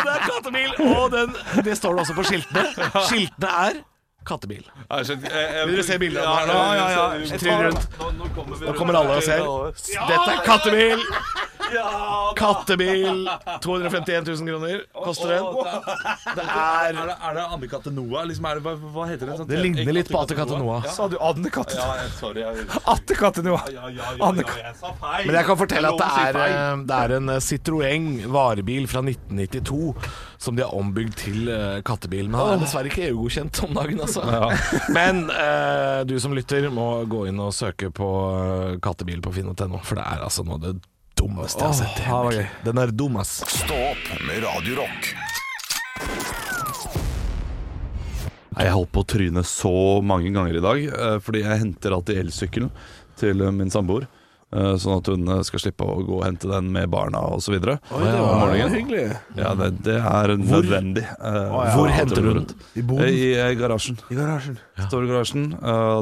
Det 0.00 0.08
er 0.14 0.22
kattebil, 0.24 0.70
og 0.96 1.10
den, 1.12 1.32
det 1.64 1.74
står 1.76 1.96
det 1.98 2.02
også 2.06 2.14
på 2.16 2.24
skiltene. 2.30 2.62
Skiltene 3.04 3.50
er 3.66 3.80
kattebil. 4.26 4.64
Vil 4.90 5.74
dere 5.74 5.84
se 5.86 5.98
bildet 5.98 6.24
av 6.24 6.36
den 6.36 6.38
her 6.38 6.46
nå? 6.50 6.58
Ja, 6.58 6.88
ja, 6.90 7.04
ja. 7.20 7.38
Trill 7.38 7.62
rundt. 7.68 7.86
Nå 8.66 8.74
kommer 8.78 8.98
alle 9.00 9.16
og 9.20 9.24
ser. 9.24 9.46
Dette 10.10 10.34
er 10.34 10.42
kattebil. 10.46 11.06
Kattebil. 12.36 13.28
251 13.62 14.26
000 14.28 14.48
kroner 14.48 14.82
koster 15.04 15.28
den. 15.34 15.44
Det 16.36 16.44
Er 16.46 16.94
er 17.00 17.06
det, 17.10 17.16
er 17.28 17.34
det 17.38 17.44
Noah? 17.94 18.24
Liksom, 18.28 18.46
er 18.50 18.58
det, 18.60 18.64
hva, 18.64 18.74
hva 18.94 19.06
heter 19.10 19.30
det? 19.30 19.36
Sånn, 19.40 19.48
Det 19.50 19.60
ligner 19.62 19.92
litt 19.96 20.10
på 20.12 20.20
Atekatte 20.22 20.58
Noah. 20.60 20.86
Sa 20.94 21.08
du 21.08 21.16
andekatt? 21.20 21.74
Ja, 21.76 21.88
jeg- 22.00 22.12
sorry. 22.18 22.40
Jeg, 22.46 22.66
Attekatt 22.94 23.42
nå? 23.44 23.56
ja, 23.70 23.88
ja, 23.88 23.90
ja, 23.90 24.12
ja, 24.18 24.32
jeg 24.64 24.76
sa 24.80 24.92
feil. 25.00 25.26
Men 25.26 25.34
jeg 25.40 25.46
kan 25.50 25.60
fortelle 25.60 25.92
at 25.92 25.98
det 25.98 26.06
lov 26.06 26.10
å 26.10 26.16
si 26.16 26.26
er, 26.26 26.40
feil. 26.40 26.56
eh, 26.56 26.84
det 26.90 26.98
er 27.04 27.16
en 27.18 27.28
eh, 27.36 27.40
Citroën 27.50 28.10
varebil 28.34 28.86
fra 28.90 29.02
1992 29.04 29.94
som 30.40 30.56
de 30.56 30.62
har 30.64 30.72
ombygd 30.74 31.14
til 31.20 31.48
eh, 31.52 31.80
kattebil. 31.86 32.28
Men 32.30 32.40
han 32.40 32.54
er 32.56 32.62
dessverre 32.64 32.88
ikke 32.90 33.08
EU-godkjent 33.10 33.62
om 33.66 33.74
dagen, 33.76 34.00
altså. 34.00 34.24
Men 34.96 35.26
eh, 35.30 36.04
du 36.08 36.16
som 36.22 36.32
lytter 36.36 36.70
må 36.72 37.04
gå 37.10 37.26
inn 37.28 37.40
og 37.44 37.52
søke 37.56 37.90
på 37.94 38.08
eh, 38.40 38.78
kattebil 38.84 39.20
på 39.24 39.34
finn.no, 39.36 39.82
for 39.84 40.00
det 40.00 40.06
er 40.06 40.24
altså 40.24 40.46
noe 40.46 40.56
av 40.60 40.64
det 40.64 40.74
dummeste 41.20 41.60
jeg 41.60 41.68
har 41.68 41.78
sett. 41.82 42.04
Henrik. 42.06 42.54
Den 42.64 42.80
er 42.80 42.92
dum, 42.94 43.18
ass. 43.20 43.40
Stå 43.48 43.76
opp 43.90 44.06
med 44.26 44.40
Radio 44.44 44.80
Rock. 44.80 45.10
Jeg 48.60 48.72
holdt 48.74 48.90
på 48.92 49.02
å 49.04 49.08
tryne 49.08 49.42
så 49.46 49.74
mange 50.04 50.32
ganger 50.34 50.58
i 50.58 50.64
dag, 50.64 50.80
eh, 50.88 51.18
fordi 51.24 51.44
jeg 51.44 51.60
henter 51.62 51.94
alltid 51.96 52.18
elsykkelen 52.24 52.72
til 53.20 53.44
eh, 53.44 53.54
min 53.54 53.72
samboer. 53.72 54.08
Eh, 54.52 54.74
Sånn 54.82 54.96
at 54.98 55.06
hun 55.12 55.28
skal 55.46 55.62
slippe 55.62 55.86
å 55.86 55.98
gå 56.06 56.18
og 56.20 56.24
hente 56.26 56.48
den 56.50 56.70
med 56.74 56.88
barna 56.92 57.20
osv. 57.36 57.56
det 57.60 57.76
var 57.90 58.54
hyggelig. 58.74 59.04
Ja, 59.36 59.54
det, 59.58 59.70
det 59.86 59.96
er 60.00 60.34
nødvendig. 60.40 61.04
eh, 61.06 61.54
Hvor 61.76 61.88
henter 61.94 62.22
det 62.22 62.24
du 62.24 62.40
den? 62.40 62.46
I? 63.06 63.34
Eh, 63.36 63.50
I 63.52 63.54
garasjen. 63.60 63.98
I 64.10 64.18
garasjen. 64.18 64.58
Står 64.88 65.04
i 65.06 65.12
garasjen. 65.12 65.46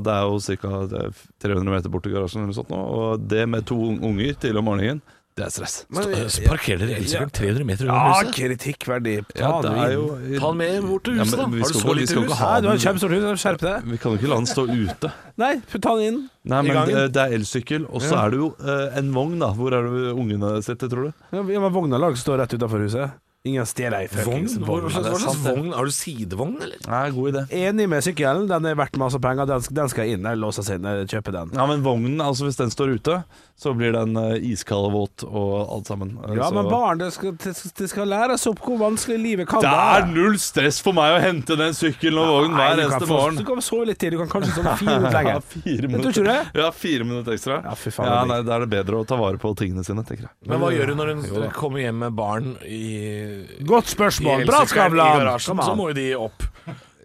Det 0.04 0.16
er 0.16 0.22
jo 0.28 0.40
ca. 0.62 1.12
300 1.44 1.74
meter 1.76 1.88
bort 1.92 2.02
til 2.08 2.14
garasjen, 2.16 2.42
eller 2.42 2.52
noe 2.54 2.58
sånt 2.62 2.72
og 2.78 3.28
det 3.28 3.44
med 3.48 3.66
to 3.68 3.76
unger 3.98 4.34
til 4.40 4.56
om 4.58 4.64
morgenen, 4.70 5.02
det 5.38 5.46
er 5.46 5.52
stress. 5.54 5.74
Så 5.88 6.42
Parker 6.48 6.80
dere 6.82 6.98
elsykkelen 6.98 7.30
300 7.38 7.64
meter 7.68 7.86
Ja, 7.88 7.94
under 7.94 8.18
huset? 8.18 8.34
kritikkverdig. 8.36 9.14
Ta 9.30 9.38
Ja, 9.40 9.50
det 9.62 9.70
den 9.70 9.78
er 9.84 9.92
jo 9.94 10.06
Ta 10.42 10.50
den 10.50 10.58
med 10.58 10.88
bort 10.88 11.04
til 11.06 11.16
Ja, 11.16 11.22
huset, 11.24 11.38
men 11.38 11.50
da. 11.50 11.56
vi 11.56 11.62
Har 11.62 11.68
du 11.68 11.72
skal 11.72 11.80
så 11.80 11.86
ikke- 11.86 11.94
vi 11.94 12.00
lite 12.00 12.10
skal 12.12 12.22
hus? 12.22 12.28
ikke 12.32 12.38
ha 12.42 12.50
Nei, 12.52 12.60
du 12.60 12.68
har 12.68 12.76
kjempestort 12.84 13.14
hus, 13.16 13.40
skjerp 13.44 13.60
deg. 13.64 13.84
Vi 13.92 13.96
kan 14.02 14.12
jo 14.12 14.18
ikke 14.18 14.28
la 14.28 14.36
den 14.42 14.46
stå 14.50 14.62
ute. 14.68 15.12
Nei, 15.38 15.52
ta 15.80 15.94
den 15.96 16.04
inn. 16.08 16.30
Nei, 16.44 16.58
I 16.58 16.62
men 16.62 16.76
gangen. 16.76 16.94
det, 16.94 17.12
det 17.12 17.22
er 17.22 17.36
elsykkel, 17.38 17.86
og 17.88 18.00
så 18.02 18.16
er 18.26 18.30
det 18.30 18.38
jo 18.42 18.54
eh, 18.60 18.98
en 18.98 19.12
vogn, 19.14 19.38
da. 19.38 19.52
Hvor 19.54 19.72
er 19.72 19.82
det 19.86 20.12
ungene 20.18 20.62
sitter, 20.62 20.88
tror 20.88 21.04
du? 21.08 21.12
Ja, 21.32 21.42
men 21.42 21.72
Vogna 21.72 21.98
lag 21.98 22.14
står 22.16 22.38
rett 22.42 22.54
utafor 22.58 22.80
huset. 22.82 23.10
Ingen 23.48 23.66
stjeler 23.68 24.04
ei 24.04 24.08
fuckings 24.12 24.56
vogn. 24.60 24.88
hva 24.90 25.02
slags 25.02 25.24
sant, 25.24 25.42
vogn? 25.46 25.72
Har 25.74 25.88
du 25.88 25.94
sidevogn, 25.94 26.56
eller? 26.62 26.78
Nei, 26.86 27.02
god 27.16 27.32
idé. 27.34 27.44
Enig 27.64 27.88
med 27.88 28.04
sykkelen, 28.06 28.46
den 28.50 28.66
er 28.70 28.78
verdt 28.78 28.96
masse 29.00 29.18
penger. 29.24 29.48
Den, 29.48 29.64
den 29.80 29.88
skal 29.92 30.12
inn. 30.14 30.28
Jeg 30.28 30.38
låser 30.42 30.66
seg 30.68 30.80
inn, 30.82 31.06
Kjøpe 31.08 31.32
den. 31.34 31.52
Ja, 31.56 31.66
men 31.70 31.82
vognen, 31.86 32.20
altså 32.24 32.44
hvis 32.48 32.58
den 32.60 32.70
står 32.74 32.96
ute, 32.98 33.22
så 33.58 33.72
blir 33.74 33.90
den 33.96 34.12
eh, 34.20 34.36
iskald 34.52 34.86
og 34.86 34.92
våt 34.94 35.24
og 35.26 35.72
alt 35.74 35.88
sammen. 35.90 36.12
Eh, 36.28 36.36
Ja, 36.38 36.46
så- 36.50 36.54
men 36.54 36.68
barn, 36.70 36.98
det 37.00 37.12
skal, 37.12 37.32
det 37.40 37.88
skal- 37.90 38.06
læres 38.08 38.46
opp 38.46 38.60
hvor 38.62 38.78
vanskelig 38.78 39.18
livet 39.18 39.48
kan 39.50 39.60
Det 39.60 39.68
være. 39.72 39.96
er 40.02 40.06
null 40.14 40.36
stress 40.38 40.78
for 40.80 40.92
meg 40.94 41.16
å 41.16 41.20
hente 41.24 41.56
den 41.58 41.72
sykkelen 41.74 42.18
og 42.22 42.28
vognen 42.36 42.54
hver 42.56 42.84
eneste 42.84 43.08
morgen. 43.10 43.36
Du 43.36 43.44
kan 43.44 43.58
sove 43.60 43.86
litt 43.90 43.98
til. 43.98 44.10
Du 44.14 44.18
kan 44.22 44.28
kanskje 44.28 44.54
sove 44.54 44.76
fire 44.84 44.98
minutter 45.00 45.18
Ja, 45.18 45.22
lenger. 45.22 45.42
fire 45.42 45.82
Men 45.88 45.90
minutter. 46.00 46.22
tror 46.22 46.62
Ja, 46.62 46.70
fire 46.70 47.04
minutter 47.04 47.32
ekstra. 47.34 47.58
Ja, 47.64 47.74
fy 47.74 47.90
faen, 47.90 48.06
Ja, 48.06 48.24
nei, 48.24 48.42
Da 48.42 48.54
er 48.56 48.66
det 48.66 48.70
bedre 48.70 49.02
å 49.02 49.06
ta 49.06 49.16
vare 49.16 49.36
på 49.42 49.54
tingene 49.58 49.84
sine, 49.84 50.04
tenker 50.06 50.28
jeg. 50.28 50.30
Men 50.46 50.60
hva 50.60 50.70
gjør 50.72 50.86
du 50.86 50.94
når 50.94 51.14
hun 51.16 51.50
kommer 51.50 51.80
hjem 51.82 51.98
med 51.98 52.14
barn 52.14 52.56
i 52.64 53.37
Godt 53.68 53.92
spørsmål. 53.92 54.44
Bra, 54.48 54.62
Skavlan! 54.68 55.28
Så 55.40 55.54
må 55.54 55.90
jo 55.90 55.96
de 55.98 56.08
opp. 56.18 56.46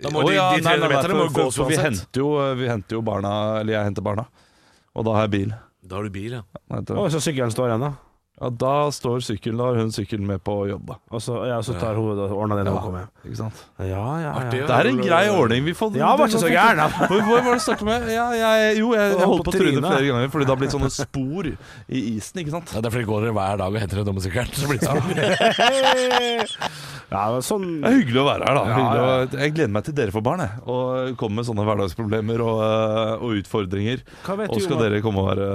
Da 0.03 0.11
må 0.11 0.23
oh, 0.23 0.27
de, 0.27 0.35
ja, 0.35 0.49
de 0.57 0.63
nei, 0.65 0.73
300 0.75 0.79
nei, 0.79 0.87
nei, 0.87 0.95
meterne 0.97 1.17
må 1.19 1.27
gå 1.31 1.43
gås 1.45 1.59
Vi 1.69 1.77
henter, 1.79 2.19
jo, 2.19 2.31
vi 2.59 2.65
henter 2.67 2.97
jo 2.97 3.03
barna 3.07 3.29
Eller 3.61 3.77
jeg 3.77 3.87
henter 3.87 4.03
barna. 4.03 4.25
Og 4.93 5.05
da 5.07 5.13
har 5.15 5.29
jeg 5.29 5.33
bil. 5.37 5.53
Da 5.83 5.99
har 5.99 6.07
du 6.07 6.13
bil, 6.13 6.35
ja. 6.39 6.43
Å, 6.73 7.05
så 7.13 7.21
sykkelen 7.23 7.53
står 7.53 7.71
igjen, 7.71 7.85
da. 7.85 7.93
Ja, 8.41 8.49
Da 8.49 8.89
står 8.91 9.21
sykkelen, 9.23 9.59
da 9.61 9.67
har 9.69 9.75
hun 9.77 9.91
sykkelen 9.93 10.25
med 10.27 10.41
på 10.43 10.55
jobb, 10.67 10.87
da. 10.89 10.95
Og 11.13 11.21
så, 11.21 11.35
ja, 11.47 11.59
så 11.63 11.75
tar 11.79 11.93
hun 11.95 12.17
og 12.17 12.31
ordner 12.33 12.57
det 12.59 12.65
når 12.65 12.73
hun 12.79 12.81
kommer 12.87 13.03
hjem. 13.03 13.11
Ikke 13.29 13.37
sant? 13.39 13.59
Ja, 13.77 13.85
ja, 13.87 14.15
ja. 14.25 14.31
Artig, 14.41 14.61
Det 14.67 14.73
er 14.79 14.89
en 14.89 15.01
grei 15.03 15.21
ordning. 15.29 15.63
Vi 15.69 15.73
får, 15.77 15.93
Ja, 15.99 16.09
var 16.17 16.27
ikke 16.31 16.41
så 16.41 16.49
gæren, 16.51 16.81
da. 16.81 16.87
Hvor, 17.07 17.21
var 17.29 17.45
det 17.45 17.53
du 17.53 17.63
startet 17.63 17.85
med? 17.87 18.07
Ja, 18.11 18.25
jeg, 18.39 18.79
jo, 18.81 18.89
jeg, 18.97 19.13
jeg 19.13 19.29
Holdt 19.29 19.45
på 19.45 19.51
på 19.51 19.53
å 19.53 19.59
tryne 19.59 19.75
trynet. 19.77 19.89
flere 19.93 20.09
ganger 20.09 20.33
fordi 20.33 20.47
det 20.49 20.53
har 20.55 20.61
blitt 20.63 20.73
sånne 20.75 20.91
spor 20.97 21.51
i 21.53 22.03
isen, 22.17 22.41
ikke 22.43 22.55
sant? 22.57 22.73
Ja, 22.73 22.81
det 22.81 22.89
er 22.89 22.95
fordi 22.97 23.05
de 23.05 23.11
går 23.13 23.29
hver 23.37 23.61
dag 23.63 23.69
og 23.77 23.79
henter 23.85 24.01
en 24.03 24.09
dommersykkelen. 24.09 24.57
Så 24.57 24.65
blir 24.67 24.81
det 24.81 24.89
sånn. 24.89 26.57
Ja, 27.13 27.23
sånn 27.45 27.65
Det 27.83 27.89
er 27.91 27.97
hyggelig 27.99 28.21
å 28.23 28.25
være 28.25 28.47
her, 28.47 28.57
da. 28.57 28.63
Ja, 28.65 28.77
ja. 28.97 29.41
jeg 29.43 29.53
gleder 29.53 29.73
meg 29.75 29.85
til 29.85 29.93
dere 29.97 30.13
får 30.15 30.23
barn, 30.25 30.41
jeg. 30.41 30.63
Og 30.73 31.13
kommer 31.19 31.41
med 31.41 31.47
sånne 31.49 31.65
hverdagsproblemer 31.67 32.41
og, 32.41 32.61
øh, 32.65 33.11
og 33.27 33.35
utfordringer. 33.43 34.01
Hva 34.25 34.37
vet 34.39 34.53
Og 34.55 34.63
skal 34.63 34.79
du, 34.79 34.83
dere 34.87 35.01
komme 35.05 35.21
og 35.21 35.29
være, 35.29 35.49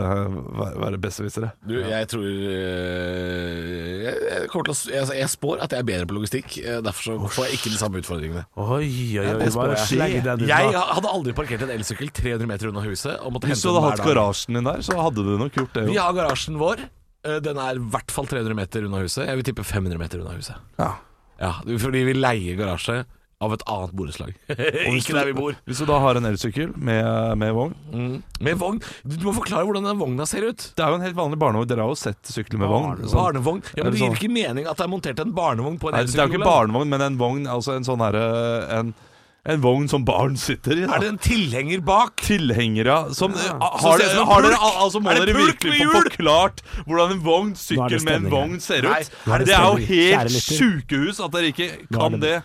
være, 0.61 0.77
være 0.85 1.01
bestevisere. 1.03 1.51
Du, 1.67 1.75
jeg 1.83 2.09
tror 2.13 2.29
jeg, 2.69 4.15
jeg, 4.29 4.49
å, 4.49 4.75
jeg, 4.93 5.09
jeg 5.19 5.31
spår 5.33 5.63
at 5.65 5.75
jeg 5.75 5.83
er 5.83 5.89
bedre 5.89 6.09
på 6.11 6.17
logistikk. 6.19 6.59
eh, 6.63 6.79
Derfor 6.85 7.03
så 7.09 7.17
får 7.37 7.49
jeg 7.49 7.59
ikke 7.59 7.73
de 7.75 7.81
samme 7.81 8.03
utfordringene. 8.03 8.45
Oi, 8.59 8.69
oi, 8.69 9.25
oi. 9.25 9.35
det 9.43 9.51
Bare 9.57 9.75
jeg. 9.79 10.23
Jeg 10.49 10.85
hadde 10.99 11.13
aldri 11.13 11.35
parkert 11.39 11.67
en 11.67 11.75
elsykkel 11.75 12.13
300 12.21 12.51
meter 12.51 12.71
unna 12.73 12.85
huset. 12.87 13.19
Hvis 13.49 13.65
du 13.65 13.71
hadde 13.73 13.85
hatt 13.89 14.05
garasjen 14.07 14.59
din 14.61 14.71
der, 14.71 14.85
så 14.87 14.97
hadde 15.01 15.27
du 15.27 15.35
nok 15.41 15.59
gjort 15.61 15.77
det 15.77 15.87
Vi 15.91 15.99
har 16.01 16.17
garasjen 16.17 16.59
vår. 16.61 16.85
Eh, 17.27 17.39
Den 17.45 17.61
er 17.63 17.79
i 17.81 17.85
hvert 17.93 18.15
fall 18.15 18.31
300 18.31 18.57
meter 18.59 18.89
unna 18.89 19.03
huset. 19.05 19.27
Jeg 19.29 19.41
vil 19.41 19.49
tippe 19.51 19.67
500 19.67 19.99
meter 20.01 20.23
unna 20.25 20.37
huset. 20.39 20.57
Ja. 20.81 20.95
Ja, 21.39 21.53
Fordi 21.79 22.01
vi 22.09 22.17
leier 22.19 22.57
garasje 22.59 23.05
av 23.41 23.53
et 23.55 23.63
annet 23.71 23.93
borettslag. 23.95 24.33
ikke 24.99 25.15
der 25.15 25.29
vi 25.31 25.35
bor. 25.37 25.55
Hvis 25.69 25.79
du 25.79 25.87
da 25.87 25.99
har 26.03 26.19
en 26.19 26.27
elsykkel 26.27 26.73
med, 26.75 27.07
med 27.39 27.53
vogn 27.55 27.75
Mm. 27.89 28.17
Med 28.45 28.57
vogn. 28.61 28.81
Du 29.07 29.15
må 29.25 29.33
forklare 29.37 29.65
hvordan 29.67 29.87
den 29.87 29.99
vogna 30.01 30.27
ser 30.29 30.45
ut. 30.51 30.65
Det 30.77 30.83
er 30.85 30.91
jo 30.93 30.99
en 30.99 31.05
helt 31.07 31.17
vanlig 31.17 31.39
barnevogn. 31.41 31.69
Dere 31.71 31.85
har 31.87 31.93
jo 31.93 31.99
sett 31.99 32.21
sykler 32.31 32.61
med 32.63 32.71
vogn. 32.73 33.05
Sånn. 33.05 33.15
Barnevogn. 33.19 33.63
Ja, 33.77 33.85
men 33.85 33.95
det 33.95 34.01
gir 34.01 34.09
sånn? 34.11 34.19
ikke 34.19 34.33
mening 34.35 34.67
at 34.71 34.79
det 34.79 34.87
er 34.87 34.91
montert 34.93 35.23
en 35.23 35.33
barnevogn 35.37 35.79
på 35.81 35.91
en 35.91 35.97
Nei, 35.99 36.03
det 36.09 36.19
er 36.19 36.27
jo 36.27 36.35
ikke 36.35 36.47
barnevogn, 36.49 36.91
men 36.93 37.05
en 37.07 37.17
vogn, 37.21 37.47
altså 37.51 37.75
en 37.79 37.87
sånn 37.87 38.03
herre 38.05 38.25
en, 38.77 38.93
en 39.49 39.63
vogn 39.65 39.89
som 39.91 40.05
barn 40.07 40.37
sitter 40.39 40.75
i. 40.77 40.85
Da. 40.85 40.99
Er 40.99 41.07
det 41.07 41.11
en 41.15 41.21
tilhenger 41.25 41.83
bak? 41.87 42.19
Tilhenger, 42.27 42.91
ja. 42.93 42.99
som 43.17 43.35
Så 43.39 43.55
har, 43.57 44.03
ser 44.03 44.15
det 44.19 44.29
har 44.31 44.47
dere, 44.47 44.61
altså 44.85 45.01
Må 45.03 45.15
Er 45.15 45.23
det 45.23 45.31
dere 45.31 45.47
virkelig 45.47 45.81
få 45.87 46.03
forklart 46.03 46.63
hvordan 46.85 47.17
en 47.17 47.25
vogn, 47.27 47.53
sykkel 47.59 48.03
med 48.05 48.21
en 48.21 48.31
vogn 48.35 48.57
ser 48.63 48.85
ut? 48.87 48.93
Nei, 48.93 49.03
er 49.35 49.45
det 49.45 49.51
Det 49.51 49.59
er 49.59 49.69
jo 49.69 49.91
helt 49.95 50.41
sjukehus 50.45 51.23
at 51.25 51.35
dere 51.39 51.55
ikke 51.55 51.71
kan 51.95 52.19
det- 52.19 52.25
det. 52.27 52.39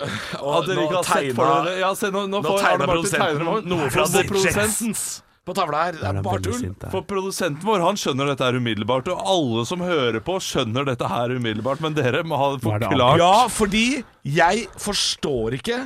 At 0.00 0.66
dere 0.68 0.86
ikke 0.86 0.98
har 0.98 1.06
sett 1.08 1.36
for 1.36 1.52
dere 1.66 1.76
Ja, 1.80 1.92
se, 1.98 2.10
nå, 2.14 2.26
nå 2.30 2.42
Nå 2.42 2.48
får 2.48 2.58
Arne 2.58 2.72
tegner 2.72 2.92
Martin 2.92 3.16
tegne 3.20 3.60
noe 3.70 3.92
fra 3.94 4.08
The 4.12 4.24
Jetsons 4.26 5.06
på 5.46 5.54
tavla 5.54 5.84
her. 5.84 5.98
Det 6.00 6.08
er 6.10 6.16
bare 6.26 6.42
tull. 6.42 6.62
For 6.90 7.04
produsenten 7.06 7.62
vår 7.66 7.84
han 7.84 7.98
skjønner 8.00 8.32
dette 8.32 8.42
her 8.42 8.56
umiddelbart, 8.58 9.06
og 9.14 9.28
alle 9.30 9.62
som 9.68 9.84
hører 9.84 10.18
på, 10.26 10.40
skjønner 10.42 10.88
dette 10.88 11.06
her 11.06 11.36
umiddelbart. 11.36 11.84
Men 11.84 11.94
dere 11.94 12.24
må 12.26 12.38
ha 12.40 12.48
det 12.56 12.64
forklart. 12.64 13.22
Ja, 13.22 13.46
fordi 13.52 14.02
jeg 14.26 14.66
forstår 14.82 15.54
ikke 15.60 15.84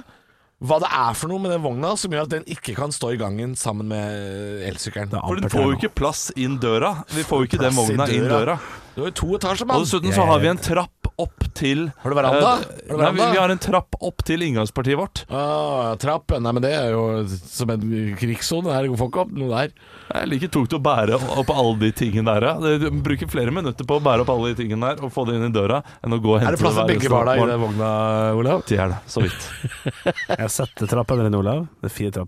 hva 0.61 0.77
det 0.83 0.88
er 0.92 1.14
for 1.16 1.33
noe 1.33 1.40
med 1.40 1.55
den 1.55 1.62
vogna 1.64 1.94
som 1.96 2.12
gjør 2.12 2.27
at 2.27 2.33
den 2.35 2.42
ikke 2.53 2.75
kan 2.77 2.92
stå 2.92 3.14
i 3.14 3.20
gangen 3.20 3.55
sammen 3.57 3.88
med 3.88 4.64
elsykkelen. 4.68 5.14
Er 5.16 5.25
For 5.25 5.40
den 5.40 5.53
får 5.53 5.68
jo 5.68 5.77
ikke 5.79 5.92
plass 6.03 6.27
inn 6.37 6.59
døra. 6.61 6.99
Vi 7.16 7.25
får 7.25 7.44
jo 7.44 7.49
ikke 7.49 7.61
den 7.62 7.77
vogna 7.77 8.09
inn 8.12 8.29
døra. 8.29 8.59
Du 8.94 9.03
har 9.03 9.11
jo 9.11 9.14
to 9.20 9.29
etasjer, 9.38 9.66
Og 9.66 9.70
mann. 9.70 9.85
dessuten 9.85 10.14
så 10.14 10.26
har 10.26 10.40
vi 10.42 10.48
en 10.50 10.59
trapp 10.61 11.11
opp 11.20 11.44
til 11.57 11.90
Har 12.03 12.12
du 12.12 12.16
veranda? 12.16 12.53
Eh, 12.64 12.90
Har 12.90 12.96
du 12.96 13.03
Nei, 13.03 13.11
vi, 13.12 13.24
vi 13.35 13.40
har 13.40 13.53
en 13.53 13.61
trapp 13.61 13.96
opp 14.00 14.24
til 14.26 14.42
inngangspartiet 14.46 14.98
vårt. 14.98 15.22
Ah, 15.29 15.92
trapp, 16.00 16.33
nei, 16.40 16.53
men 16.57 16.64
det 16.64 16.72
er 16.76 16.94
jo 16.94 17.05
som 17.29 17.70
en 17.74 17.85
krigssone. 18.18 18.72
er 18.72 18.88
får 18.96 19.11
ikke 19.12 19.22
opp 19.26 19.35
noe 19.37 19.50
der. 19.53 19.74
Det 20.09 20.22
er 20.22 20.31
like 20.31 20.50
tungt 20.53 20.74
å 20.76 20.81
bære 20.83 21.18
opp 21.42 21.53
alle 21.55 21.76
de 21.85 21.92
tingene 22.00 22.26
der. 22.33 22.48
Ja. 22.48 22.79
Du 22.83 22.88
bruker 23.05 23.31
flere 23.31 23.55
minutter 23.55 23.87
på 23.87 24.00
å 24.00 24.05
bære 24.05 24.24
opp 24.24 24.33
alle 24.35 24.55
de 24.55 24.62
tingene 24.62 24.90
der 24.94 25.05
og 25.05 25.12
få 25.14 25.26
det 25.29 25.38
inn 25.38 25.46
i 25.50 25.53
døra 25.55 25.83
enn 26.00 26.16
å 26.16 26.20
gå 26.22 26.35
og 26.35 26.40
hente 26.40 26.55
Er 26.55 26.59
det 26.59 26.64
plass 26.64 26.81
til 26.81 26.90
begge 26.94 27.12
barna 27.12 27.37
i 27.37 27.46
den 27.53 27.62
vogna, 27.62 27.92
Olav? 28.40 28.64
Det 28.68 28.81
er 28.81 28.94
det, 28.96 29.00
så 29.11 29.24
vidt. 29.24 29.48
Jeg 30.40 30.50
setter 30.50 30.85
sett 30.87 30.90
trappen 30.96 31.24
din, 31.24 31.38
Olav. 31.38 31.66
Det 31.81 31.92
er 31.92 31.96
fire. 32.00 32.26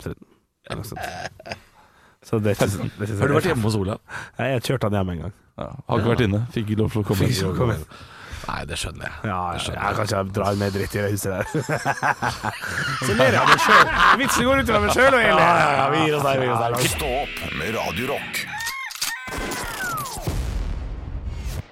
Noe 0.72 0.87
sånt. 0.87 1.68
Så 2.23 2.39
det 2.39 2.57
synes, 2.57 2.79
det 2.99 3.09
synes 3.09 3.21
Har 3.21 3.29
du 3.29 3.35
vært 3.35 3.51
hjemme 3.51 3.67
hos 3.67 3.77
Olav? 3.77 4.01
Nei, 4.39 4.49
Jeg 4.55 4.63
kjørte 4.69 4.89
han 4.89 4.99
hjem 5.01 5.13
en 5.17 5.23
gang. 5.27 5.37
Ja, 5.59 5.69
har 5.89 6.01
ikke 6.03 6.13
vært 6.15 6.25
inne. 6.29 6.43
Fikk 6.55 6.71
ikke 6.71 6.83
lov 6.83 6.91
til 6.95 7.03
å 7.03 7.07
komme 7.11 7.27
Fikk 7.27 7.35
ikke 7.37 7.47
lov 7.49 7.55
til 7.55 7.57
å 7.57 7.63
komme 7.63 7.79
inn. 7.81 7.87
Nei, 8.43 8.61
det 8.67 8.79
skjønner 8.81 9.07
jeg. 9.07 9.19
Ja, 9.31 9.41
jeg, 9.55 9.75
jeg 9.77 9.99
kan 9.99 10.09
ikke 10.09 10.23
dra 10.39 10.49
mer 10.59 10.73
dritt 10.75 10.97
i 10.97 11.03
det 11.05 11.11
huset 11.13 11.31
der. 11.31 11.45
Så 13.07 13.15
ler 13.19 13.37
jeg 13.37 13.39
av 13.43 13.53
meg 13.53 13.63
sjøl. 13.67 13.93
Vitsen 14.23 14.49
går 14.49 14.65
utover 14.65 14.83
meg 14.87 14.97
sjøl, 14.97 15.15
og 15.19 15.23
jeg 15.23 15.37
ler. 15.39 15.85
vi 15.95 16.03
gir 16.07 16.17
oss 16.19 16.27
der, 16.27 16.43
vi 16.43 16.49
gir 16.49 16.57
oss 16.57 16.65
der. 16.65 16.91
Stå 16.97 17.13
opp 17.21 17.55
med 17.61 17.77
Radio 17.79 18.11
Rock. 18.15 18.43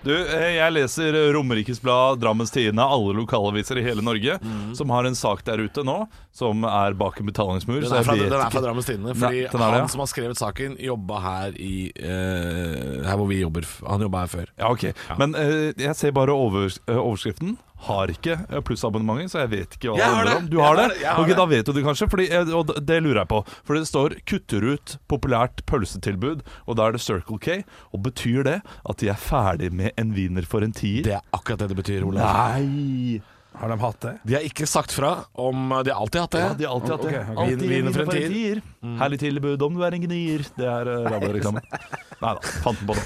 Du, 0.00 0.14
eh, 0.16 0.54
jeg 0.56 0.72
leser 0.72 1.16
Romerikes 1.34 1.80
Blad, 1.84 2.20
Drammens 2.22 2.52
Tidende, 2.54 2.84
alle 2.84 3.12
lokalaviser 3.18 3.80
i 3.80 3.84
hele 3.84 4.04
Norge, 4.04 4.38
som 4.76 4.90
har 4.94 5.04
en 5.04 5.18
sak 5.18 5.44
der 5.44 5.60
ute 5.66 5.84
nå 5.84 5.98
som 6.32 6.64
er 6.64 6.94
bak 6.98 7.18
en 7.20 7.26
betalingsmur. 7.28 7.80
Den 7.82 7.96
er 7.98 8.06
fra, 8.06 8.14
den 8.16 8.32
er 8.32 8.52
fra 8.54 8.62
Drammens 8.64 8.86
Tidende. 8.88 9.14
Fordi 9.18 9.42
Ja, 9.44 9.50
den 9.50 9.60
er 9.60 9.66
det, 9.66 9.76
ja. 9.76 9.80
han 9.84 9.92
som 9.92 10.02
har 10.04 10.10
skrevet 10.10 10.38
saken, 10.40 10.76
jobba 10.80 11.20
her 11.24 11.56
i 11.58 11.90
uh, 12.00 13.02
Her 13.06 13.16
hvor 13.18 13.28
vi 13.28 13.40
jobber. 13.40 13.66
Han 13.88 14.06
jobba 14.06 14.24
her 14.24 14.30
før. 14.36 14.52
Ja, 14.56 14.70
ok. 14.70 14.86
Men 15.18 15.34
uh, 15.34 15.70
jeg 15.74 15.96
ser 15.98 16.14
bare 16.16 16.32
over, 16.32 16.70
uh, 16.88 16.96
overskriften. 16.96 17.58
Har 17.80 18.10
ikke 18.12 18.34
eh, 18.50 18.60
plussabonnementet, 18.60 19.30
så 19.32 19.40
jeg 19.40 19.50
vet 19.54 19.76
ikke 19.78 19.88
hva 19.94 19.96
det 19.96 20.04
handler 20.04 20.36
om. 20.36 20.48
Du 20.52 20.58
har 20.60 20.76
har 20.76 20.88
det? 20.92 20.98
Har 21.06 21.20
Ok, 21.22 21.28
det. 21.32 21.36
Da 21.40 21.46
vet 21.46 21.64
du 21.66 21.72
det 21.72 21.84
kanskje, 21.86 22.08
fordi, 22.12 22.26
eh, 22.30 22.52
og 22.54 22.66
det- 22.68 22.84
det 22.86 23.02
lurer 23.02 23.22
jeg 23.22 23.28
på. 23.28 23.40
For 23.64 23.74
det 23.74 23.86
står 23.88 24.16
'kutter 24.26 24.62
ut 24.74 24.96
populært 25.08 25.62
pølsetilbud', 25.66 26.42
og 26.68 26.76
da 26.76 26.86
er 26.88 26.92
det 26.92 27.00
Circle 27.00 27.38
K. 27.38 27.64
Og 27.94 28.02
betyr 28.02 28.44
det 28.44 28.62
at 28.88 28.96
de 28.98 29.08
er 29.08 29.14
ferdig 29.14 29.72
med 29.72 29.92
en 29.96 30.12
wiener 30.12 30.42
for 30.44 30.60
en 30.62 30.72
tier? 30.72 31.02
Det 31.02 31.12
er 31.12 31.20
akkurat 31.32 31.58
det 31.58 31.68
det 31.68 31.76
betyr, 31.84 32.04
Olav. 32.04 32.20
Nei 32.22 33.20
Har 33.60 33.68
de 33.68 33.76
hatt 33.80 34.00
det? 34.00 34.12
De 34.24 34.36
har 34.36 34.44
ikke 34.46 34.66
sagt 34.68 34.92
fra 34.94 35.24
om 35.34 35.72
De 35.84 35.92
har 35.92 35.98
alltid 36.00 36.20
hatt 36.22 36.36
det. 36.36 36.44
Ja, 36.44 36.52
de 36.58 36.68
har 36.68 36.76
alltid 36.76 36.94
hatt 36.94 37.02
det. 37.02 37.08
Okay, 37.10 37.24
okay. 37.24 37.42
Alltid 37.44 37.64
Vin- 37.64 37.72
viner 37.74 37.96
for 37.96 38.02
en 38.04 38.30
tier. 38.30 38.62
Herlig 39.00 39.18
tilbud 39.20 39.64
om 39.66 39.74
du 39.76 39.82
er 39.84 39.96
en 39.96 40.04
gnier. 40.06 40.44
Det 40.56 40.68
er 40.70 40.88
uh, 40.88 41.10
radioreklame. 41.10 41.60
Nei 42.20 42.30
da, 42.36 42.52
fant 42.64 42.80
den 42.80 42.88
på 42.88 42.94
det. 42.96 43.04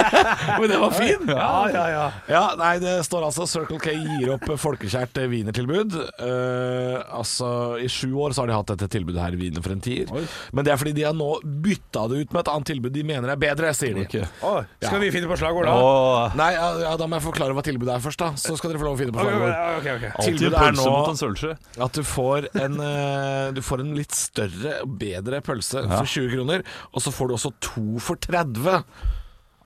Men 0.60 0.70
det 0.72 0.78
var 0.80 0.94
fin! 0.96 1.26
Ja, 1.28 1.48
ja, 1.68 1.84
ja. 1.92 2.04
Ja, 2.32 2.42
nei, 2.56 2.72
det 2.80 2.94
står 3.04 3.26
altså 3.26 3.44
Circle 3.48 3.76
K 3.82 3.92
gir 3.92 4.30
opp 4.38 4.46
folkekjært 4.60 5.20
eh, 5.20 5.28
wienertilbud. 5.28 5.96
Uh, 6.16 7.02
altså, 7.12 7.48
I 7.76 7.90
sju 7.92 8.14
år 8.24 8.32
så 8.32 8.44
har 8.44 8.52
de 8.52 8.56
hatt 8.56 8.72
dette 8.72 8.88
tilbudet 8.94 9.20
her, 9.20 9.36
Wiener 9.36 9.64
for 9.64 9.74
en 9.74 9.84
tier. 9.84 10.08
Men 10.56 10.64
det 10.64 10.72
er 10.72 10.80
fordi 10.80 10.94
de 10.96 11.04
har 11.04 11.16
nå 11.16 11.28
bytta 11.44 12.06
det 12.08 12.22
ut 12.24 12.32
med 12.32 12.40
et 12.40 12.52
annet 12.54 12.70
tilbud 12.72 12.94
de 12.94 13.04
mener 13.04 13.34
er 13.34 13.40
bedre, 13.40 13.72
sier 13.76 13.98
de. 14.00 14.06
Okay. 14.08 14.24
Oh, 14.44 14.62
skal 14.80 15.02
vi 15.02 15.12
finne 15.12 15.28
på 15.28 15.36
slagord, 15.40 15.68
da? 15.68 15.76
Oh. 15.76 16.38
Nei, 16.40 16.50
ja, 16.56 16.70
ja, 16.86 16.94
da 17.00 17.08
må 17.08 17.20
jeg 17.20 17.26
forklare 17.28 17.56
hva 17.56 17.64
tilbudet 17.66 17.98
er 17.98 18.04
først, 18.04 18.24
da. 18.24 18.32
Så 18.40 18.56
skal 18.60 18.72
dere 18.72 18.80
få 18.80 18.88
lov 18.88 18.96
å 18.96 19.02
finne 19.02 19.16
på 19.16 19.28
slagord. 19.28 19.83
Ok, 19.84 19.90
ok. 19.94 20.04
alltid 20.14 20.38
Tilbudet 20.38 20.54
er 20.54 20.64
pølse 20.64 20.84
nå- 20.84 20.94
mot 20.96 21.08
en 21.12 21.20
sølvskje. 21.20 21.52
At 21.86 21.92
du 21.92 22.02
får 22.02 22.48
en, 22.64 22.80
eh, 22.80 23.50
du 23.52 23.60
får 23.62 23.80
en 23.84 23.94
litt 23.94 24.12
større 24.18 24.74
og 24.82 24.98
bedre 24.98 25.40
pølse 25.44 25.84
for 25.88 26.04
20 26.06 26.30
kroner, 26.36 26.64
og 26.92 27.02
så 27.04 27.12
får 27.12 27.28
du 27.28 27.34
også 27.38 27.52
to 27.60 27.98
for 27.98 28.16
30. 28.16 28.84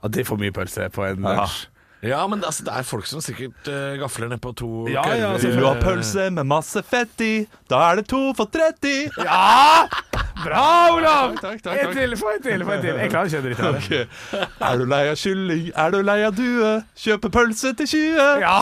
Ja, 0.03 0.07
det 0.07 0.21
er 0.21 0.29
for 0.29 0.37
mye 0.37 0.51
pølse 0.55 0.89
på 0.91 1.03
en 1.09 1.23
Ja. 1.23 1.35
lunsj. 1.41 1.67
Ja, 2.01 2.21
men 2.31 2.43
altså, 2.47 2.63
det 2.63 2.71
er 2.71 2.85
folk 2.87 3.07
som 3.09 3.19
sikkert 3.23 3.67
uh, 3.67 3.97
gafler 3.99 4.29
ned 4.31 4.39
på 4.39 4.53
to 4.55 4.69
Ja, 4.87 5.03
ja, 5.11 5.33
altså, 5.33 5.49
Vil 5.51 5.59
du 5.59 5.65
ha 5.67 5.75
pølse 5.81 6.29
med 6.31 6.47
masse 6.47 6.83
fett 6.87 7.23
i, 7.25 7.33
da 7.67 7.81
er 7.89 7.99
det 7.99 8.05
to 8.07 8.21
for 8.37 8.47
30. 8.47 9.09
Bra, 10.39 10.61
Olav! 10.95 11.33
Takk, 11.41 11.59
takk, 11.59 11.73
En 11.75 11.89
takk. 11.89 11.97
til, 11.97 12.15
få 12.15 12.29
en 12.31 12.43
til, 12.43 12.63
få 12.63 12.71
en 12.77 12.83
til. 12.85 12.99
Jeg 13.01 13.11
klarer 13.11 13.27
ikke 13.27 13.41
å 13.41 13.43
drite 13.43 13.65
av 13.67 13.75
det. 13.75 14.45
Er 14.69 14.77
du 14.79 14.85
lei 14.87 15.01
av 15.11 15.17
kylling, 15.19 15.65
er 15.83 15.91
du 15.91 15.97
lei 16.07 16.15
av 16.23 16.37
due, 16.37 16.69
kjøpe 17.03 17.31
pølse 17.35 17.73
til 17.81 17.89
20. 17.91 18.45
Ja, 18.45 18.55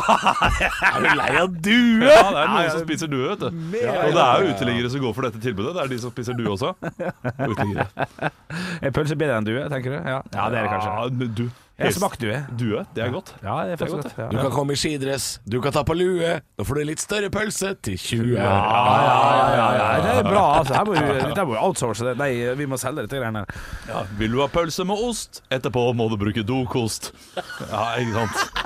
Er 0.89 0.97
du 1.05 1.09
lei 1.21 1.29
av 1.43 1.53
due? 1.53 2.09
Ja, 2.09 2.23
det 2.33 2.41
er 2.41 2.51
noen 2.55 2.71
som 2.73 2.81
spiser 2.87 3.11
due, 3.13 3.29
vet 3.29 3.45
du. 3.45 3.61
Og 3.77 4.17
det 4.17 4.25
er 4.25 4.47
jo 4.47 4.55
uteliggere 4.55 4.91
som 4.95 5.05
går 5.05 5.13
for 5.19 5.29
dette 5.29 5.43
tilbudet. 5.45 5.75
Det 5.77 5.85
er 5.85 5.93
de 5.93 6.01
som 6.07 6.15
spiser 6.15 6.41
due 6.41 6.55
også. 6.57 6.73
Uteliggere. 7.53 8.09
Er 8.81 8.97
pølse 8.97 9.19
bedre 9.19 9.37
enn 9.37 9.47
due, 9.47 9.69
tenker 9.69 9.93
du? 9.93 10.01
Ja, 10.01 10.19
ja 10.33 10.49
det 10.49 10.63
er 10.63 10.65
det 10.65 10.73
kanskje. 10.73 10.97
Ja, 10.97 11.07
men 11.21 11.33
du, 11.37 11.45
Jeg 11.77 11.93
smakte 11.93 12.25
due. 12.25 12.37
Due, 12.57 12.79
det 12.95 13.03
er 13.05 13.11
godt. 13.13 13.27
Ja, 13.43 13.55
det 13.67 13.75
er 13.75 13.77
faktisk 13.77 13.95
godt, 13.99 14.07
godt. 14.07 14.17
Ja. 14.17 14.27
Du 14.33 14.37
kan 14.41 14.53
komme 14.55 14.73
i 14.73 14.79
skidress, 14.81 15.25
du 15.45 15.59
kan 15.61 15.75
ta 15.75 15.83
på 15.85 15.93
lue. 15.93 16.31
Nå 16.57 16.65
får 16.65 16.79
du 16.79 16.83
litt 16.89 17.03
større 17.03 17.29
pølse 17.29 17.75
til 17.85 17.99
20 18.01 18.31
Ja, 18.33 18.47
ja, 18.47 19.35
ja, 19.53 19.67
ja, 19.77 19.91
det 20.01 20.15
er 20.15 20.23
bra. 20.25 20.45
Altså. 20.57 20.73
Her 20.73 20.87
må 20.89 20.95
vi, 20.97 21.03
dette 21.21 21.45
må 21.45 21.53
vi 21.53 21.59
outsource 21.61 22.07
det. 22.07 22.15
Nei, 22.17 22.31
vi 22.57 22.65
må 22.71 22.79
selge 22.81 23.05
dette 23.05 23.21
greiene 23.21 23.43
her. 23.45 23.61
Ja, 23.91 24.01
vil 24.17 24.33
du 24.33 24.41
ha 24.41 24.49
pølse 24.49 24.87
med 24.89 25.05
ost? 25.05 25.43
Etterpå 25.53 25.85
må 25.97 26.09
du 26.09 26.17
bruke 26.17 26.41
dokost. 26.49 27.11
Ja, 27.37 27.83
ikke 28.01 28.23
sant. 28.25 28.65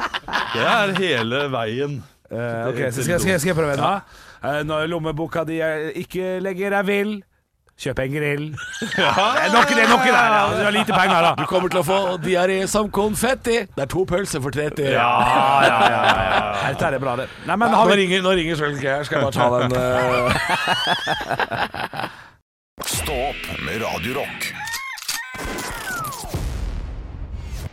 Det 0.55 0.63
er 0.71 0.95
hele 1.01 1.43
veien. 1.51 1.99
Eh, 2.31 2.69
ok, 2.71 2.79
så 2.95 3.03
skal, 3.03 3.17
jeg- 3.17 3.25
skal, 3.25 3.39
skal 3.43 3.51
jeg 3.51 3.57
prøve 3.59 3.73
en, 3.75 3.83
da? 3.83 3.93
Eh, 4.41 4.61
når 4.63 4.88
lommeboka 4.88 5.43
di 5.45 5.59
eh, 5.59 5.89
ikke 5.99 6.38
legger 6.47 6.79
er 6.79 6.88
vill, 6.88 7.17
kjøp 7.82 7.99
en 8.03 8.13
grill. 8.13 8.45
Det 8.95 9.05
er 9.05 9.53
nok 9.53 9.69
det 9.71 9.84
er 9.84 9.89
ja. 9.89 10.41
Du 10.53 10.63
har 10.63 10.73
lite 10.75 10.93
penger, 10.93 11.21
da. 11.25 11.32
Du 11.39 11.45
kommer 11.49 11.69
til 11.71 11.82
å 11.82 11.86
få 11.86 11.99
diaré 12.21 12.59
som 12.69 12.89
konfetti. 12.93 13.57
Det 13.75 13.86
er 13.86 13.89
to 13.91 14.05
pølser 14.09 14.43
for 14.43 14.53
30. 14.53 14.91
Ja, 14.93 15.09
ja, 15.25 15.45
ja, 15.65 15.77
ja, 15.89 16.01
ja. 16.15 16.71
Dette 16.71 16.91
er 16.91 16.99
bra, 17.01 17.15
det. 17.21 17.27
Nei, 17.47 17.55
men 17.55 17.71
Nå 17.71 17.75
har 17.82 17.88
vi 17.91 17.99
ringer, 18.03 18.25
nå 18.25 18.36
ringer 18.38 18.55
K 18.61 18.88
her. 18.88 19.03
Skal 19.07 19.15
jeg 19.17 19.25
bare 19.27 19.38
ta 19.38 19.45
den 19.59 19.71
uh... 19.75 19.79
Stå 22.97 23.13
opp 23.32 23.43
med 23.65 23.82
Radio 23.84 24.21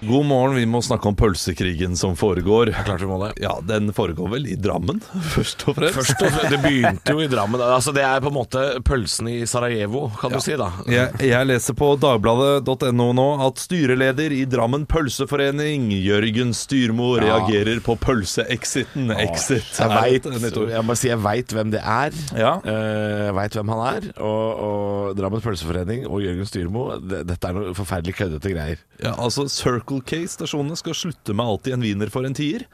God 0.00 0.26
morgen, 0.26 0.54
vi 0.54 0.62
må 0.70 0.78
snakke 0.84 1.08
om 1.10 1.16
pølsekrigen 1.18 1.96
som 1.98 2.12
foregår. 2.16 2.68
Klart 2.86 3.00
vi 3.02 3.06
må 3.10 3.16
det. 3.24 3.32
Ja, 3.42 3.56
den 3.66 3.90
foregår 3.96 4.28
vel 4.30 4.44
i 4.46 4.54
Drammen, 4.54 5.00
først 5.34 5.64
og 5.66 5.74
fremst. 5.74 5.96
Først 5.96 6.12
og 6.22 6.28
fremst, 6.30 6.52
Det 6.52 6.60
begynte 6.62 7.14
jo 7.16 7.22
i 7.24 7.26
Drammen. 7.32 7.58
Altså, 7.66 7.90
det 7.96 8.04
er 8.06 8.22
på 8.22 8.30
en 8.30 8.36
måte 8.36 8.62
pølsen 8.86 9.26
i 9.32 9.40
Sarajevo, 9.50 10.04
kan 10.20 10.30
du 10.30 10.38
si. 10.44 10.54
da 10.60 10.68
Jeg, 10.86 11.10
jeg 11.26 11.48
leser 11.50 11.74
på 11.78 11.88
dagbladet.no 11.98 13.08
nå 13.18 13.26
at 13.48 13.58
styreleder 13.64 14.36
i 14.38 14.44
Drammen 14.46 14.84
pølseforening, 14.88 15.88
Jørgen 16.04 16.54
Styrmo, 16.54 17.10
reagerer 17.18 17.82
på 17.82 17.98
pølseexiten. 17.98 19.10
Exit. 19.18 19.66
Jeg 19.82 19.90
vet, 20.22 20.30
jeg 20.76 20.86
må 20.86 20.94
si 20.98 21.10
jeg 21.10 21.18
veit 21.26 21.56
hvem 21.58 21.74
det 21.74 21.82
er. 21.82 22.14
Ja. 22.38 22.54
Eh, 22.62 23.26
Jeg 23.28 23.34
veit 23.40 23.58
hvem 23.58 23.74
han 23.74 23.82
er. 23.96 24.08
Og, 24.22 24.62
og 24.68 25.18
Drammen 25.18 25.42
Pølseforening 25.42 26.06
og 26.06 26.22
Jørgen 26.22 26.46
Styrmo 26.46 26.86
det, 27.02 27.24
Dette 27.32 27.50
er 27.50 27.58
noe 27.58 27.74
forferdelig 27.74 28.14
køddete 28.22 28.54
greier. 28.54 28.86
Ja, 29.02 29.16
altså 29.18 29.48
Circle 29.50 29.86
K-stasjonene 29.88 30.76
skal 30.78 30.96
slutte 30.96 31.34
med 31.36 31.46
alltid 31.46 31.78
en 31.78 31.84
wiener 31.86 32.12
for 32.12 32.28
en 32.28 32.36
tier. 32.36 32.66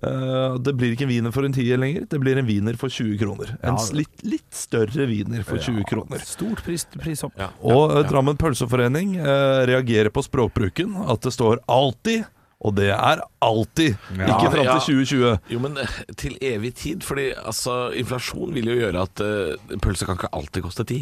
Eh, 0.00 0.54
det 0.64 0.72
blir 0.78 0.94
ikke 0.94 1.04
en 1.04 1.12
wiener 1.12 1.34
for 1.34 1.44
en 1.44 1.52
tier 1.52 1.80
lenger, 1.80 2.06
det 2.08 2.20
blir 2.22 2.38
en 2.40 2.48
wiener 2.48 2.76
for 2.80 2.92
20 2.92 3.18
kroner. 3.20 3.52
En 3.60 3.76
ja. 3.76 3.86
litt, 3.98 4.24
litt 4.24 4.48
større 4.56 5.04
wiener 5.10 5.44
for 5.46 5.60
20 5.60 5.84
kroner. 5.90 6.22
Stort 6.24 6.62
pris, 6.64 6.86
prisopp. 6.96 7.36
Og 7.60 7.92
uh, 7.92 8.00
Drammen 8.08 8.38
Pølseforening 8.40 9.18
uh, 9.20 9.62
reagerer 9.68 10.12
på 10.14 10.24
språkbruken, 10.24 10.96
at 11.04 11.26
det 11.26 11.34
står 11.36 11.64
'alltid'. 11.68 12.28
Og 12.60 12.74
det 12.76 12.90
er 12.92 13.22
alltid, 13.40 13.94
ikke 14.12 14.50
fram 14.52 14.66
til 14.68 15.06
2020. 15.08 15.36
Jo, 15.48 15.60
men 15.64 15.78
til 16.20 16.34
evig 16.44 16.74
tid. 16.76 17.00
Fordi 17.00 17.30
altså, 17.32 17.88
inflasjon 17.96 18.52
vil 18.52 18.68
jo 18.68 18.74
gjøre 18.82 19.04
at 19.06 19.22
uh, 19.24 19.78
pølse 19.80 20.04
kan 20.04 20.20
ikke 20.20 20.28
alltid 20.36 20.66
koste 20.66 20.84
ti. 20.84 20.98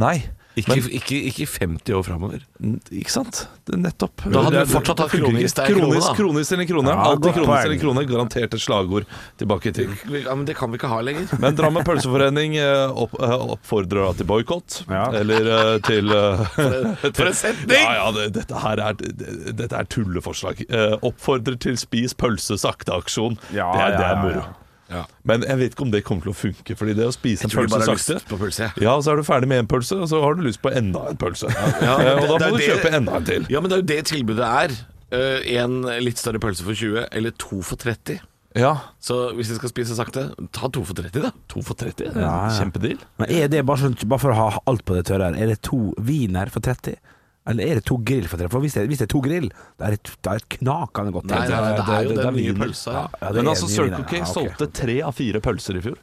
Nei, 0.00 0.22
Ikke, 0.52 0.74
men 0.76 0.88
ikke, 0.98 1.16
ikke 1.30 1.46
50 1.48 1.94
år 1.96 2.02
framover. 2.04 2.42
Ikke 2.92 3.12
sant? 3.12 3.38
Det 3.64 3.72
er 3.72 3.80
nettopp. 3.86 4.24
Da 4.28 4.42
hadde 4.44 4.60
vi 4.66 4.72
fortsatt 4.74 5.00
hatt 5.00 5.12
kronisk 5.14 5.56
Kronisk 5.62 5.78
kronis, 5.78 6.08
kronis, 6.18 6.50
eller 6.52 6.68
krone. 6.68 6.92
Ja, 6.92 7.06
Alltid 7.08 7.36
kronis 7.38 7.64
eller 7.64 7.78
krone. 7.80 8.04
Garantert 8.10 8.56
et 8.58 8.60
slagord 8.60 9.06
tilbake 9.40 9.72
til. 9.72 9.94
Ja, 10.12 10.34
Men 10.36 10.44
det 10.48 10.56
kan 10.58 10.68
vi 10.74 10.76
ikke 10.80 10.90
ha 10.92 11.00
lenger. 11.00 11.32
Men 11.42 11.56
Drammen 11.56 11.86
Pølseforening 11.88 12.58
eh, 12.60 12.92
opp, 13.04 13.16
eh, 13.16 13.34
oppfordrer 13.56 14.04
da 14.10 14.12
til 14.20 14.28
boikott. 14.28 14.82
Ja. 14.92 15.06
Eller 15.22 15.48
eh, 15.56 15.74
til 15.88 16.12
For 17.16 17.30
en 17.30 17.38
setning! 17.38 17.78
Ja, 17.80 17.94
ja, 18.02 18.08
det, 18.18 18.28
dette 18.36 18.62
her 18.66 18.82
er, 18.90 18.98
det, 19.00 19.54
dette 19.62 19.78
er 19.80 19.88
tulleforslag. 19.92 20.64
Oppfordrer 21.00 21.56
til 21.64 21.80
spis 21.80 22.12
pølse 22.18 22.58
sakte-aksjon. 22.60 23.38
Ja, 23.56 23.70
det, 23.72 23.86
er- 23.88 23.96
det 23.96 24.04
er 24.04 24.12
ja, 24.12 24.20
moro. 24.26 24.44
Ja. 24.90 24.96
Ja. 25.02 25.04
Men 25.24 25.42
jeg 25.46 25.56
vet 25.58 25.72
ikke 25.76 25.84
om 25.86 25.90
det 25.92 26.02
kommer 26.04 26.22
til 26.26 26.32
å 26.32 26.36
funke. 26.36 26.74
Fordi 26.76 26.94
det 26.98 27.06
å 27.08 27.12
spise 27.14 27.46
en 27.46 27.50
pølse 27.54 27.78
sakte 27.86 28.36
pølse. 28.36 28.66
jeg. 28.66 28.82
Ja, 28.84 28.96
så 29.00 29.12
er 29.12 29.16
du 29.16 29.22
ferdig 29.24 29.48
med 29.48 29.62
en 29.62 29.68
pølse, 29.70 29.96
og 30.02 30.08
så 30.10 30.20
har 30.20 30.34
du 30.36 30.42
lyst 30.44 30.60
på 30.60 30.72
enda 30.74 31.06
en 31.08 31.16
pølse. 31.16 31.48
Ja, 31.48 31.94
ja, 32.02 32.16
og 32.28 32.38
da 32.40 32.50
må 32.50 32.58
du 32.58 32.60
det- 32.60 32.68
kjøpe 32.74 32.92
enda 32.98 33.16
en 33.16 33.24
til. 33.24 33.46
Ja, 33.48 33.60
men 33.64 33.70
det 33.72 33.78
er 33.78 33.82
jo 33.84 33.88
det 33.94 34.00
tilbudet 34.12 34.44
er. 34.48 34.74
Én 35.12 35.82
en 35.86 36.04
litt 36.04 36.16
større 36.20 36.40
pølse 36.40 36.64
for 36.64 36.72
20, 36.76 37.06
eller 37.12 37.34
to 37.36 37.60
for 37.62 37.76
30. 37.76 38.20
Ja, 38.56 38.74
Så 39.00 39.32
hvis 39.36 39.48
jeg 39.48 39.56
skal 39.62 39.70
spise 39.72 39.94
sakte, 39.96 40.26
ta 40.52 40.68
to 40.68 40.82
for 40.84 40.92
30, 40.96 41.22
da. 41.24 41.30
To 41.48 41.62
for 41.64 41.72
30. 41.80 42.10
Ja, 42.12 42.20
ja. 42.20 42.50
Kjempedeal. 42.58 42.98
Men 43.20 43.30
er 43.32 43.48
det 43.48 43.62
bare, 43.64 43.80
sånn, 43.80 43.96
bare 44.08 44.20
for 44.20 44.32
å 44.34 44.36
ha 44.36 44.60
alt 44.68 44.84
på 44.84 44.96
det 44.96 45.06
tørre 45.08 45.30
her, 45.30 45.38
er 45.40 45.52
det 45.54 45.62
to 45.64 45.94
wiener 46.04 46.52
for 46.52 46.60
30? 46.64 46.98
Eller 47.50 47.72
er 47.72 47.80
det 47.80 47.84
to 47.88 47.96
grill 48.06 48.28
for 48.30 48.38
For 48.52 48.62
hvis 48.62 48.76
det, 48.78 48.84
hvis 48.90 49.00
det 49.00 49.08
er 49.08 49.12
to 49.14 49.20
grill, 49.24 49.48
da 49.80 49.88
er 49.88 49.96
det, 49.96 50.14
da 50.22 50.36
er 50.36 50.42
et 50.44 50.48
knakende 50.60 51.14
godt. 51.16 51.26
Nei, 51.32 51.40
nei, 51.50 51.58
nei, 51.58 51.72
det 51.74 51.96
er 51.96 52.06
jo 52.06 52.16
den 52.20 52.36
nye 52.38 52.54
pølsa. 52.60 52.94
Ja, 52.94 53.04
ja, 53.18 53.32
Men 53.34 53.48
er 53.48 53.54
altså, 53.54 53.70
Circle. 53.72 54.02
K 54.06 54.22
solgte 54.30 54.68
tre 54.78 54.98
av 55.02 55.16
fire 55.18 55.42
pølser 55.42 55.80
i 55.80 55.84
fjor. 55.88 55.98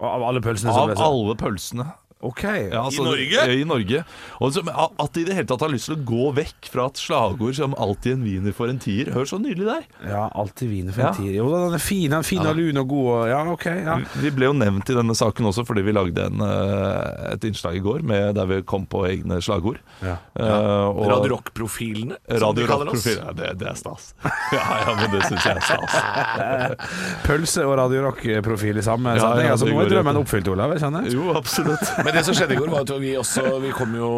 Av 0.00 0.24
alle 0.26 0.40
pølsene 0.42 0.72
Av 0.74 0.94
alle 0.96 1.36
pølsene. 1.38 1.86
Ok. 2.22 2.42
Ja, 2.44 2.82
altså, 2.84 3.00
Norge? 3.06 3.44
I 3.48 3.62
Norge. 3.64 4.02
Og 4.44 4.52
så, 4.52 4.60
at 4.68 5.12
de 5.16 5.22
i 5.22 5.24
det 5.24 5.34
hele 5.38 5.48
tatt 5.48 5.62
har 5.64 5.70
lyst 5.72 5.88
til 5.88 5.96
å 5.96 6.02
gå 6.04 6.26
vekk 6.36 6.68
fra 6.68 6.84
et 6.90 6.98
slagord 7.00 7.54
som 7.56 7.72
'alltid 7.74 8.12
en 8.12 8.24
wiener 8.26 8.52
for 8.52 8.68
en 8.68 8.78
tier'. 8.78 9.08
Hør 9.14 9.24
så 9.24 9.38
nydelig 9.40 9.64
det 9.64 9.76
er. 9.78 9.86
Ja, 10.10 10.28
alltid 10.34 10.68
wiener 10.68 10.92
for 10.92 11.00
Ja. 11.00 11.08
en 11.08 11.14
tier. 11.16 11.32
Jo, 11.38 11.48
den 11.48 11.74
er 11.74 11.78
fin, 11.80 12.10
den 12.10 12.18
er 12.18 12.22
fin 12.28 12.44
og 12.44 12.56
lun 12.56 12.76
og 12.76 12.88
god. 12.88 13.06
Og, 13.10 13.28
ja, 13.28 13.40
ok. 13.52 13.64
Ja. 13.84 13.96
Vi 14.20 14.30
ble 14.36 14.44
jo 14.50 14.52
nevnt 14.52 14.90
i 14.90 14.94
denne 14.94 15.16
saken 15.16 15.46
også 15.48 15.64
fordi 15.66 15.80
vi 15.82 15.92
lagde 15.96 16.26
en, 16.26 16.40
eh, 16.44 17.32
et 17.32 17.40
innslag 17.48 17.76
i 17.76 17.80
går 17.80 18.02
med, 18.04 18.34
der 18.34 18.44
vi 18.46 18.60
kom 18.62 18.84
på 18.86 19.06
egne 19.08 19.40
slagord. 19.40 19.78
Ja. 20.02 20.18
Eh, 20.38 20.44
og- 20.92 21.08
Radio 21.08 21.36
Rock-profilene, 21.36 22.16
som 22.28 22.40
Radio 22.52 22.66
vi 22.66 22.68
kaller 22.68 22.92
oss. 22.92 23.06
Ja, 23.06 23.32
det, 23.32 23.58
det 23.58 23.66
er 23.68 23.74
stas. 23.80 24.12
Ja, 24.52 24.84
ja, 24.84 24.94
men 24.94 25.10
det 25.10 25.22
syns 25.24 25.44
jeg 25.44 25.56
er 25.56 25.60
stas. 25.60 26.76
Pølse 27.26 27.64
og 27.64 27.78
Radio 27.78 28.02
Rock-profil 28.10 28.76
i 28.76 28.82
samme 28.82 29.14
Ja, 29.16 29.20
setning. 29.24 29.46
ja, 29.46 29.52
altså, 29.56 29.66
nå 29.70 29.80
er 29.80 29.88
drømmen 29.88 30.16
oppfylt, 30.20 30.48
Olav. 30.52 30.72
Jeg 30.76 30.80
skjønner. 30.84 31.10
Jo, 31.10 31.32
absolutt. 31.34 31.80
Men 32.10 32.18
det 32.18 32.26
som 32.26 32.34
skjedde 32.34 32.56
i 32.56 32.58
går, 32.58 32.70
var 32.72 32.82
at 32.82 32.90
vi 32.98 33.12
også 33.18 33.44
Vi 33.62 33.70
kom 33.76 33.92
jo 33.94 34.10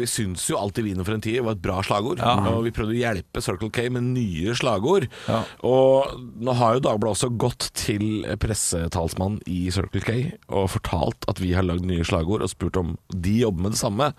Vi 0.00 0.08
syns 0.08 0.46
jo 0.48 0.56
alltid 0.56 0.86
viner 0.86 1.04
for 1.04 1.16
en 1.16 1.24
tier 1.24 1.44
var 1.44 1.56
et 1.56 1.62
bra 1.62 1.82
slagord. 1.84 2.20
Og 2.24 2.62
vi 2.64 2.72
prøvde 2.74 2.94
å 2.94 2.98
hjelpe 2.98 3.42
Circle 3.44 3.68
K 3.74 3.86
med 3.92 4.06
nye 4.14 4.54
slagord. 4.56 5.06
Ja. 5.28 5.42
Og 5.66 6.16
nå 6.16 6.54
har 6.56 6.76
jo 6.76 6.84
Dagbladet 6.86 7.16
også 7.16 7.30
gått 7.36 7.68
til 7.76 8.24
pressetalsmannen 8.40 9.42
i 9.50 9.66
Circle 9.74 10.02
K 10.04 10.14
og 10.48 10.70
fortalt 10.72 11.26
at 11.30 11.40
vi 11.42 11.52
har 11.56 11.66
lagd 11.66 11.86
nye 11.88 12.04
slagord, 12.06 12.44
og 12.44 12.50
spurt 12.50 12.78
om 12.80 12.94
de 13.12 13.34
jobber 13.42 13.66
med 13.66 13.76
det 13.76 13.80
samme. 13.80 14.10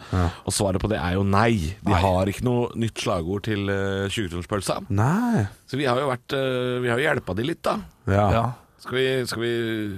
Og 0.46 0.54
svaret 0.56 0.82
på 0.84 0.92
det 0.92 1.00
er 1.02 1.18
jo 1.18 1.26
nei. 1.28 1.74
De 1.86 1.96
har 1.98 2.30
ikke 2.30 2.46
noe 2.48 2.70
nytt 2.80 3.02
slagord 3.02 3.46
til 3.48 3.70
uh, 3.72 4.06
20-kronerspølsa. 4.12 4.82
Nei. 4.94 5.48
Så 5.68 5.80
vi 5.80 5.88
har 5.90 6.00
jo 6.00 6.08
vært 6.10 6.36
eh, 6.38 6.78
Vi 6.84 6.90
har 6.92 7.00
jo 7.00 7.08
hjelpa 7.10 7.36
de 7.38 7.46
litt, 7.48 7.64
da. 7.66 7.78
Ja. 8.08 8.46
Skal 8.88 8.96
vi, 8.98 9.08
skal 9.28 9.42
vi 9.44 9.50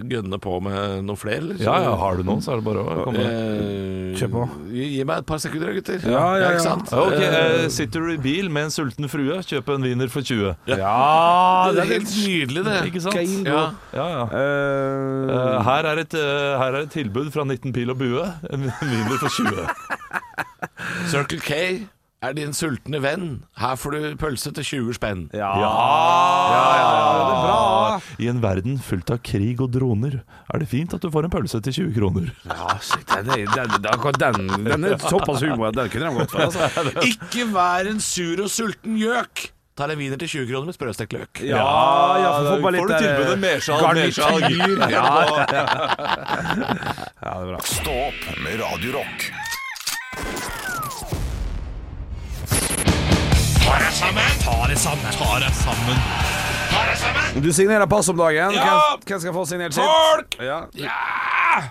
gønne 0.10 0.40
på 0.42 0.56
med 0.66 1.04
noen 1.06 1.18
flere, 1.22 1.44
eller? 1.44 1.60
ja, 1.62 1.76
ja, 1.86 1.92
har 2.02 2.18
du 2.18 2.24
noen, 2.26 2.40
så 2.42 2.56
er 2.56 2.62
det 2.62 2.66
bare 2.66 2.82
å 2.82 3.04
komme. 3.06 3.22
Eh, 3.22 4.16
Kjør 4.18 4.32
på. 4.34 4.46
Gi, 4.74 4.88
gi 4.96 5.04
meg 5.06 5.22
et 5.22 5.28
par 5.30 5.38
sekunder, 5.44 5.76
gutter. 5.78 6.00
Ja, 6.10 6.24
ja, 6.34 6.40
ja. 6.42 6.48
ikke 6.56 6.64
sant? 6.66 6.90
Ja, 6.90 7.04
ok, 7.06 7.18
Eh, 7.20 7.36
eh, 7.38 7.68
Sitter 7.70 8.02
du 8.08 8.16
i 8.16 8.18
bil 8.24 8.50
med 8.50 8.66
en 8.66 8.74
sulten 8.74 9.06
frue, 9.12 9.38
kjøp 9.46 9.70
en 9.76 9.86
wiener 9.86 10.10
for 10.10 10.26
20. 10.26 10.56
Ja, 10.74 11.70
det 11.76 11.84
er 11.86 11.92
helt 11.94 12.10
nydelig, 12.18 12.66
det. 12.66 12.80
Ikke 12.90 13.04
sant? 13.06 13.46
Ja. 13.46 13.62
Ja, 13.94 14.08
ja. 14.16 14.26
Eh, 14.34 15.30
Eh, 15.30 15.62
her, 15.70 15.86
er 15.86 16.02
et, 16.02 16.14
eh, 16.18 16.58
her 16.58 16.74
er 16.74 16.82
et 16.88 16.92
tilbud 16.98 17.30
fra 17.32 17.44
19 17.46 17.72
pil 17.76 17.94
og 17.94 18.00
bue. 18.02 18.26
En 18.50 18.66
wiener 18.82 19.22
for 19.22 19.30
20. 19.30 19.70
Circle 21.14 21.40
K 21.46 21.62
er 22.22 22.34
din 22.36 22.52
sultne 22.52 23.00
venn. 23.00 23.28
Her 23.62 23.78
får 23.80 23.92
du 23.96 24.16
pølse 24.20 24.52
til 24.58 24.64
20 24.68 24.94
spenn. 24.98 25.22
ja. 25.34 25.52
Ja, 25.60 25.70
det 26.76 27.34
er 27.34 27.44
bra. 27.46 28.02
I 28.20 28.28
en 28.32 28.42
verden 28.44 28.80
fullt 28.84 29.10
av 29.14 29.22
krig 29.24 29.62
og 29.64 29.72
droner 29.72 30.20
er 30.54 30.60
det 30.60 30.68
fint 30.72 30.94
at 30.96 31.02
du 31.04 31.10
får 31.14 31.28
en 31.30 31.34
pølse 31.34 31.62
til 31.64 31.74
20 31.78 31.94
kroner. 31.96 32.28
Ja, 32.48 32.76
shit, 32.84 33.06
den, 33.08 33.30
er- 33.30 33.48
den, 33.56 33.72
den, 33.86 34.20
den, 34.20 34.66
den 34.68 34.84
er 34.90 34.98
såpass 35.00 35.42
humor 35.46 35.72
den 35.76 35.90
kunne 35.94 36.10
de 36.12 36.20
gått 36.20 36.32
for. 36.36 36.44
Altså. 36.50 36.60
Ikke 37.12 37.48
vær 37.54 37.88
en 37.92 38.00
sur 38.04 38.44
og 38.44 38.52
sulten 38.52 39.00
gjøk. 39.00 39.50
Ta 39.80 39.88
deg 39.88 39.96
wiener 40.02 40.20
til 40.20 40.28
20 40.44 40.50
kroner 40.52 40.68
med 40.68 40.76
sprøstekt 40.76 41.14
løk. 41.16 41.40
Ja, 41.40 41.56
ja, 42.20 42.32
for 42.36 42.50
får, 42.52 42.64
bare 42.66 42.74
litt 42.76 42.82
Får 42.84 42.90
du 42.90 42.96
tilbudet 43.00 43.40
mersalg, 43.40 43.80
mersalg. 43.96 44.44
Ja, 44.92 45.06
ja. 45.40 45.64
ja, 47.24 47.32
det 47.32 47.32
er 47.32 47.48
bra. 47.54 47.62
Stå 47.64 47.96
opp 48.10 48.28
med 48.44 48.60
Radio 53.70 55.52
sammen. 55.56 55.96
Du 57.44 57.54
signerer 57.54 57.86
pass 57.88 58.10
om 58.10 58.18
dagen. 58.18 58.54
Ja. 58.54 58.64
Hvem, 58.66 59.04
hvem 59.06 59.20
skal 59.22 59.34
få 59.34 59.46
signert 59.46 59.74
sitt? 59.74 59.84
Folk! 59.84 60.38
Ja. 60.42 60.64
Ja! 60.74 61.64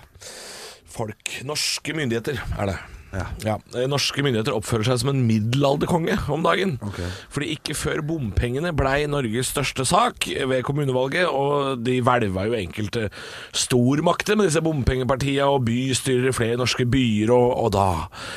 Folk. 0.89 1.39
Norske 1.47 1.93
myndigheter 1.97 2.39
er 2.59 2.71
det. 2.71 2.77
Ja, 3.13 3.25
Ja. 3.45 3.55
Norske 3.89 4.21
myndigheter 4.21 4.53
oppfører 4.53 4.85
seg 4.85 4.99
som 5.01 5.09
en 5.13 5.23
middelalderkonge 5.25 6.17
om 6.29 6.43
dagen. 6.45 6.75
Fordi 7.33 7.53
ikke 7.55 7.73
før 7.77 8.03
bompengene 8.05 8.69
blei 8.77 9.07
Norges 9.09 9.49
største 9.53 9.85
sak 9.87 10.27
ved 10.27 10.61
kommunevalget, 10.67 11.25
og 11.29 11.81
de 11.85 11.99
hvelva 12.05 12.45
jo 12.49 12.57
enkelte 12.59 13.07
stormakter 13.55 14.37
med 14.37 14.49
disse 14.49 14.61
bompengepartia 14.61 15.47
og 15.49 15.65
bystyrer 15.65 16.29
i 16.29 16.35
flere 16.35 16.59
norske 16.59 16.85
byer, 16.89 17.33
og, 17.33 17.49
og 17.65 17.71
da, 17.73 17.87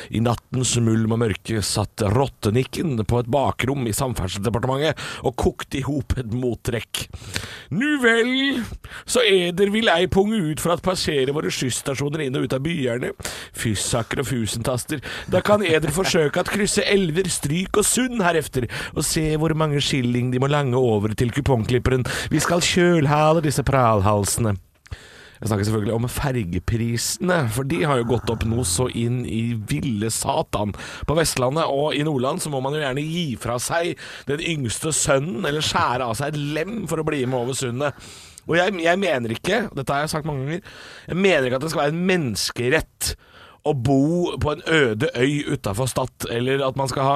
i 0.09 0.23
nattens 0.23 0.73
mulm 0.81 1.13
og 1.13 1.21
mørke, 1.21 1.61
satt 1.63 2.05
rottenikken 2.15 2.97
på 3.05 3.21
et 3.21 3.29
bakrom 3.33 3.85
i 3.89 3.93
Samferdselsdepartementet 3.95 4.97
og 5.27 5.37
kokte 5.37 5.79
i 5.81 5.85
hop 5.85 6.17
et 6.17 6.33
mottrekk. 6.33 7.05
Nu 7.73 7.99
vel, 8.01 8.63
så 9.13 9.23
eder 9.27 9.69
vil 9.73 9.91
ei 9.93 10.07
punge 10.11 10.39
ut 10.49 10.63
for 10.63 10.73
at 10.73 10.83
passere 10.85 11.35
våre 11.35 11.51
skysstasjoner 11.53 12.25
inn 12.25 12.37
og 12.39 12.47
ut 12.47 12.57
av 12.57 12.63
byerne. 12.65 13.13
Fyssaker 13.57 14.23
og 14.23 14.29
fusentaster. 14.31 15.03
Da 15.31 15.43
kan 15.45 15.65
eder 15.65 15.93
forsøke 15.93 16.41
at 16.41 16.51
krysse 16.53 16.85
elver, 16.89 17.29
stryk 17.29 17.77
og 17.77 17.87
sund 17.87 18.23
herefter, 18.25 18.67
og 18.95 19.05
se 19.07 19.27
hvor 19.37 19.53
mange 19.57 19.81
skilling 19.83 20.33
de 20.33 20.41
må 20.41 20.49
lange 20.51 20.79
over 20.79 21.13
til 21.17 21.33
kupongklipperen. 21.35 22.05
Vi 22.33 22.41
skal 22.43 22.65
kjølhale 22.65 23.43
disse 23.45 23.65
pralhalsene. 23.67 24.57
Jeg 25.43 25.49
snakker 25.49 25.65
selvfølgelig 25.67 25.93
om 25.97 26.05
fergeprisene, 26.07 27.37
for 27.51 27.67
de 27.67 27.81
har 27.83 27.97
jo 27.99 28.05
gått 28.13 28.29
opp 28.31 28.45
noe 28.47 28.63
så 28.63 28.85
inn 28.95 29.25
i 29.27 29.41
ville 29.67 30.07
satan. 30.07 30.71
På 31.03 31.17
Vestlandet 31.19 31.67
og 31.67 31.97
i 31.97 32.05
Nordland 32.07 32.39
så 32.39 32.51
må 32.53 32.61
man 32.63 32.77
jo 32.77 32.79
gjerne 32.79 33.03
gi 33.03 33.25
fra 33.35 33.57
seg 33.59 33.97
den 34.29 34.39
yngste 34.39 34.93
sønnen, 34.95 35.43
eller 35.43 35.65
skjære 35.65 36.07
av 36.07 36.15
seg 36.15 36.31
et 36.31 36.45
lem 36.55 36.85
for 36.87 37.03
å 37.03 37.07
bli 37.09 37.25
med 37.27 37.41
over 37.41 37.59
sundet. 37.59 37.99
Og 38.47 38.57
jeg, 38.59 38.73
jeg 38.83 38.99
mener 38.99 39.35
ikke, 39.35 39.61
dette 39.75 39.93
har 39.93 40.03
jeg 40.03 40.11
sagt 40.11 40.27
mange 40.27 40.45
ganger, 40.45 40.73
jeg 41.07 41.19
mener 41.19 41.47
ikke 41.47 41.61
at 41.61 41.65
det 41.65 41.71
skal 41.71 41.85
være 41.85 41.95
en 41.95 42.03
menneskerett 42.09 43.13
å 43.63 43.71
bo 43.79 44.33
på 44.43 44.55
en 44.55 44.65
øde 44.67 45.11
øy 45.15 45.53
utafor 45.55 45.87
Stad, 45.87 46.27
eller 46.31 46.65
at 46.67 46.79
man 46.79 46.91
skal 46.91 47.07
ha 47.07 47.15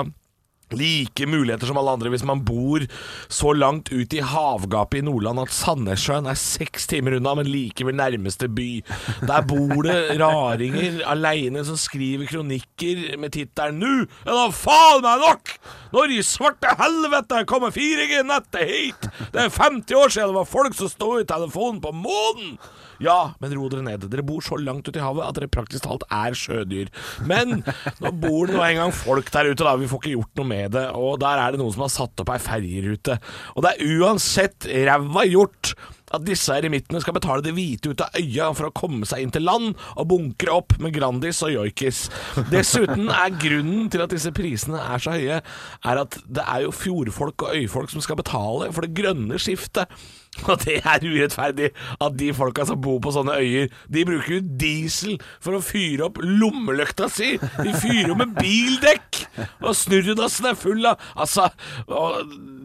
like 0.76 1.28
muligheter 1.28 1.70
som 1.70 1.78
alle 1.80 1.93
andre 1.95 2.11
hvis 2.11 2.26
man 2.28 2.41
bor 2.45 2.84
så 3.32 3.53
langt 3.55 3.91
ut 3.93 4.13
i 4.13 4.24
havgapet 4.24 4.99
i 4.99 5.05
Nordland 5.07 5.39
at 5.43 5.53
Sandnessjøen 5.55 6.28
er 6.28 6.39
seks 6.39 6.88
timer 6.91 7.18
unna, 7.18 7.36
men 7.39 7.49
likevel 7.49 7.95
nærmeste 7.97 8.49
by. 8.51 8.82
Der 9.28 9.45
bor 9.47 9.88
det 9.88 10.18
raringer 10.20 11.01
aleine 11.07 11.63
som 11.68 11.80
skriver 11.80 12.28
kronikker 12.30 13.18
med 13.20 13.34
tittelen 13.36 13.80
'Nu 13.80 14.07
er 14.26 14.34
da 14.34 14.47
faen 14.51 15.03
meg 15.05 15.22
nok! 15.22 15.53
Når 15.93 16.18
i 16.18 16.22
svarte 16.26 16.74
helvete 16.80 17.45
kommer 17.45 17.72
4G-nettet 17.72 18.68
hit?' 18.68 19.09
Det 19.32 19.45
er 19.45 19.49
50 19.49 19.95
år 19.95 20.09
siden 20.09 20.34
det 20.34 20.39
var 20.41 20.49
folk 20.49 20.76
som 20.76 20.89
sto 20.89 21.18
i 21.20 21.28
telefonen 21.28 21.82
på 21.82 21.93
månen! 21.93 22.57
Ja, 23.04 23.34
men 23.41 23.54
ro 23.58 23.68
dere 23.72 23.86
ned. 23.86 24.08
Dere 24.12 24.26
bor 24.26 24.43
så 24.45 24.58
langt 24.62 24.88
ute 24.88 25.00
i 25.00 25.04
havet 25.04 25.26
at 25.26 25.38
dere 25.38 25.52
praktisk 25.52 25.86
talt 25.86 26.06
er 26.14 26.38
sjødyr. 26.38 26.91
Men 27.30 27.62
nå 28.02 28.14
bor 28.22 28.50
det 28.50 28.58
nå 28.58 28.64
engang 28.66 28.95
folk 28.95 29.30
der 29.34 29.52
ute, 29.52 29.64
da. 29.64 29.76
Vi 29.80 29.89
får 29.91 30.04
ikke 30.04 30.16
gjort 30.16 30.41
noe 30.41 30.52
med 30.54 30.74
det. 30.78 30.88
Og 30.98 31.20
der 31.22 31.43
er 31.43 31.54
det 31.54 31.62
noen 31.62 31.76
som 31.76 31.86
har 31.86 31.93
satt 31.93 32.24
opp 32.24 32.34
ei 32.34 32.41
ferjerute. 32.41 33.20
Og 33.56 33.66
det 33.66 33.76
er 33.76 33.95
uansett 34.00 34.70
ræva 34.88 35.28
gjort 35.28 35.76
at 36.16 36.24
disse 36.24 36.54
eremittene 36.56 37.02
skal 37.04 37.16
betale 37.18 37.43
det 37.43 37.52
hvite 37.56 37.91
ut 37.91 38.04
av 38.06 38.16
øya 38.16 38.45
for 38.56 38.70
å 38.70 38.76
komme 38.76 39.08
seg 39.08 39.26
inn 39.26 39.34
til 39.36 39.43
land 39.43 39.74
og 39.98 40.08
bunkre 40.08 40.54
opp 40.56 40.78
med 40.84 40.95
Grandis 40.95 41.41
og 41.43 41.52
joikis. 41.52 42.06
Dessuten 42.52 43.10
er 43.12 43.36
grunnen 43.36 43.89
til 43.91 44.04
at 44.06 44.14
disse 44.14 44.32
prisene 44.36 44.80
er 44.80 45.04
så 45.04 45.18
høye, 45.18 45.41
er 45.43 46.04
at 46.04 46.20
det 46.24 46.45
er 46.45 46.64
jo 46.64 46.76
fjordfolk 46.76 47.50
og 47.50 47.60
øyfolk 47.60 47.91
som 47.91 48.04
skal 48.06 48.22
betale 48.22 48.72
for 48.72 48.88
det 48.88 48.95
grønne 48.98 49.39
skiftet. 49.41 49.91
Og 50.49 50.61
det 50.63 50.79
er 50.83 51.03
urettferdig 51.03 51.71
at 52.03 52.17
de 52.19 52.29
folka 52.35 52.65
som 52.67 52.79
bor 52.81 52.99
på 53.03 53.13
sånne 53.15 53.38
øyer, 53.41 53.71
de 53.91 54.05
bruker 54.07 54.38
jo 54.38 54.41
diesel 54.61 55.17
for 55.43 55.57
å 55.57 55.63
fyre 55.63 56.07
opp 56.07 56.21
lommelykta 56.23 57.09
si. 57.11 57.33
De 57.39 57.73
fyrer 57.73 58.11
jo 58.11 58.17
med 58.19 58.35
bildekk! 58.38 59.23
Og 59.65 59.73
snurredassen 59.77 60.49
er 60.51 60.57
full 60.59 60.85
av 60.88 61.01
Altså, 61.17 61.47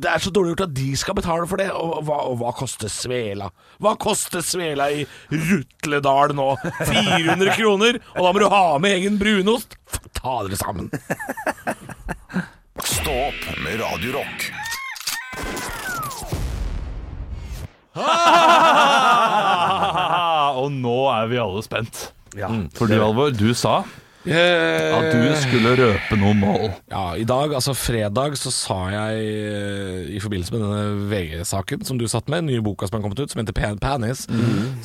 det 0.02 0.08
er 0.10 0.22
så 0.22 0.32
dårlig 0.34 0.54
gjort 0.54 0.64
at 0.66 0.74
de 0.76 0.88
skal 0.98 1.16
betale 1.16 1.48
for 1.50 1.60
det. 1.60 1.68
Og 1.74 2.02
hva, 2.06 2.20
og 2.30 2.38
hva 2.42 2.52
koster 2.56 2.90
svela? 2.92 3.50
Hva 3.82 3.94
koster 4.00 4.44
svela 4.44 4.90
i 4.92 5.06
Rutledal 5.32 6.36
nå? 6.36 6.50
400 6.82 7.54
kroner? 7.56 8.00
Og 8.16 8.26
da 8.26 8.32
må 8.32 8.42
du 8.42 8.48
ha 8.52 8.64
med 8.82 8.98
egen 8.98 9.18
brunost? 9.20 9.78
Ta 10.18 10.42
dere 10.46 10.58
sammen. 10.60 10.90
Stå 12.82 13.14
opp 13.28 13.48
med 13.64 13.80
Radio 13.82 14.18
Rock. 14.18 14.50
og 20.62 20.68
nå 20.72 20.98
er 21.12 21.26
vi 21.32 21.36
alle 21.42 21.62
spent. 21.64 22.12
Ja. 22.38 22.48
Fordi, 22.78 22.96
Alvor, 23.00 23.30
du 23.36 23.52
sa 23.56 23.82
at 24.22 25.08
du 25.10 25.32
skulle 25.40 25.72
røpe 25.78 26.16
noen 26.18 26.38
mål. 26.38 26.68
Ja, 26.92 27.16
i 27.18 27.24
dag, 27.26 27.54
altså 27.58 27.72
fredag, 27.74 28.36
så 28.38 28.52
sa 28.54 28.76
jeg 28.92 29.24
eh, 29.26 30.12
i 30.14 30.20
forbindelse 30.22 30.54
med 30.54 30.62
denne 30.62 31.08
VG-saken 31.10 31.82
som 31.86 31.98
du 31.98 32.06
satt 32.10 32.28
med, 32.30 32.38
den 32.44 32.50
nye 32.52 32.62
boka 32.62 32.86
som 32.86 32.96
har 32.98 33.02
kommet 33.02 33.18
ut, 33.18 33.30
som 33.32 33.40
heter 33.42 33.56
Pan 33.56 33.78
Panis, 33.82 34.20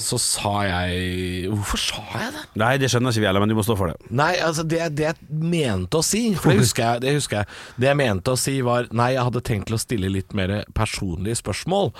så 0.02 0.18
sa 0.22 0.56
jeg 0.66 1.52
Hvorfor 1.52 1.78
sa 1.82 2.02
jeg 2.16 2.34
det? 2.34 2.44
Nei, 2.58 2.78
det 2.82 2.90
skjønner 2.92 3.10
ikke 3.14 3.24
vi 3.24 3.28
heller, 3.30 3.44
men 3.44 3.52
du 3.54 3.58
må 3.58 3.64
stå 3.66 3.76
for 3.78 3.88
det. 3.94 3.98
Nei, 4.10 4.34
altså 4.42 4.64
det, 4.66 4.82
det 4.98 5.06
jeg 5.12 5.16
mente 5.30 5.98
å 6.02 6.06
si 6.06 6.36
For 6.38 6.50
det 6.52 6.60
husker, 6.64 6.84
jeg, 6.84 7.02
det 7.06 7.14
husker 7.18 7.36
jeg 7.42 7.48
Det 7.82 7.88
jeg 7.90 7.98
mente 8.00 8.34
å 8.34 8.38
si 8.40 8.56
var 8.66 8.82
Nei, 8.96 9.12
jeg 9.16 9.26
hadde 9.28 9.42
tenkt 9.46 9.66
til 9.70 9.78
å 9.78 9.82
stille 9.82 10.10
litt 10.12 10.34
mer 10.38 10.50
personlige 10.78 11.38
spørsmål 11.44 11.92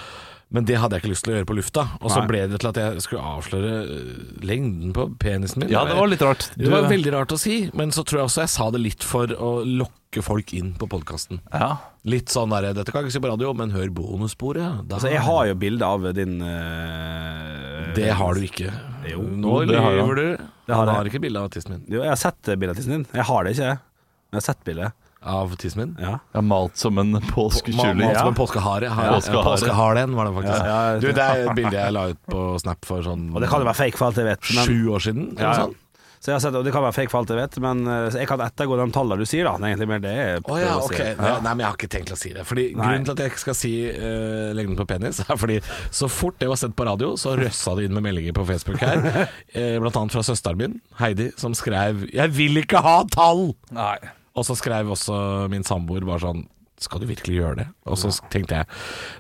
Men 0.54 0.64
det 0.64 0.78
hadde 0.80 0.96
jeg 0.96 1.04
ikke 1.04 1.12
lyst 1.12 1.26
til 1.28 1.34
å 1.34 1.36
gjøre 1.38 1.48
på 1.50 1.56
lufta 1.58 1.84
Og 2.00 2.08
så 2.08 2.22
Nei. 2.22 2.28
ble 2.30 2.42
det 2.48 2.60
til 2.62 2.70
at 2.70 2.78
jeg 2.80 3.02
skulle 3.04 3.24
avsløre 3.36 3.72
øh, 3.84 4.20
Lengden 4.48 4.94
på 4.96 5.04
penisen 5.20 5.60
min 5.64 5.74
Ja, 5.74 5.82
det 5.90 5.98
var 5.98 6.08
litt 6.08 6.24
rart. 6.24 6.46
Det 6.56 6.70
var 6.72 6.88
veldig 6.88 7.12
rart 7.18 7.34
å 7.36 7.40
si 7.42 7.58
Men 7.76 7.92
så 7.96 8.06
tror 8.08 8.22
jeg 8.22 8.30
også 8.30 8.44
jeg 8.46 8.54
sa 8.54 8.68
det 8.72 8.80
litt 8.86 9.04
for 9.04 9.34
å 9.36 9.50
lokke 9.68 10.24
folk 10.24 10.54
inn 10.56 10.72
på 10.80 10.88
podcasten 10.90 11.42
Ja. 11.52 11.74
Litt 12.08 12.32
sånn 12.32 12.54
der 12.56 12.70
Dette 12.78 12.94
kan 12.96 13.04
jeg 13.04 13.10
ikke 13.12 13.18
si 13.18 13.24
på 13.26 13.32
radio, 13.34 13.52
men 13.60 13.74
hør 13.76 13.92
bonussporet. 13.92 14.86
Altså, 14.88 15.10
jeg 15.12 15.20
har 15.28 15.50
jo 15.50 15.58
bilde 15.60 15.90
av 15.98 16.08
din 16.16 16.38
eh, 16.48 17.92
Det 17.98 18.08
har 18.16 18.40
du 18.40 18.48
ikke 18.48 18.72
Jo, 19.12 19.26
Nå 19.28 19.60
lyver 19.68 20.16
du 20.16 20.26
Det 20.32 20.72
har 20.72 20.86
Han 20.86 20.94
har 20.96 21.12
ikke 21.12 21.22
bilde 21.28 21.44
av 21.44 21.52
tissen 21.52 21.76
min 21.76 21.84
Jo, 21.92 22.06
jeg 22.06 22.14
har 22.14 22.22
sett 22.24 22.40
bildet 22.56 22.72
av 22.72 22.80
tissen 22.80 22.96
din. 23.02 23.06
Jeg 23.20 23.28
har 23.28 23.44
det 23.44 23.58
ikke, 23.58 23.68
jeg. 23.74 23.84
Jeg 24.32 24.40
har 24.40 24.48
sett 24.48 24.64
bildet. 24.68 24.96
Av 25.28 25.56
tissen 25.60 25.82
min 25.84 25.96
Ja. 26.02 26.18
Jeg 26.36 26.48
malt 26.48 26.78
som 26.80 27.02
en 27.02 27.20
påskekylling. 27.30 28.04
Malt 28.06 28.20
som 28.22 28.32
en 28.32 28.38
påskehare. 28.38 28.92
Har- 28.94 29.16
Påskehare. 29.18 29.44
Påskeharen 29.52 30.16
var 30.16 30.30
det 30.30 30.38
faktisk. 30.38 30.62
Ja, 30.62 30.78
ja, 30.94 31.00
du, 31.00 31.08
det 31.12 31.26
er 31.26 31.44
et 31.48 31.58
bilde 31.58 31.76
jeg 31.78 31.98
la 31.98 32.06
ut 32.14 32.22
på 32.32 32.46
Snap 32.62 32.88
for 32.88 33.04
sånn 33.06 33.28
Og 33.34 33.44
det 33.44 33.52
kan 33.52 33.64
jo 33.64 33.68
være 33.70 33.82
fake 33.82 34.00
for 34.00 34.10
alt 34.10 34.22
jeg 34.24 34.30
vet. 34.30 34.56
Men, 34.56 34.66
sju 34.66 34.96
år 34.96 35.06
siden. 35.10 35.28
eller 35.36 35.44
ja, 35.44 35.52
ja. 35.52 35.68
sånt. 35.68 35.84
Så 36.18 36.32
jeg 36.32 36.36
har 36.36 36.42
sett, 36.42 36.56
og 36.58 36.66
det 36.66 36.72
kan 36.74 36.82
være 36.82 36.96
fake 36.96 37.12
for 37.14 37.22
alt 37.22 37.32
jeg 37.32 37.38
vet, 37.38 37.58
men 37.62 37.84
eh, 37.94 38.16
jeg 38.18 38.30
kan 38.30 38.42
ettergå 38.42 38.78
de 38.80 38.88
tallene 38.96 39.22
du 39.22 39.30
sier, 39.30 39.46
da. 39.46 39.54
Det 39.62 39.68
er 39.68 39.74
egentlig 39.76 39.90
mer 39.92 40.02
det 40.02 40.14
jeg 40.16 40.42
Å 40.42 40.58
ja, 40.58 40.72
okay. 40.82 40.82
å 40.82 41.14
si. 41.14 41.22
Nei, 41.22 41.34
nei, 41.46 41.52
men 41.52 41.64
jeg 41.64 41.68
har 41.68 41.78
ikke 41.78 41.90
tenkt 41.94 42.10
til 42.10 42.18
å 42.18 42.20
si 42.20 42.32
det. 42.34 42.46
Fordi 42.50 42.66
Nei. 42.72 42.80
Grunnen 42.82 43.06
til 43.06 43.14
at 43.14 43.22
jeg 43.22 43.34
ikke 43.34 43.44
skal 43.44 43.58
si 43.60 43.72
uh, 43.88 44.50
lengden 44.58 44.80
på 44.80 44.88
penis, 44.90 45.22
er 45.24 45.40
fordi 45.40 45.60
så 45.94 46.10
fort 46.12 46.40
det 46.42 46.50
var 46.50 46.60
sett 46.60 46.76
på 46.78 46.88
radio, 46.90 47.14
så 47.22 47.38
røssa 47.38 47.78
det 47.78 47.88
inn 47.88 47.96
med 47.98 48.08
meldinger 48.10 48.36
på 48.38 48.48
Facebook 48.50 48.82
her. 48.82 49.06
eh, 49.54 49.78
blant 49.84 50.02
annet 50.02 50.18
fra 50.18 50.26
søsteren 50.26 50.62
min, 50.64 50.78
Heidi, 51.00 51.30
som 51.38 51.56
skrev 51.58 52.08
'Jeg 52.10 52.34
vil 52.34 52.64
ikke 52.66 52.82
ha 52.82 52.98
tall'! 53.14 53.52
Nei. 53.78 53.98
Og 54.38 54.46
så 54.46 54.56
skrev 54.58 54.92
også 54.94 55.18
min 55.52 55.66
samboer 55.66 56.06
bare 56.06 56.22
sånn 56.22 56.46
skal 56.80 57.02
du 57.02 57.08
virkelig 57.10 57.36
gjøre 57.40 57.56
det? 57.58 57.68
Og 57.90 57.98
så 57.98 58.12
tenkte 58.30 58.60
jeg 58.60 58.68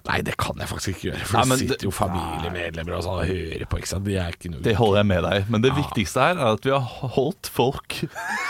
nei, 0.07 0.17
det 0.27 0.35
kan 0.37 0.59
jeg 0.61 0.69
faktisk 0.69 0.91
ikke 0.93 1.07
gjøre. 1.09 1.25
For 1.25 1.37
Nei, 1.39 1.55
det 1.57 1.57
sitter 1.63 1.87
jo 1.87 1.93
familiemedlemmer 1.95 2.97
og 2.97 3.05
sånn 3.05 3.21
og 3.23 3.29
hører 3.31 3.65
på. 3.71 3.79
ikke 3.81 3.89
sant? 3.89 4.05
De 4.05 4.17
er 4.21 4.35
ikke 4.35 4.51
noe 4.53 4.61
Det 4.65 4.75
holder 4.77 4.99
jeg 5.01 5.07
med 5.09 5.23
deg. 5.25 5.47
Men 5.53 5.63
det 5.65 5.71
viktigste 5.77 6.21
her 6.27 6.37
er 6.41 6.51
at 6.57 6.67
vi 6.67 6.73
har 6.75 7.13
holdt 7.17 7.49
folk 7.53 7.97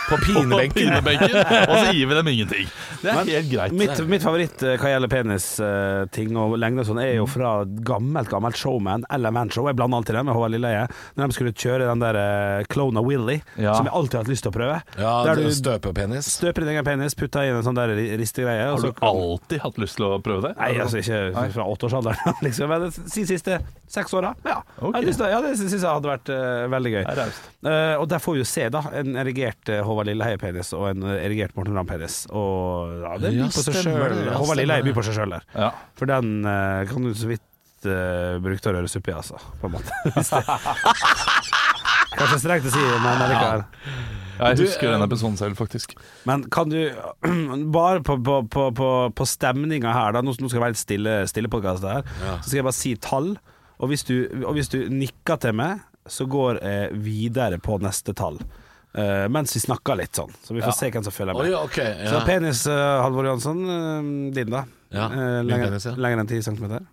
På 0.09 0.19
pinebenken. 0.25 0.75
pinebenken, 0.75 1.37
og 1.37 1.75
så 1.77 1.93
gir 1.95 2.09
vi 2.11 2.17
dem 2.19 2.31
ingenting. 2.33 2.67
Det 3.01 3.11
er 3.13 3.31
helt 3.31 3.49
greit. 3.51 3.77
Mitt, 3.79 4.01
mitt 4.11 4.23
favoritt 4.25 4.63
eh, 4.67 4.75
hva 4.81 4.91
gjelder 4.91 5.11
penisting 5.11 6.37
og 6.39 6.57
lengde 6.59 6.83
og 6.83 6.89
sånn, 6.89 7.01
er 7.03 7.13
jo 7.19 7.27
fra 7.29 7.53
gammelt 7.65 8.29
gammelt 8.31 8.57
showman, 8.59 9.05
eller 9.13 9.33
manshow. 9.35 9.67
Jeg 9.69 9.77
blander 9.79 10.01
alltid 10.01 10.17
dem 10.19 10.27
med 10.29 10.35
Håvard 10.37 10.53
Lilleheie. 10.55 10.87
Når 11.17 11.31
de 11.31 11.37
skulle 11.37 11.53
kjøre 11.55 11.87
den 11.89 12.03
der 12.03 12.19
uh, 12.19 12.67
Clone 12.71 12.99
of 13.01 13.07
Willy, 13.07 13.39
Ja. 13.59 13.73
som 13.77 13.87
jeg 13.87 13.93
alltid 13.95 14.17
har 14.19 14.25
hatt 14.25 14.31
lyst 14.31 14.45
til 14.47 14.51
å 14.53 14.57
prøve. 14.57 14.77
Ja, 14.99 15.13
der 15.27 15.41
du 15.43 15.47
støpepenis. 15.53 16.29
støper 16.39 16.65
din 16.65 16.73
egen 16.75 16.87
penis, 16.87 17.15
putter 17.17 17.47
inn 17.47 17.57
en 17.59 17.65
sånn 17.65 17.77
der 17.77 17.93
ristegreie. 18.19 18.67
Har 18.71 18.81
kan- 18.99 19.09
alltid 19.13 19.61
hatt 19.63 19.77
lyst 19.81 19.95
til 19.99 20.05
å 20.07 20.17
prøve 20.25 20.41
det? 20.47 20.51
Nei, 20.57 20.69
altså 20.83 20.99
ikke 20.99 21.49
fra 21.53 21.65
åtteårsalderen, 21.73 22.37
liksom. 22.47 22.69
Men 22.73 22.85
de 22.89 23.25
siste 23.29 23.59
seks 23.93 24.13
åra. 24.17 24.33
Ja. 24.45 24.57
Okay. 24.81 25.03
Jeg 25.05 25.15
til- 25.19 25.31
ja, 25.31 25.41
det 25.45 25.51
syns 25.59 25.75
jeg 25.77 25.85
hadde 25.85 26.09
vært 26.11 26.31
uh, 26.33 26.65
veldig 26.73 26.93
gøy. 26.95 27.03
Det 27.07 27.25
er. 27.27 27.35
Eh, 27.71 27.93
og 28.01 28.07
der 28.11 28.23
får 28.23 28.37
vi 28.37 28.41
jo 28.43 28.47
se 28.49 28.67
da 28.73 28.81
en 29.01 29.15
erigert 29.23 29.71
uh, 29.73 29.81
Håvard 29.87 30.09
Lilleheie-penis 30.11 30.73
og 30.77 30.87
en 30.91 31.05
erigert 31.17 31.55
Morten 31.57 31.77
Ramm-penis. 31.77 32.23
Og 32.33 32.97
ja, 33.05 33.13
det 33.21 33.33
byr 33.35 33.41
Ja, 33.45 33.51
på 33.53 33.65
seg 33.67 33.79
sjøl. 33.83 34.17
ja, 34.27 34.37
Håvard 34.41 34.61
Lilleheie 34.61 34.87
byr 34.89 34.97
på 34.97 35.05
seg 35.07 35.17
sjøl 35.21 35.37
der. 35.37 35.47
Ja. 35.55 35.71
For 35.99 36.09
den 36.09 36.33
kan 36.91 37.07
du 37.07 37.13
så 37.17 37.29
vidt 37.31 37.43
uh, 37.87 38.37
bruke 38.43 38.59
til 38.63 38.73
å 38.73 38.77
røre 38.79 38.89
suppe 38.91 39.13
i, 39.13 39.17
altså. 39.17 39.37
På 39.61 39.69
en 39.71 39.77
måte. 39.77 39.91
Det- 40.17 40.25
Kanskje 42.17 42.39
strengt 42.41 42.65
å 42.65 42.71
si, 42.73 42.81
men 43.03 43.19
allikevel. 43.27 43.67
Jeg 44.37 44.59
husker 44.61 44.91
den 44.93 45.03
episoden 45.05 45.37
selv, 45.39 45.57
faktisk. 45.59 45.93
Men 46.29 46.45
kan 46.53 46.69
du 46.69 46.79
Bare 47.77 48.01
på, 48.05 48.17
på, 48.23 48.39
på, 48.51 48.69
på, 48.77 48.89
på 49.17 49.27
stemninga 49.27 49.93
her, 49.95 50.15
da. 50.17 50.21
Nå, 50.25 50.33
skal 50.37 50.49
det 50.57 50.63
være 50.63 50.75
litt 50.75 50.81
stille, 50.83 51.17
stille 51.29 51.51
podkast 51.51 51.85
her. 51.87 52.05
Så 52.41 52.49
skal 52.49 52.61
jeg 52.61 52.67
bare 52.69 52.77
si 52.77 52.95
tall. 53.01 53.33
Og 53.77 53.91
hvis 53.91 54.05
du, 54.07 54.15
og 54.43 54.55
hvis 54.57 54.71
du 54.73 54.79
nikker 54.89 55.37
til 55.41 55.53
meg, 55.57 55.83
så 56.07 56.25
går 56.29 56.61
jeg 56.63 57.01
videre 57.03 57.59
på 57.61 57.77
neste 57.83 58.15
tall. 58.17 58.39
Uh, 58.97 59.27
mens 59.29 59.51
vi 59.53 59.59
snakker 59.61 59.97
litt 59.99 60.17
sånn. 60.17 60.31
Så 60.41 60.55
vi 60.55 60.63
får 60.63 60.73
se 60.73 60.87
hvem 60.89 61.03
som 61.05 61.13
følger 61.13 61.37
Oi, 61.37 61.51
okay, 61.59 61.91
ja. 62.01 62.07
Så 62.15 62.21
penis, 62.25 62.63
uh, 62.71 63.03
Halvor 63.03 63.27
Jansson, 63.29 63.59
Uh, 63.67 64.07
din 64.33 64.49
da? 64.53 64.63
Ja, 64.89 65.09
Eh, 65.11 65.43
lenger, 65.43 65.67
penis, 65.67 65.85
ja. 65.85 65.91
lenger 65.99 66.23
enn 66.23 66.29
10 66.31 66.45
centimeter? 66.47 66.85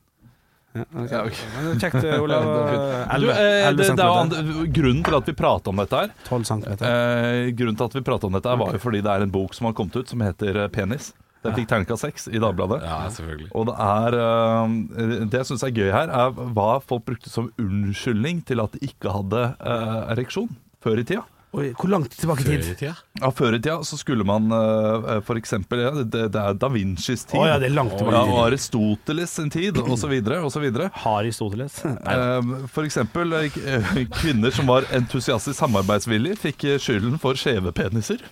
Ja, 0.74 0.82
okay. 1.22 1.76
Kjekt, 1.78 2.00
eh, 2.02 2.16
Olav. 2.22 2.44
Du, 3.20 3.28
eh, 3.30 3.36
det, 3.70 3.76
det 3.78 3.84
er 3.84 3.90
centimeter. 3.92 4.20
andre, 4.20 4.66
grunnen 4.74 5.04
til 5.06 5.14
at 5.20 5.28
vi 5.30 5.34
prater 5.38 5.70
om 5.70 5.82
dette 5.82 6.00
her 6.00 6.14
12 6.26 6.44
centimeter. 6.48 6.88
eh, 6.88 7.50
Grunnen 7.54 7.76
til 7.78 7.86
at 7.86 7.94
vi 7.94 8.02
prater 8.08 8.26
om 8.30 8.34
dette 8.38 8.50
her 8.50 8.58
var 8.58 8.72
jo 8.74 8.80
fordi 8.82 9.02
det 9.06 9.12
er 9.12 9.22
en 9.26 9.34
bok 9.34 9.54
som 9.54 9.68
har 9.70 9.76
kommet 9.78 9.96
ut 10.02 10.10
som 10.10 10.24
heter 10.26 10.64
eh, 10.64 10.70
Penis. 10.74 11.12
Den 11.44 11.52
fikk 11.58 11.68
terningkast 11.68 12.00
seks 12.06 12.26
i 12.32 12.40
Dagbladet. 12.40 12.80
Ja, 12.88 13.02
selvfølgelig. 13.12 13.50
Og 13.52 13.66
det 13.68 13.74
er 13.84 14.14
eh, 14.16 15.26
Det 15.28 15.40
jeg 15.42 15.48
syns 15.50 15.64
er 15.68 15.74
gøy 15.76 15.90
her, 15.92 16.08
er 16.08 16.32
hva 16.56 16.70
folk 16.80 17.04
brukte 17.06 17.28
som 17.30 17.50
unnskyldning 17.60 18.40
til 18.48 18.62
at 18.64 18.72
de 18.74 18.88
ikke 18.88 19.12
hadde 19.12 19.42
eh, 19.60 19.98
ereksjon 20.16 20.48
før 20.84 21.02
i 21.02 21.04
tida. 21.06 21.22
Oi, 21.54 21.68
hvor 21.78 21.90
langt 21.92 22.14
tilbake 22.18 22.42
i 22.42 22.56
tid? 22.58 22.80
Ja, 22.82 23.30
Før 23.30 23.54
i 23.54 23.60
tida 23.60 23.76
så 23.86 23.98
skulle 23.98 24.26
man 24.26 24.50
uh, 24.50 25.20
for 25.26 25.38
eksempel 25.38 25.84
ja, 25.84 25.92
det, 26.02 26.24
det 26.34 26.40
er 26.40 26.56
Da 26.58 26.70
Vincis 26.72 27.22
tid. 27.28 27.38
Oh, 27.38 27.46
ja, 27.46 27.60
det 27.62 27.68
er 27.68 27.76
langt 27.76 27.94
ja, 27.94 28.00
tilbake 28.00 28.22
i 28.26 28.32
og. 28.34 28.40
Aristoteles 28.48 29.36
sin 29.38 29.52
tid, 29.54 29.78
osv. 29.78 30.16
osv. 30.48 30.66
Aristoteles? 31.14 31.78
Uh, 31.84 32.66
for 32.74 32.88
eksempel 32.88 33.36
eh, 33.38 33.58
eh, 33.70 33.92
kvinner 34.18 34.54
som 34.54 34.66
var 34.70 34.88
entusiastisk 34.94 35.58
samarbeidsvillige, 35.60 36.40
fikk 36.48 36.66
eh, 36.72 36.80
skylden 36.82 37.20
for 37.22 37.38
skjeve 37.38 37.74
peniser. 37.76 38.24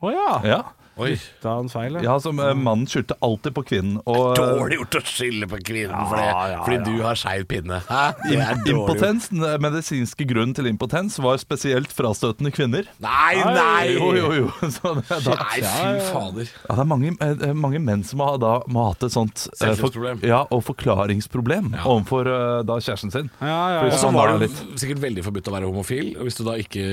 Å 0.00 0.14
ja. 0.14 0.30
Ja, 0.48 0.60
Oi. 1.00 1.14
Han 1.44 1.68
feil, 1.72 1.96
ja. 1.98 2.02
ja 2.10 2.14
som 2.22 2.38
eh, 2.42 2.52
Mannen 2.58 2.86
skyldte 2.90 3.16
alltid 3.24 3.54
på 3.56 3.62
kvinnen. 3.70 3.98
Og, 4.04 4.36
eh, 4.36 4.52
Dårlig 4.60 4.78
gjort 4.80 4.98
å 5.00 5.02
skylde 5.08 5.48
på 5.50 5.60
kvinnen 5.64 6.06
for 6.10 6.20
det, 6.20 6.26
Ja, 6.28 6.42
ja, 6.52 6.58
fordi 6.66 6.76
ja. 6.78 6.84
du 6.84 7.04
har 7.06 7.18
skeiv 7.20 7.46
pinne. 7.50 7.80
Hæ? 7.88 8.02
Det 8.26 8.36
er 8.36 8.60
dårlig 8.60 8.74
gjort. 8.74 8.90
Impotens, 8.90 9.28
den 9.32 9.46
eh, 9.48 9.56
medisinske 9.64 10.26
grunnen 10.30 10.54
til 10.58 10.68
impotens 10.70 11.18
var 11.24 11.40
spesielt 11.42 11.92
frastøtende 11.96 12.52
kvinner. 12.54 12.88
Nei, 13.02 13.34
nei! 13.40 13.94
Jo, 13.96 14.10
jo, 14.18 14.30
jo. 14.36 14.48
Så 14.76 14.94
det, 15.00 15.06
er 15.16 15.24
da, 15.26 15.36
Nei, 15.40 15.60
fy 15.64 16.10
fader. 16.12 16.50
ja, 16.68 16.76
det 16.76 16.84
er 16.84 16.90
mange, 16.92 17.14
eh, 17.26 17.46
mange 17.66 17.80
menn 17.82 18.04
som 18.06 18.22
har, 18.24 18.36
da, 18.42 18.52
må 18.70 18.84
ha 18.84 18.92
hatt 18.94 19.08
et 19.08 19.14
sånt 19.16 19.46
eh, 19.48 19.56
Selvfølelsesproblem. 19.64 20.22
ja, 20.28 20.42
og 20.52 20.62
forklaringsproblem 20.68 21.72
Ja. 21.78 21.84
overfor 21.90 22.28
eh, 22.30 22.60
da 22.68 22.76
kjæresten 22.82 23.14
sin. 23.14 23.30
Ja, 23.40 23.48
ja, 23.48 23.68
ja. 23.78 23.80
Og 23.88 23.96
så 23.98 24.10
Han 24.10 24.18
var 24.20 24.34
det 24.36 24.48
litt- 24.50 24.62
sikkert 24.80 25.00
veldig 25.02 25.24
forbudt 25.26 25.48
å 25.50 25.56
være 25.56 25.70
homofil. 25.70 26.12
Og 26.20 26.28
hvis 26.28 26.36
du 26.40 26.44
da 26.46 26.58
ikke 26.60 26.84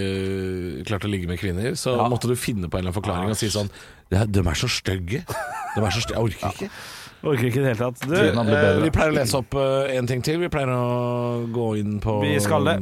klarte 0.88 1.08
å 1.08 1.12
ligge 1.12 1.28
med 1.30 1.40
kvinner, 1.42 1.76
så 1.80 1.96
måtte 2.10 2.30
du 2.30 2.36
finne 2.40 2.68
på 2.70 2.78
en 2.78 2.86
eller 2.86 2.92
annen 2.92 2.98
forklaring 3.02 3.34
og 3.34 3.40
si 3.40 3.50
sånn 3.54 3.70
«Ja, 4.12 4.26
De 4.26 4.40
er 4.40 4.54
så 4.56 4.70
stygge. 4.72 5.24
De 5.28 5.84
er 5.84 5.92
så 5.92 6.02
stygge. 6.02 6.16
Jeg 6.16 6.24
orker 6.24 6.54
ikke. 6.56 6.70
Orker 7.28 7.48
ikke 7.50 7.60
i 7.60 7.64
det 7.66 7.72
hele 7.74 7.80
tatt. 7.82 8.04
Du, 8.06 8.14
Eh, 8.14 8.80
vi 8.84 8.92
pleier 8.94 9.10
å 9.12 9.16
lese 9.16 9.40
opp 9.40 9.56
eh, 9.58 9.96
en 9.98 10.08
ting 10.08 10.22
til. 10.24 10.38
Vi 10.40 10.50
pleier 10.54 10.70
å 10.70 11.48
gå 11.52 11.66
inn 11.80 11.98
på 12.04 12.20
Vi 12.22 12.36
skal 12.44 12.68
det. 12.70 12.76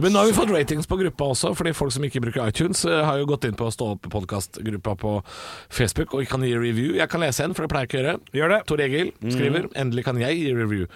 Men 0.00 0.14
nå 0.14 0.22
har 0.22 0.30
vi 0.30 0.36
fått 0.36 0.50
ratings 0.54 0.88
på 0.88 0.96
gruppa 1.02 1.28
også, 1.34 1.52
fordi 1.54 1.74
folk 1.76 1.92
som 1.92 2.06
ikke 2.06 2.22
bruker 2.24 2.48
iTunes, 2.48 2.84
eh, 2.88 3.02
har 3.04 3.20
jo 3.20 3.28
gått 3.28 3.44
inn 3.44 3.54
på 3.58 3.68
Stå 3.74 3.92
opp-podkastgruppa 3.94 4.96
på 5.00 5.12
Facebook 5.68 6.14
og 6.16 6.24
kan 6.30 6.42
gi 6.46 6.54
review. 6.56 6.94
Jeg 6.96 7.10
kan 7.12 7.20
lese 7.20 7.44
en, 7.44 7.54
for 7.54 7.66
det 7.66 7.72
pleier 7.74 7.84
jeg 7.86 7.92
ikke 7.92 8.00
å 8.00 8.04
gjøre. 8.04 8.16
Gjør 8.40 8.54
det. 8.56 8.60
Tor 8.70 8.84
Egil 8.88 9.12
skriver 9.28 9.68
'Endelig 9.74 10.04
kan 10.04 10.18
jeg 10.18 10.40
gi 10.40 10.54
review'. 10.54 10.88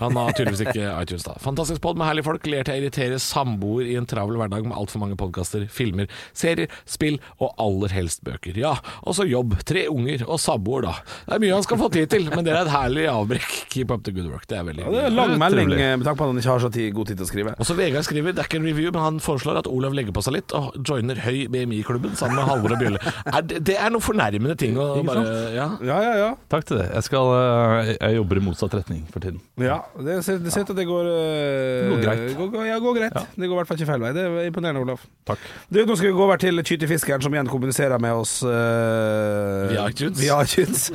Han 0.00 0.16
har 0.18 0.34
tydeligvis 0.36 0.64
ikke 0.66 0.88
iTunes, 1.02 1.24
da. 1.26 1.36
Fantastisk 1.42 1.80
pod 1.84 1.98
med 1.98 2.08
herlige 2.08 2.26
folk. 2.26 2.46
Ler 2.50 2.66
til 2.66 2.76
å 2.76 2.80
irritere 2.82 3.20
samboer 3.22 3.88
i 3.88 3.96
en 3.98 4.06
travel 4.08 4.38
hverdag 4.40 4.66
med 4.68 4.76
altfor 4.76 5.02
mange 5.02 5.16
podkaster, 5.18 5.66
filmer, 5.72 6.10
serier, 6.36 6.72
spill 6.88 7.18
og 7.40 7.54
aller 7.62 7.94
helst 7.96 8.22
bøker. 8.26 8.56
Ja, 8.60 8.74
og 9.02 9.16
så 9.18 9.26
jobb, 9.28 9.56
tre 9.68 9.86
unger 9.92 10.26
og 10.26 10.40
samboer, 10.42 10.86
da. 10.88 10.94
Det 11.26 11.36
er 11.38 11.42
mye 11.46 11.56
han 11.56 11.66
skal 11.66 11.80
få 11.80 11.90
tid 11.94 12.10
til, 12.12 12.28
men 12.32 12.46
det 12.46 12.52
er 12.54 12.62
et 12.64 12.72
herlig 12.72 13.06
avbrekk. 13.12 13.56
Keep 13.72 13.94
up 13.94 14.04
the 14.06 14.14
good 14.16 14.28
work. 14.30 14.46
Det 14.50 14.58
er 14.60 14.66
veldig 14.68 14.84
Ja, 14.86 14.92
det 14.92 15.04
er 15.06 15.14
lang 15.16 15.32
Det 15.32 15.38
er 15.38 15.42
melding 15.44 15.72
eh, 15.76 15.94
med 15.96 16.06
tanke 16.06 16.20
på 16.20 16.28
at 16.28 16.32
han 16.32 16.42
ikke 16.42 16.52
har 16.54 16.64
så 16.66 16.72
tid, 16.72 16.90
god 16.96 17.10
tid 17.10 17.20
til 17.20 17.26
å 17.26 17.30
skrive. 17.30 17.56
Og 17.56 17.68
så 17.68 17.76
Vegard 17.78 18.06
skriver, 18.08 18.36
det 18.36 18.44
er 18.44 18.50
ikke 18.50 18.60
en 18.60 18.68
review, 18.68 18.92
men 18.94 19.02
han 19.04 19.20
foreslår 19.22 19.62
at 19.62 19.70
Olav 19.70 19.96
legger 19.96 20.16
på 20.16 20.24
seg 20.24 20.36
litt 20.38 20.54
og 20.56 20.76
joiner 20.86 21.20
høy 21.24 21.46
BMI-klubben 21.52 22.16
sammen 22.18 22.40
med 22.40 22.48
Halvor 22.50 22.76
og 22.76 22.82
Bjølle. 22.82 23.02
Er 23.32 23.44
det, 23.48 23.62
det 23.68 23.78
er 23.80 23.92
noen 23.92 24.04
fornærmende 24.04 24.56
ting 24.60 24.78
å 24.80 24.92
bare 25.06 25.24
Ja. 25.56 25.68
Ja, 25.86 25.98
ja, 26.04 26.14
ja. 26.20 26.30
Takk 26.52 26.66
til 26.68 26.80
det. 26.80 26.88
Jeg, 26.94 27.08
skal, 27.08 27.32
eh, 27.40 27.92
jeg 27.96 28.20
jobber 28.20 28.40
i 28.40 28.46
motsatt 28.48 28.76
retning 28.78 29.04
for 29.12 29.24
tiden. 29.24 29.40
ja 29.62 29.80
det 30.06 30.16
ser 30.26 30.38
det 30.44 30.52
ser 30.52 30.64
ut 30.64 30.68
til 30.68 30.74
at 30.74 30.80
det 30.80 30.86
går 30.88 31.06
eh, 31.08 31.88
går 31.90 32.00
greit. 32.04 32.24
Går, 32.36 32.48
går- 32.52 32.66
ja, 32.68 32.78
går 32.82 32.96
greit. 32.98 33.16
Det 33.36 33.48
går 33.48 33.54
i 33.54 33.58
hvert 33.60 33.68
fall 33.70 33.78
ikke 33.80 33.88
feil 33.92 34.02
vei. 34.04 34.12
Det 34.16 34.24
er 34.26 34.48
imponerende, 34.50 34.82
Olaf. 34.84 35.06
Takk. 35.28 35.38
Du, 35.72 35.78
nå 35.88 35.96
skal 35.96 36.10
vi 36.10 36.16
gå 36.18 36.24
over 36.26 36.40
til 36.42 36.60
Kytefiskeren, 36.62 37.22
som 37.24 37.32
igjen 37.36 37.48
kommuniserer 37.48 38.00
med 38.02 38.12
oss 38.20 38.34
eh, 38.44 39.70
Via 39.72 39.86
iTunes. 39.90 40.20
Via 40.20 40.40
iTunes. 40.44 40.88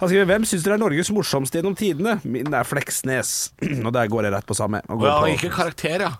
Han 0.00 0.08
skriver 0.10 0.26
'Hvem 0.32 0.44
syns 0.48 0.64
dere 0.66 0.74
er 0.78 0.82
Norges 0.82 1.10
morsomste 1.14 1.58
gjennom 1.60 1.76
tidene?' 1.78 2.18
Min 2.24 2.52
er 2.54 2.64
Fleksnes. 2.66 3.52
Og 3.86 3.92
der 3.94 4.08
går 4.10 4.28
jeg 4.28 4.32
rett 4.38 4.46
på 4.48 4.54
samme. 4.58 4.82
Og 4.88 5.00
går 5.02 5.08
ja, 5.08 5.20
på- 5.20 5.32
ikke 5.36 5.54
karakter, 5.54 6.00
ja. 6.08 6.12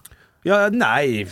Ja, 0.46 0.68
nei 0.70 1.26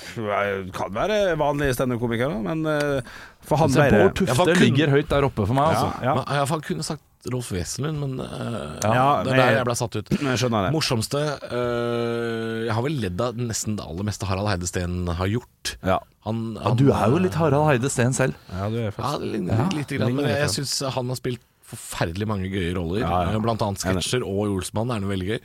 Kan 0.74 0.90
være 0.92 1.36
vanlig 1.38 1.70
standup-komiker, 1.76 2.32
men 2.42 2.66
eh, 2.66 3.00
for 3.46 3.56
han 3.62 3.70
Tufte 3.70 4.26
Ja, 4.26 4.34
for 4.34 4.50
kun- 4.50 4.58
ligger 4.64 4.90
høyt 4.90 5.08
der 5.08 5.22
oppe 5.28 5.46
for 5.46 5.54
meg, 5.54 5.70
altså. 5.76 5.92
Ja, 6.02 6.14
Men 6.18 6.24
Jeg 6.34 6.48
han 6.50 6.60
kunne 6.66 6.82
sagt 6.82 7.02
Rolf 7.32 7.48
Wesenlund, 7.54 7.98
men 8.02 8.20
uh, 8.20 8.76
Ja, 8.84 9.22
det 9.26 9.32
er 9.34 9.40
der 9.40 9.56
jeg 9.58 9.66
ble 9.68 9.76
satt 9.78 9.96
ut. 9.98 10.10
jeg 10.12 10.38
det. 10.52 10.72
Morsomste 10.74 11.22
uh, 11.50 12.64
Jeg 12.66 12.74
har 12.76 12.84
vel 12.86 12.96
ledd 13.02 13.20
av 13.24 13.40
nesten 13.40 13.76
det 13.78 13.86
aller 13.86 14.06
meste 14.06 14.28
Harald 14.28 14.50
Heidesteen 14.52 15.06
har 15.18 15.30
gjort. 15.32 15.76
Ja. 15.82 15.98
Han, 16.26 16.54
Ja, 16.56 16.62
han- 16.68 16.76
du 16.80 16.86
er 16.92 17.10
jo 17.10 17.18
litt 17.22 17.34
Harald 17.38 17.68
Heide 17.70 17.90
Steen 17.90 18.12
selv. 18.16 18.34
Ja, 18.52 18.68
du 18.70 18.78
er 18.78 18.92
Ja, 18.96 19.16
litt, 19.18 19.42
litt, 19.42 19.52
litt 19.52 19.76
lite 19.80 19.98
grann, 20.00 20.14
men 20.16 20.26
jeg, 20.30 20.48
syns 20.54 20.78
han 20.94 21.08
har 21.12 21.16
spilt 21.20 21.42
forferdelig 21.66 22.26
mange 22.30 22.46
gøye 22.50 22.74
roller. 22.76 23.00
Ja, 23.02 23.32
ja. 23.32 23.38
Blant 23.42 23.62
annet 23.64 23.82
sketsjer 23.82 24.22
og 24.22 24.52
Olsmann 24.54 24.92
er 24.94 25.00
noe 25.02 25.10
veldig 25.10 25.26
gøy. 25.32 25.40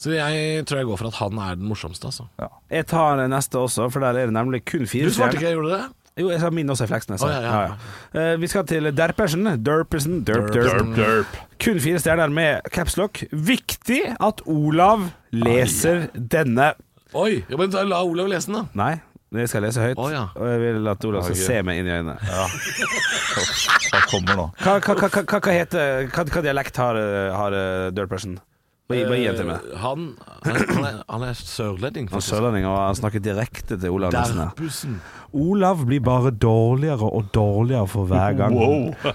Så 0.00 0.12
jeg 0.12 0.64
tror 0.68 0.80
jeg 0.80 0.88
går 0.88 0.98
for 1.00 1.08
at 1.10 1.18
han 1.20 1.38
er 1.40 1.56
den 1.60 1.68
morsomste, 1.68 2.08
altså. 2.08 2.26
Jeg 2.72 2.86
tar 2.88 3.20
neste 3.28 3.60
også, 3.60 3.90
for 3.92 4.00
der 4.04 4.16
er 4.22 4.30
det 4.30 4.36
nemlig 4.36 4.62
kun 4.68 4.86
fire 4.88 5.08
Du 5.08 5.12
svarte 5.16 5.36
ikke, 5.36 5.50
jeg 5.50 5.58
gjorde 5.58 5.76
det? 5.76 5.84
Jo, 6.16 6.30
jeg 6.32 6.40
skal 6.40 6.54
minne 6.56 6.72
oss 6.72 6.80
i 6.80 6.86
Fleksnes. 6.88 7.20
Oh, 7.20 7.28
ja, 7.28 7.40
ja. 7.44 7.72
Eh, 8.16 8.38
vi 8.40 8.48
skal 8.48 8.64
til 8.64 8.88
Derpersen. 8.96 9.50
Derpersen. 9.60 10.22
Derp, 10.24 10.48
derp. 10.96 11.34
Kun 11.60 11.76
fire 11.84 12.00
stjerner 12.00 12.32
med 12.32 12.64
capslock. 12.72 13.20
Viktig 13.32 14.00
at 14.24 14.40
Olav 14.48 15.10
leser 15.36 16.06
denne. 16.16 16.70
Oi! 17.12 17.42
Ja, 17.50 17.60
men 17.60 17.76
la 17.90 18.00
Olav 18.00 18.32
lese 18.32 18.48
den, 18.48 18.56
da. 18.62 18.64
Nei, 18.80 18.94
jeg 19.42 19.52
skal 19.52 19.66
lese 19.68 19.84
høyt. 19.84 20.00
Oh, 20.00 20.08
ja. 20.08 20.24
Og 20.40 20.48
jeg 20.54 20.64
vil 20.64 20.88
at 20.94 21.04
Olav 21.04 21.28
skal 21.28 21.38
se 21.42 21.60
meg 21.68 21.82
inn 21.82 21.92
i 21.92 21.94
øynene. 21.98 22.16
Hva 23.92 24.02
kommer 24.08 24.40
nå? 24.40 24.50
Hva, 24.64 24.78
hva, 24.80 24.96
hva, 24.96 25.12
hva, 25.20 25.36
hva 25.36 25.52
heter 25.52 26.08
Hva, 26.08 26.24
hva 26.32 26.46
dialekt 26.48 26.80
har, 26.80 26.96
eh, 26.96 27.28
har 27.36 27.60
uh, 27.60 27.88
Derpersen? 27.92 28.38
Bare 28.86 29.16
gi- 29.18 29.32
til 29.34 29.46
meg. 29.48 29.64
Eh, 29.72 29.78
Han, 29.82 30.02
han, 30.46 30.84
er, 30.86 30.98
han 31.10 31.22
er 31.26 31.32
sørlending, 31.34 32.06
Han 32.12 32.20
er 32.20 32.22
sørlending, 32.22 32.66
og 32.70 32.76
han 32.86 32.94
snakker 32.94 33.18
direkte 33.24 33.74
til 33.82 33.90
Olav. 33.90 34.12
Derbussen. 34.14 35.00
Olav 35.36 35.80
blir 35.84 36.00
bare 36.00 36.30
dårligere 36.30 37.02
og 37.12 37.24
dårligere 37.34 37.88
for 37.90 38.06
hver 38.08 38.36
gang. 38.38 38.54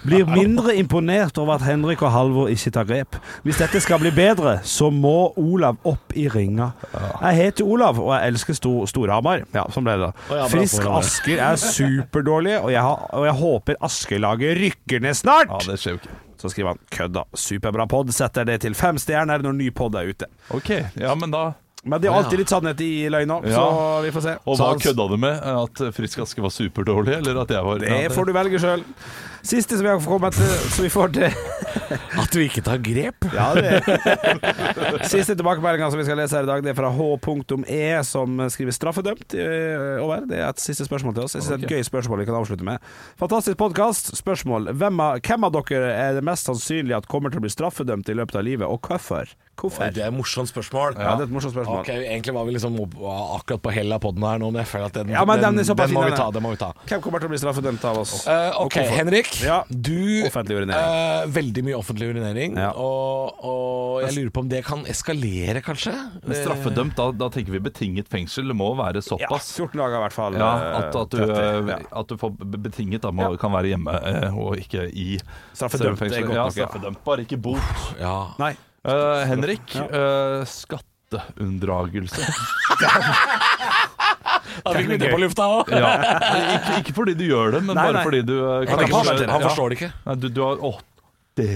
Blir 0.04 0.28
mindre 0.28 0.76
imponert 0.76 1.38
over 1.42 1.56
at 1.56 1.64
Henrik 1.66 2.02
og 2.04 2.12
Halvor 2.14 2.52
ikke 2.52 2.74
tar 2.76 2.84
grep. 2.90 3.16
Hvis 3.48 3.58
dette 3.64 3.80
skal 3.82 4.00
bli 4.04 4.12
bedre, 4.14 4.58
så 4.68 4.90
må 4.94 5.32
Olav 5.40 5.80
opp 5.88 6.14
i 6.20 6.28
ringa. 6.30 6.74
Jeg 7.24 7.36
heter 7.40 7.66
Olav, 7.66 7.98
og 8.04 8.12
jeg 8.18 8.28
elsker 8.34 8.54
Stor 8.60 8.86
Storhamar. 8.92 9.46
Ja, 9.56 9.64
sånn 9.72 9.88
ble 9.88 9.96
det 10.02 10.12
da. 10.12 10.44
Frisk 10.52 10.84
Asker 10.92 11.40
er 11.48 11.56
superdårlig, 11.64 12.60
og 12.60 12.74
jeg, 12.76 12.84
har, 12.86 13.08
og 13.16 13.26
jeg 13.26 13.40
håper 13.40 13.80
Asker-laget 13.88 14.60
rykker 14.62 15.02
ned 15.08 15.18
snart. 15.18 15.48
Ja, 15.50 15.64
det 15.72 15.80
skjer 15.80 15.96
jo 15.96 16.02
ikke. 16.04 16.18
Så 16.42 16.50
skriver 16.50 16.74
han 16.74 16.80
'kødda'. 16.90 17.26
Superbra 17.38 17.86
pod. 17.88 18.10
Setter 18.16 18.48
det 18.50 18.62
til 18.66 18.74
fem 18.78 18.98
stjerner 18.98 19.44
når 19.46 19.54
ny 19.60 19.70
pod 19.78 19.96
er 19.96 20.10
ute. 20.10 20.26
Ok, 20.50 20.72
ja, 20.98 21.14
men 21.16 21.32
da 21.32 21.52
Men 21.84 22.02
det 22.02 22.10
er 22.12 22.14
alltid 22.14 22.38
litt 22.38 22.50
sannhet 22.52 22.82
i 22.86 23.10
løgna, 23.10 23.40
så 23.42 23.64
vi 24.06 24.12
får 24.14 24.22
se. 24.22 24.34
Og 24.46 24.58
hva 24.60 24.74
kødda 24.78 25.08
du 25.10 25.16
med? 25.18 25.40
At 25.42 25.82
Frisk 25.96 26.20
Aske 26.22 26.44
var 26.44 26.54
superdårlig, 26.54 27.16
eller 27.18 27.42
at 27.42 27.50
jeg 27.50 27.64
var 27.66 27.80
Det 27.82 28.12
får 28.14 28.26
du 28.26 28.34
velge 28.34 28.60
sjøl. 28.62 28.84
Siste 29.42 29.78
som 29.78 29.86
vi 29.86 29.90
har 29.90 30.02
kommet 30.06 30.36
til, 30.38 30.52
så 30.70 30.84
vi 30.86 30.90
får 30.94 31.14
til 31.16 31.32
At 32.22 32.36
vi 32.36 32.46
ikke 32.46 32.62
tar 32.66 32.82
grep? 32.84 33.26
Ja, 33.34 33.48
det 33.58 33.82
Siste 35.12 35.36
tilbakemeldinga 35.36 35.90
som 35.92 36.00
vi 36.00 36.06
skal 36.06 36.20
lese 36.22 36.38
her 36.38 36.46
i 36.46 36.50
dag, 36.50 36.64
Det 36.64 36.74
er 36.74 36.78
fra 36.78 36.92
H.E, 36.94 38.04
som 38.08 38.42
skriver 38.54 38.76
'straffedømt' 38.76 39.36
eh, 39.36 40.04
over. 40.04 40.26
Det 40.30 40.40
er 40.40 40.50
et 40.50 40.62
siste 40.62 40.86
spørsmål 40.86 41.16
til 41.16 41.24
oss. 41.24 41.36
Jeg 41.36 41.44
synes 41.44 41.62
det 41.62 41.64
er 41.64 41.68
et 41.68 41.78
gøy 41.78 41.84
spørsmål 41.90 42.20
vi 42.20 42.26
kan 42.30 42.38
avslutte 42.38 42.64
med. 42.64 42.78
Fantastisk 43.20 43.58
podkast. 43.58 44.16
Spørsmål. 44.18 44.72
Hvem 44.74 45.00
av, 45.00 45.22
hvem 45.26 45.48
av 45.48 45.56
dere 45.58 45.94
er 45.94 46.20
det 46.20 46.24
mest 46.24 46.46
sannsynlig 46.50 46.96
at 46.98 47.08
kommer 47.08 47.34
til 47.34 47.42
å 47.42 47.46
bli 47.48 47.54
straffedømt 47.54 48.10
i 48.10 48.18
løpet 48.18 48.36
av 48.36 48.46
livet, 48.46 48.68
og 48.68 48.82
hvorfor? 48.82 49.34
Hvorfor? 49.62 49.92
Det 49.94 50.02
er 50.02 50.10
et 50.10 50.16
morsomt 50.16 50.50
spørsmål. 50.50 50.96
Ja, 50.98 51.16
det 51.20 51.26
er 51.26 51.30
et 51.30 51.34
morsomt 51.34 51.54
spørsmål. 51.54 51.84
okay, 51.84 52.06
Egentlig 52.08 52.34
var 52.34 52.46
vi 52.48 52.56
liksom 52.56 52.78
akkurat 53.38 53.62
på 53.62 53.74
hell 53.76 53.94
av 53.94 54.02
podden 54.02 54.26
her 54.26 54.40
nå, 54.42 54.50
men 54.50 54.64
jeg 54.64 54.72
føler 54.72 54.86
at 54.90 54.96
den, 54.98 55.12
Ja, 55.14 55.26
den, 55.26 55.42
den 55.42 55.62
den 55.62 55.94
må 55.94 56.06
ta. 56.16 56.30
Den 56.34 56.44
må 56.46 56.54
vi 56.56 56.62
ta. 56.62 56.72
Hvem 56.90 57.04
kommer 57.04 57.22
til 57.22 57.30
å 57.30 57.34
bli 57.34 57.42
straffedømt 57.42 57.86
av 57.86 58.02
oss? 58.02 58.16
Uh, 58.26 58.50
ok, 58.64 58.80
hvorfor? 58.80 58.98
Ja. 59.40 59.62
Du 59.70 60.24
Offentlig 60.28 60.58
urinering. 60.60 61.24
eh, 61.24 61.26
Veldig 61.32 61.64
mye 61.66 61.78
offentlig 61.80 62.10
urinering. 62.12 62.58
Ja. 62.60 62.72
Og, 62.76 63.40
og 63.48 64.02
jeg 64.04 64.16
lurer 64.18 64.34
på 64.36 64.44
om 64.44 64.50
det 64.52 64.60
kan 64.68 64.84
eskalere, 64.92 65.62
kanskje? 65.66 65.94
Men 66.26 66.36
straffedømt, 66.42 66.96
da, 67.00 67.08
da 67.16 67.30
tenker 67.34 67.56
vi 67.56 67.62
betinget 67.64 68.10
fengsel. 68.12 68.48
Det 68.52 68.58
må 68.60 68.72
være 68.78 69.02
såpass. 69.06 69.54
Ja, 69.58 69.66
14 69.66 69.80
dager 69.82 69.96
i 69.98 70.04
hvert 70.06 70.18
fall. 70.18 70.34
Ja, 70.42 70.52
eh, 70.58 70.78
at, 70.82 70.96
at, 71.06 71.16
du, 71.16 71.24
30, 71.24 71.72
ja. 71.72 71.80
at 72.02 72.12
du 72.12 72.18
får 72.22 72.36
betinget 72.68 73.02
da, 73.08 73.12
må, 73.16 73.30
Ja. 73.32 73.38
kan 73.42 73.52
være 73.56 73.72
hjemme 73.74 73.96
eh, 74.12 74.38
og 74.38 74.58
ikke 74.60 74.88
i 74.92 75.08
Straffedømt 75.56 76.02
er 76.02 76.10
godt 76.28 76.36
Ja, 76.36 76.44
nok, 76.44 76.56
ja. 76.58 76.68
straffedømt, 76.68 77.04
bare 77.08 77.26
ikke 77.26 77.40
bot. 77.42 77.88
Ja. 78.02 78.16
Nei. 78.42 78.54
Uh, 78.82 79.22
Henrik, 79.30 79.76
uh, 79.78 80.42
skatteunndragelse. 80.50 82.26
Da 84.66 84.76
fikk 84.76 84.92
vi 84.92 85.00
det 85.02 85.10
på 85.14 85.20
lufta 85.22 85.48
òg. 85.58 85.72
Ja. 85.74 85.92
Ikke, 86.56 86.78
ikke 86.82 86.96
fordi 86.98 87.18
du 87.20 87.26
gjør 87.28 87.58
det, 87.58 87.64
men 87.66 87.76
Nei, 87.78 87.84
bare 87.88 88.00
nei. 88.00 88.06
fordi 88.08 88.22
du 88.28 88.36
eh, 88.38 88.72
Han, 88.72 88.86
det. 88.86 89.28
han 89.32 89.46
forstår 89.48 89.74
det 89.74 89.80
ikke. 89.80 89.92
Nei, 90.08 90.16
du, 90.22 90.30
du 90.32 90.42
har 90.46 90.66
Å, 90.70 90.72
det 91.40 91.50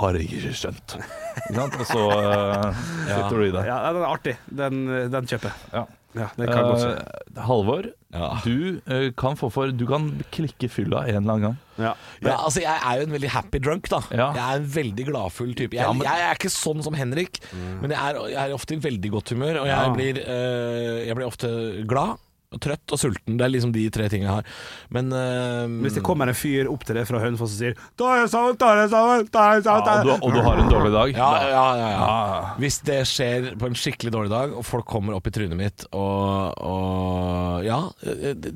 har 0.00 0.18
jeg 0.20 0.26
ikke 0.28 0.56
skjønt. 0.60 0.96
Ikke 1.00 1.54
sant? 1.56 1.78
Og 1.80 1.86
så 1.88 2.02
uh, 2.12 2.82
sitter 3.08 3.38
du 3.38 3.44
i 3.46 3.52
det. 3.54 3.62
Ja, 3.68 3.78
den 3.88 4.02
er 4.02 4.10
artig. 4.10 4.34
Den, 4.60 4.82
den 5.12 5.30
kjøper 5.30 5.52
jeg. 5.52 5.70
Ja. 5.72 5.86
Ja, 6.16 6.30
det 6.38 6.46
kan 6.48 6.64
godt 6.64 6.80
si. 6.80 6.88
Eh, 7.36 7.42
Halvor, 7.46 7.88
Ja. 8.16 8.28
du 8.44 8.80
eh, 8.88 9.10
kan 9.18 9.36
få 9.36 9.50
for 9.52 9.68
Du 9.76 9.84
kan 9.86 10.06
klikke 10.32 10.70
fylla 10.72 11.02
en 11.06 11.18
eller 11.20 11.32
annen 11.34 11.42
gang. 11.42 11.56
Ja. 11.76 11.90
Ja, 12.24 12.36
altså 12.38 12.62
Jeg 12.62 12.72
er 12.80 12.96
jo 13.02 13.06
en 13.06 13.12
veldig 13.12 13.28
happy 13.34 13.58
drunk, 13.60 13.88
da. 13.92 14.00
Ja. 14.10 14.30
Jeg 14.32 14.44
er 14.44 14.56
en 14.62 14.70
veldig 14.78 15.06
gladfull 15.10 15.54
type. 15.54 15.74
Jeg, 15.76 15.82
Ja, 15.84 15.92
men- 15.92 16.06
jeg 16.08 16.20
er 16.30 16.34
ikke 16.38 16.48
sånn 16.54 16.82
som 16.82 16.94
Henrik, 16.94 17.40
men 17.82 17.90
jeg 17.90 17.98
er, 18.00 18.20
jeg 18.32 18.50
er 18.50 18.54
ofte 18.56 18.72
i 18.74 18.80
veldig 18.80 19.10
godt 19.12 19.28
humør. 19.34 19.60
Og 19.60 19.66
jeg, 19.66 19.76
Ja. 19.76 19.92
blir, 19.92 20.16
eh, 20.24 21.06
jeg 21.06 21.16
blir 21.16 21.26
ofte 21.26 21.86
glad, 21.86 22.16
og 22.54 22.60
trøtt 22.62 22.94
og 22.94 23.00
sulten. 23.00 23.36
Det 23.38 23.44
er 23.46 23.52
liksom 23.52 23.72
de 23.74 23.84
tre 23.92 24.06
tingene 24.12 24.28
jeg 24.30 24.38
har. 24.38 24.50
Men 24.94 25.10
uh, 25.12 25.66
Hvis 25.82 25.96
det 25.98 26.04
kommer 26.06 26.30
en 26.30 26.36
fyr 26.36 26.70
opp 26.70 26.84
til 26.86 26.98
deg 26.98 27.08
fra 27.08 27.20
Hønefoss 27.22 27.56
og 27.56 27.60
sier 27.60 27.74
Ta 27.98 28.12
deg 28.20 28.30
sammen, 28.32 28.58
ta 28.60 28.72
deg 28.78 28.90
sammen, 28.92 29.26
ta 29.32 29.46
deg 29.56 29.66
sammen 29.66 29.86
Ja, 29.86 30.16
og, 30.16 30.20
du, 30.22 30.28
og 30.28 30.34
du 30.36 30.40
har 30.46 30.62
en 30.62 30.70
dårlig 30.70 30.92
dag. 30.94 31.12
ja, 31.16 31.30
ja, 31.50 31.64
ja, 31.80 31.88
ja. 31.96 32.52
Hvis 32.62 32.78
det 32.86 33.00
skjer 33.10 33.50
på 33.58 33.70
en 33.70 33.76
skikkelig 33.78 34.12
dårlig 34.14 34.32
dag, 34.32 34.54
og 34.56 34.64
folk 34.66 34.86
kommer 34.88 35.16
opp 35.16 35.26
i 35.28 35.32
trynet 35.34 35.58
mitt 35.58 35.86
og, 35.90 36.54
og 36.62 37.66
Ja, 37.66 37.80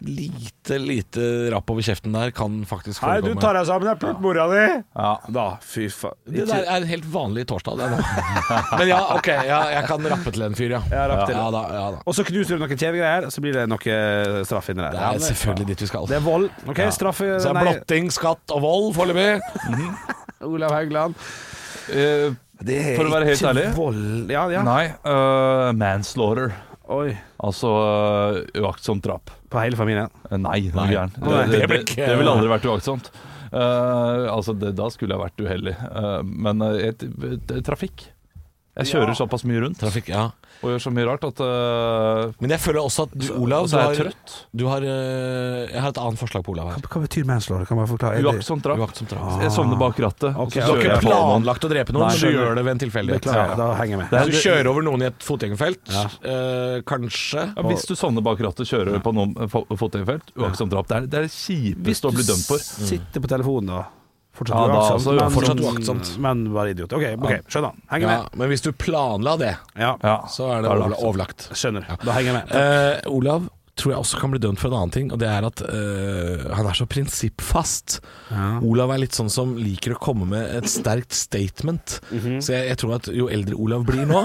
lite, 0.07 0.79
lite 0.81 1.27
rapp 1.55 1.71
over 1.73 1.85
kjeften 1.85 2.15
der 2.15 2.33
kan 2.37 2.61
faktisk 2.69 3.03
Hei, 3.05 3.19
du 3.25 3.33
tar 3.41 3.59
deg 3.59 3.67
sammen, 3.69 3.89
jeg 3.89 3.97
har 3.97 4.03
pult 4.03 4.23
mora 4.23 4.47
di! 4.53 4.63
Ja. 4.95 5.13
Da, 5.31 5.47
fy 5.65 5.89
faen. 5.93 6.17
Det 6.31 6.47
der 6.49 6.67
er 6.67 6.83
en 6.83 6.89
helt 6.91 7.07
vanlig 7.11 7.47
torsdag, 7.51 7.81
det 7.81 7.89
nå. 7.93 7.99
Men 8.79 8.87
ja, 8.91 9.01
ok, 9.17 9.29
ja, 9.49 9.61
jeg 9.75 9.87
kan 9.89 10.09
rappe 10.13 10.33
til 10.35 10.45
en 10.47 10.57
fyr, 10.59 10.77
ja. 10.77 10.81
Ja, 10.93 11.07
da, 11.55 11.63
ja. 11.75 11.85
Og 12.05 12.17
så 12.17 12.25
knuser 12.27 12.57
du 12.59 12.65
noen 12.65 12.79
kjevegreier, 12.81 13.29
så 13.33 13.43
blir 13.45 13.57
det 13.57 13.67
noe 13.89 14.45
straff 14.49 14.71
inni 14.73 14.85
der. 14.85 14.97
Det 14.97 15.07
er 15.09 15.25
selvfølgelig 15.31 15.69
dit 15.73 15.85
vi 15.85 15.89
skal. 15.91 16.07
Det 16.11 16.19
er 16.19 16.25
vold. 16.25 16.49
OK, 16.69 16.83
straffe 16.95 17.33
Så 17.41 17.51
er 17.51 17.59
Nei, 17.59 17.65
blotting, 17.69 18.11
skatt 18.15 18.55
og 18.57 18.63
vold 18.65 18.93
foreløpig. 18.99 19.41
Olav 20.51 20.77
Haugland. 20.77 21.19
Uh, 21.91 22.37
Det 22.61 22.77
er 22.77 22.97
For 22.99 23.09
å 23.09 23.13
være 23.15 23.31
helt 23.31 23.47
ærlig? 23.53 23.69
Vold. 23.79 24.05
Ja, 24.33 24.45
ja. 24.53 24.65
Nei, 24.67 24.85
Uh, 25.07 25.71
manslaughter. 25.77 26.53
Oi. 26.91 27.15
Altså 27.47 27.71
uh, 27.71 28.39
uaktsomt 28.61 29.05
drap. 29.07 29.31
På 29.51 29.63
hele 29.63 29.79
familien. 29.79 30.11
Eh, 30.31 30.39
Nei, 30.39 30.71
Nei. 30.75 30.93
er. 30.95 31.11
Det, 31.15 31.43
det 31.51 31.67
det, 31.67 31.83
det, 31.97 32.15
ville 32.19 32.33
aldri 32.35 32.51
vært 32.51 32.67
uaktsomt. 32.71 33.11
Uh, 33.51 34.31
altså, 34.31 34.55
det, 34.55 34.75
da 34.79 34.87
skulle 34.95 35.17
jeg 35.17 35.23
vært 35.25 35.43
uheldig. 35.43 35.75
Uh, 35.91 36.21
men 36.23 36.63
eh, 36.67 36.91
et, 36.91 37.03
et, 37.03 37.55
trafikk 37.67 38.07
Jeg 38.81 38.89
kjører 38.95 39.15
såpass 39.19 39.45
mye 39.45 39.61
rundt 39.65 39.79
Trafikk, 39.81 40.09
ja. 40.09 40.25
og 40.63 40.67
gjør 40.73 40.81
så 40.85 40.91
mye 40.93 41.07
rart 41.09 41.25
at 41.29 41.41
eh, 41.45 42.33
Men 42.41 42.51
jeg 42.55 42.61
føler 42.61 42.81
også 42.81 43.05
at 43.07 43.13
du, 43.17 43.27
Olav, 43.37 43.65
Og 43.65 43.69
så 43.73 43.79
er 43.79 43.83
har, 43.85 43.95
jeg 43.95 44.07
trøtt. 44.11 44.35
du 44.57 44.65
har 44.71 44.81
eh, 44.83 45.69
Jeg 45.71 45.81
har 45.85 45.89
et 45.95 46.01
annet 46.03 46.19
forslag 46.21 46.45
på 46.47 46.53
Olav 46.55 46.71
her. 46.73 46.81
hva 46.91 47.03
betyr 47.05 47.25
manslaughter? 47.29 47.67
Kan 47.69 47.77
man 47.81 47.87
forklare? 47.91 48.19
Er 48.19 48.23
det- 48.27 48.35
Uaktsomt 48.41 48.63
drap. 48.65 48.79
Uaktsomt 48.81 49.11
drap. 49.15 49.41
Jeg 49.45 49.53
sovner 49.55 49.79
bak 49.81 49.97
rattet. 50.01 50.35
og 50.37 50.51
så 50.51 50.55
Du 50.55 50.61
har 50.61 50.69
kjører 50.69 50.81
ikke 50.81 50.91
jeg 50.91 51.03
på 51.05 51.11
noen. 51.11 51.21
planlagt 51.45 51.65
å 51.65 51.71
drepe 51.71 51.93
noen, 51.93 52.01
Nei, 52.01 52.09
men 52.09 52.17
du 52.17 52.21
skjønner. 52.27 52.41
gjør 52.41 52.55
det 52.61 52.65
ved 52.65 52.73
en 52.77 52.83
tilfeldighet. 52.85 53.21
Beklager, 53.23 53.57
da 53.57 53.69
henger 53.75 53.91
jeg 53.91 53.99
med. 53.99 54.13
Er- 54.21 54.31
Du 54.31 54.37
kjører 54.41 54.67
over 54.75 54.83
noen 54.83 55.03
i 55.03 55.07
et 55.07 55.19
fotgjengerfelt, 55.31 55.95
eh, 56.25 56.81
kanskje. 56.87 57.47
Ja, 57.57 57.63
hvis 57.63 57.87
du 57.87 57.95
sovner 57.95 58.23
bak 58.23 58.39
rattet 58.39 58.67
kjører 58.67 59.01
på 59.03 59.13
noen 59.15 59.35
fo- 59.49 59.67
fotgjengerfelt, 59.77 60.33
uaktsomt 60.37 60.71
drap. 60.71 60.87
Det 60.89 60.97
er 60.97 61.07
det, 61.07 61.15
er 61.15 61.23
det 61.23 61.31
kjipeste 61.37 62.09
å 62.09 62.13
bli 62.15 62.23
dømt 62.23 62.47
for. 62.47 62.59
sitter 62.59 63.21
på 63.21 63.29
telefonen, 63.29 63.67
da. 63.67 63.85
Fortsatt 64.41 64.57
Ja, 64.57 64.67
da 64.67 64.73
uaktsomt. 64.81 64.95
altså, 64.97 65.13
men, 65.21 65.31
fortsatt 65.35 65.61
uaktsomt. 65.61 66.11
Men 66.25 66.45
bare 66.55 66.71
idiot. 66.73 66.93
OK, 66.97 67.03
ok, 67.21 67.33
skjønner. 67.53 67.75
Henger 67.93 68.09
Ja, 68.09 68.17
med. 68.25 68.39
men 68.41 68.49
hvis 68.55 68.63
du 68.65 68.71
planla 68.73 69.35
det, 69.37 69.51
Ja, 69.77 69.93
så 70.33 70.47
er 70.55 70.63
det 70.65 70.71
da 70.71 70.89
det 70.89 70.97
overlagt. 71.05 71.51
skjønner. 71.53 71.85
Da 72.01 72.13
henger 72.17 72.33
jeg 72.33 72.39
med. 72.41 73.05
Uh, 73.05 73.13
Olav 73.13 73.51
tror 73.81 73.93
jeg 73.95 74.01
også 74.05 74.21
kan 74.21 74.31
bli 74.35 74.41
dømt 74.43 74.61
for 74.61 74.71
en 74.71 74.77
annen 74.81 74.93
ting, 74.95 75.11
og 75.13 75.19
det 75.23 75.29
er 75.31 75.47
at 75.49 75.63
øh, 75.67 76.47
han 76.57 76.67
er 76.71 76.77
så 76.79 76.87
prinsippfast. 76.91 78.01
Olav 78.63 78.93
er 78.95 79.01
litt 79.03 79.17
sånn 79.17 79.31
som 79.33 79.57
liker 79.59 79.95
å 79.97 80.01
komme 80.03 80.27
med 80.31 80.55
et 80.61 80.69
sterkt 80.71 81.13
statement. 81.17 81.99
Mhm. 82.13 82.39
Så 82.45 82.55
jeg, 82.55 82.69
jeg 82.71 82.81
tror 82.83 82.95
at 82.99 83.09
jo 83.15 83.29
eldre 83.33 83.57
Olav 83.61 83.85
blir 83.89 84.07
nå, 84.09 84.23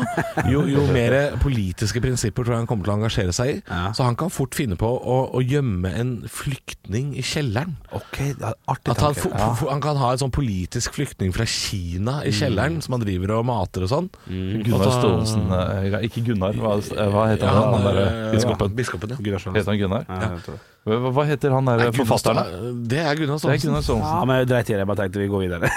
jo, 0.51 0.66
jo 0.70 0.86
mer 0.93 1.16
politiske 1.41 2.01
prinsipper 2.03 2.45
tror 2.45 2.56
jeg 2.58 2.64
han 2.66 2.70
kommer 2.70 2.88
til 2.88 2.93
å 2.93 2.97
engasjere 2.99 3.34
seg 3.36 3.53
i. 3.56 3.58
Ja. 3.70 3.89
Så 3.97 4.06
han 4.08 4.18
kan 4.20 4.32
fort 4.34 4.56
finne 4.58 4.78
på 4.80 4.88
å, 4.89 5.18
å 5.36 5.41
gjemme 5.43 5.91
en 5.97 6.14
flyktning 6.32 7.14
i 7.18 7.24
kjelleren. 7.26 7.76
OK, 7.95 8.20
det 8.38 8.45
er 8.51 8.58
artig 8.72 8.93
At 8.93 9.01
han, 9.03 9.16
tanke. 9.16 9.24
for, 9.26 9.56
fo- 9.62 9.72
han 9.72 9.84
kan 9.84 9.99
ha 10.01 10.12
en 10.16 10.22
sånn 10.26 10.34
politisk 10.36 10.95
flyktning 10.97 11.34
fra 11.36 11.47
Kina 11.49 12.20
i 12.28 12.34
kjelleren, 12.36 12.82
som 12.86 12.97
han 12.97 13.03
driver 13.06 13.36
og 13.39 13.45
mater 13.49 13.86
og 13.88 13.91
sånn. 13.91 14.10
Gunnar 14.30 14.91
Staalesen 14.95 15.45
eh, 15.56 15.99
Ikke 16.08 16.24
Gunnar, 16.26 16.56
hva, 16.60 16.76
hva 16.82 17.26
heter 17.32 17.47
Ja, 17.47 17.53
han? 17.56 17.76
han 17.80 17.89
er, 17.89 17.99
der, 17.99 18.12
eh, 18.28 18.36
biskopen. 18.36 18.76
biskopen 18.78 19.16
ja. 19.16 19.20
Heter 19.53 19.71
han 19.71 19.77
Gunnar? 19.83 20.05
Ja, 20.09 20.31
jeg 20.33 20.41
tror 20.47 20.53
det. 20.57 20.61
Hva, 20.85 21.09
hva 21.09 21.23
heter 21.25 21.49
han 21.49 21.65
der 21.65 21.87
forfatteren? 21.97 22.37
da? 22.37 22.71
Det 22.91 22.99
er 23.01 23.15
Gunnar 23.17 23.39
Det 23.41 23.49
er 23.55 23.57
Gunnar 23.57 23.81
Staalesen. 23.81 24.01
Ja, 24.05 24.19
men 24.29 24.43
dreit 24.45 24.67
i 24.69 24.73
det. 24.75 24.83
Jeg 24.83 24.87
bare 24.91 24.99
tenkte 24.99 25.17
vi 25.23 25.27
går 25.31 25.41
videre. 25.47 25.69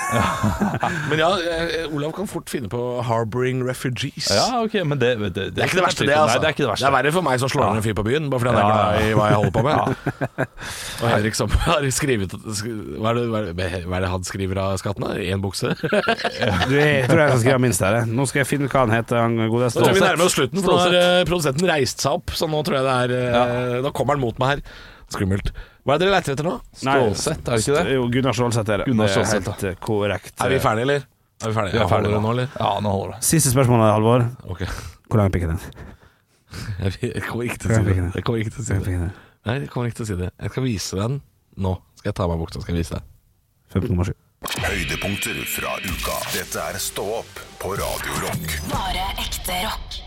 Men 1.09 1.19
ja, 1.23 1.29
eh, 1.41 1.87
Olav 1.97 2.13
kan 2.13 2.27
fort 2.29 2.51
finne 2.53 2.69
på 2.69 2.81
'harboring 3.01 3.63
refugees'. 3.65 4.29
Ja, 4.29 4.61
ok, 4.61 4.75
men 4.85 4.99
det, 5.01 5.15
det, 5.19 5.31
det, 5.35 5.47
Det 5.57 5.63
er 5.65 5.71
ikke 5.71 5.79
det 5.81 5.85
verste, 5.87 6.05
det. 6.05 6.13
altså 6.13 6.37
Nei, 6.37 6.43
det 6.43 6.49
er 6.49 6.53
ikke 6.53 6.63
det 6.67 6.71
verste. 6.75 6.91
verre 6.93 7.13
for 7.13 7.25
meg 7.25 7.41
som 7.41 7.49
slår 7.49 7.65
ned 7.71 7.81
en 7.81 7.87
fyr 7.87 7.97
på 7.97 8.05
byen, 8.05 8.29
bare 8.31 8.41
fordi 8.41 8.53
han 8.53 8.59
er 8.59 8.69
Ja, 8.69 8.75
glad 8.77 9.09
i 9.09 9.15
hva 9.17 9.25
jeg 9.31 9.39
holder 9.39 9.55
på 9.57 9.63
med. 9.65 9.79
Og 11.03 11.07
Henrik 11.09 11.35
som 11.41 11.49
har 11.69 11.89
skrevet 11.95 12.37
Hva 12.37 13.09
er 13.09 13.15
det, 13.17 13.25
hva 13.33 13.41
er 13.41 13.49
det, 13.49 13.71
hva 13.89 13.97
er 13.97 14.01
det 14.05 14.11
han 14.13 14.25
skriver 14.29 14.61
av 14.61 14.77
skatten? 14.83 15.09
da? 15.09 15.17
Én 15.17 15.41
bukse? 15.41 15.73
Du, 15.73 16.75
jeg 16.77 17.09
tror 17.09 17.23
jeg 17.25 17.31
skal 17.33 17.41
skrive 17.47 17.59
minst 17.65 17.81
her. 17.81 17.97
jeg. 18.03 18.13
Nå 18.13 18.29
skal 18.29 18.43
jeg 18.45 18.51
finne 18.53 18.69
ut 18.69 18.77
hva 18.77 18.85
han 18.85 18.93
heter, 18.99 19.17
han 19.25 19.41
godeste. 19.49 19.81
Nå 19.81 19.89
tror 19.89 19.95
jeg 19.97 20.03
vi 20.03 20.05
nærmer 20.05 20.25
oss 20.29 20.37
slutten, 20.37 20.61
for 20.61 20.77
nå 20.77 20.79
har 20.85 20.99
eh, 21.01 21.25
produsenten 21.29 21.71
reist 21.73 22.05
seg 22.05 22.21
opp. 22.21 22.37
Så 22.37 22.45
nå 22.51 22.61
tror 22.67 22.77
jeg 22.83 22.85
det 22.85 22.97
er 23.09 23.17
eh, 23.17 23.58
Nå 23.85 23.93
kommer 23.97 24.17
han 24.19 24.23
mot 24.23 24.39
meg 24.43 24.49
her. 24.57 24.63
Skummelt. 25.09 25.53
Hva 25.89 25.95
er 25.95 26.01
det 26.03 26.07
dere 26.09 26.15
leter 26.19 26.35
etter 26.37 26.45
nå? 26.49 26.57
Stålsett, 26.77 27.47
er 27.49 27.55
det 27.57 27.63
ikke 27.65 27.77
det? 27.79 27.95
Jo, 27.97 28.09
Gunnar 28.13 28.37
Stålsett 28.37 28.73
er 28.75 28.83
det. 28.83 28.87
Gunnar 28.91 29.09
det 29.09 29.13
er 29.13 29.17
Stålsett, 29.17 29.47
helt 29.55 29.65
eh, 29.71 29.79
korrekt. 29.87 30.35
Er 30.45 30.53
vi 30.53 30.59
ferdige, 30.61 30.85
eller? 30.89 31.07
Er 31.39 31.53
vi 31.53 31.57
ferdige? 31.57 31.73
Vi 31.73 31.79
er 31.79 31.85
Ja, 31.85 31.89
ferdige 31.93 32.21
nå, 32.21 32.33
eller? 32.35 32.51
Ja, 32.61 32.73
nå 32.85 32.93
holder 32.93 33.15
det. 33.17 33.23
Siste 33.31 33.53
spørsmål, 33.55 33.85
Halvor. 33.89 34.27
Ok. 34.53 34.65
Hvor 35.09 35.23
lang 35.23 35.31
er 35.31 35.35
pikken 35.39 35.55
din? 35.55 35.87
Jeg 36.83 37.25
kommer 37.29 37.49
ikke 37.49 37.63
til 37.65 37.73
å 37.73 37.79
si 37.79 37.85
det. 37.89 37.97
Jeg 38.19 38.25
kommer 38.29 38.43
ikke 38.45 38.55
til 38.57 38.63
å 38.63 38.69
si 38.69 38.79
det. 38.85 39.11
Nei, 39.49 39.57
jeg 39.63 39.71
kommer 39.73 39.89
ikke 39.91 40.01
til 40.03 40.07
å 40.07 40.11
si 40.13 40.19
det. 40.21 40.31
Jeg 40.45 40.53
skal 40.53 40.67
vise 40.69 40.99
den 41.01 41.21
nå. 41.65 41.75
Skal 41.99 42.11
jeg 42.13 42.19
ta 42.21 42.27
av 42.29 42.33
meg 42.35 42.43
buksa, 42.45 42.61
skal 42.65 42.77
jeg 42.77 42.85
vise 42.85 42.99
deg. 42.99 43.15
15,7. 43.75 44.13
Høydepunkter 44.65 45.41
fra 45.51 45.73
uka. 45.83 46.19
Dette 46.37 46.69
er 46.69 46.79
Stå 46.83 47.05
opp 47.21 47.41
på 47.61 47.73
Radio 47.81 48.21
Rock. 48.27 48.59
Bare 48.71 49.09
ekte 49.25 49.57
rock. 49.65 49.99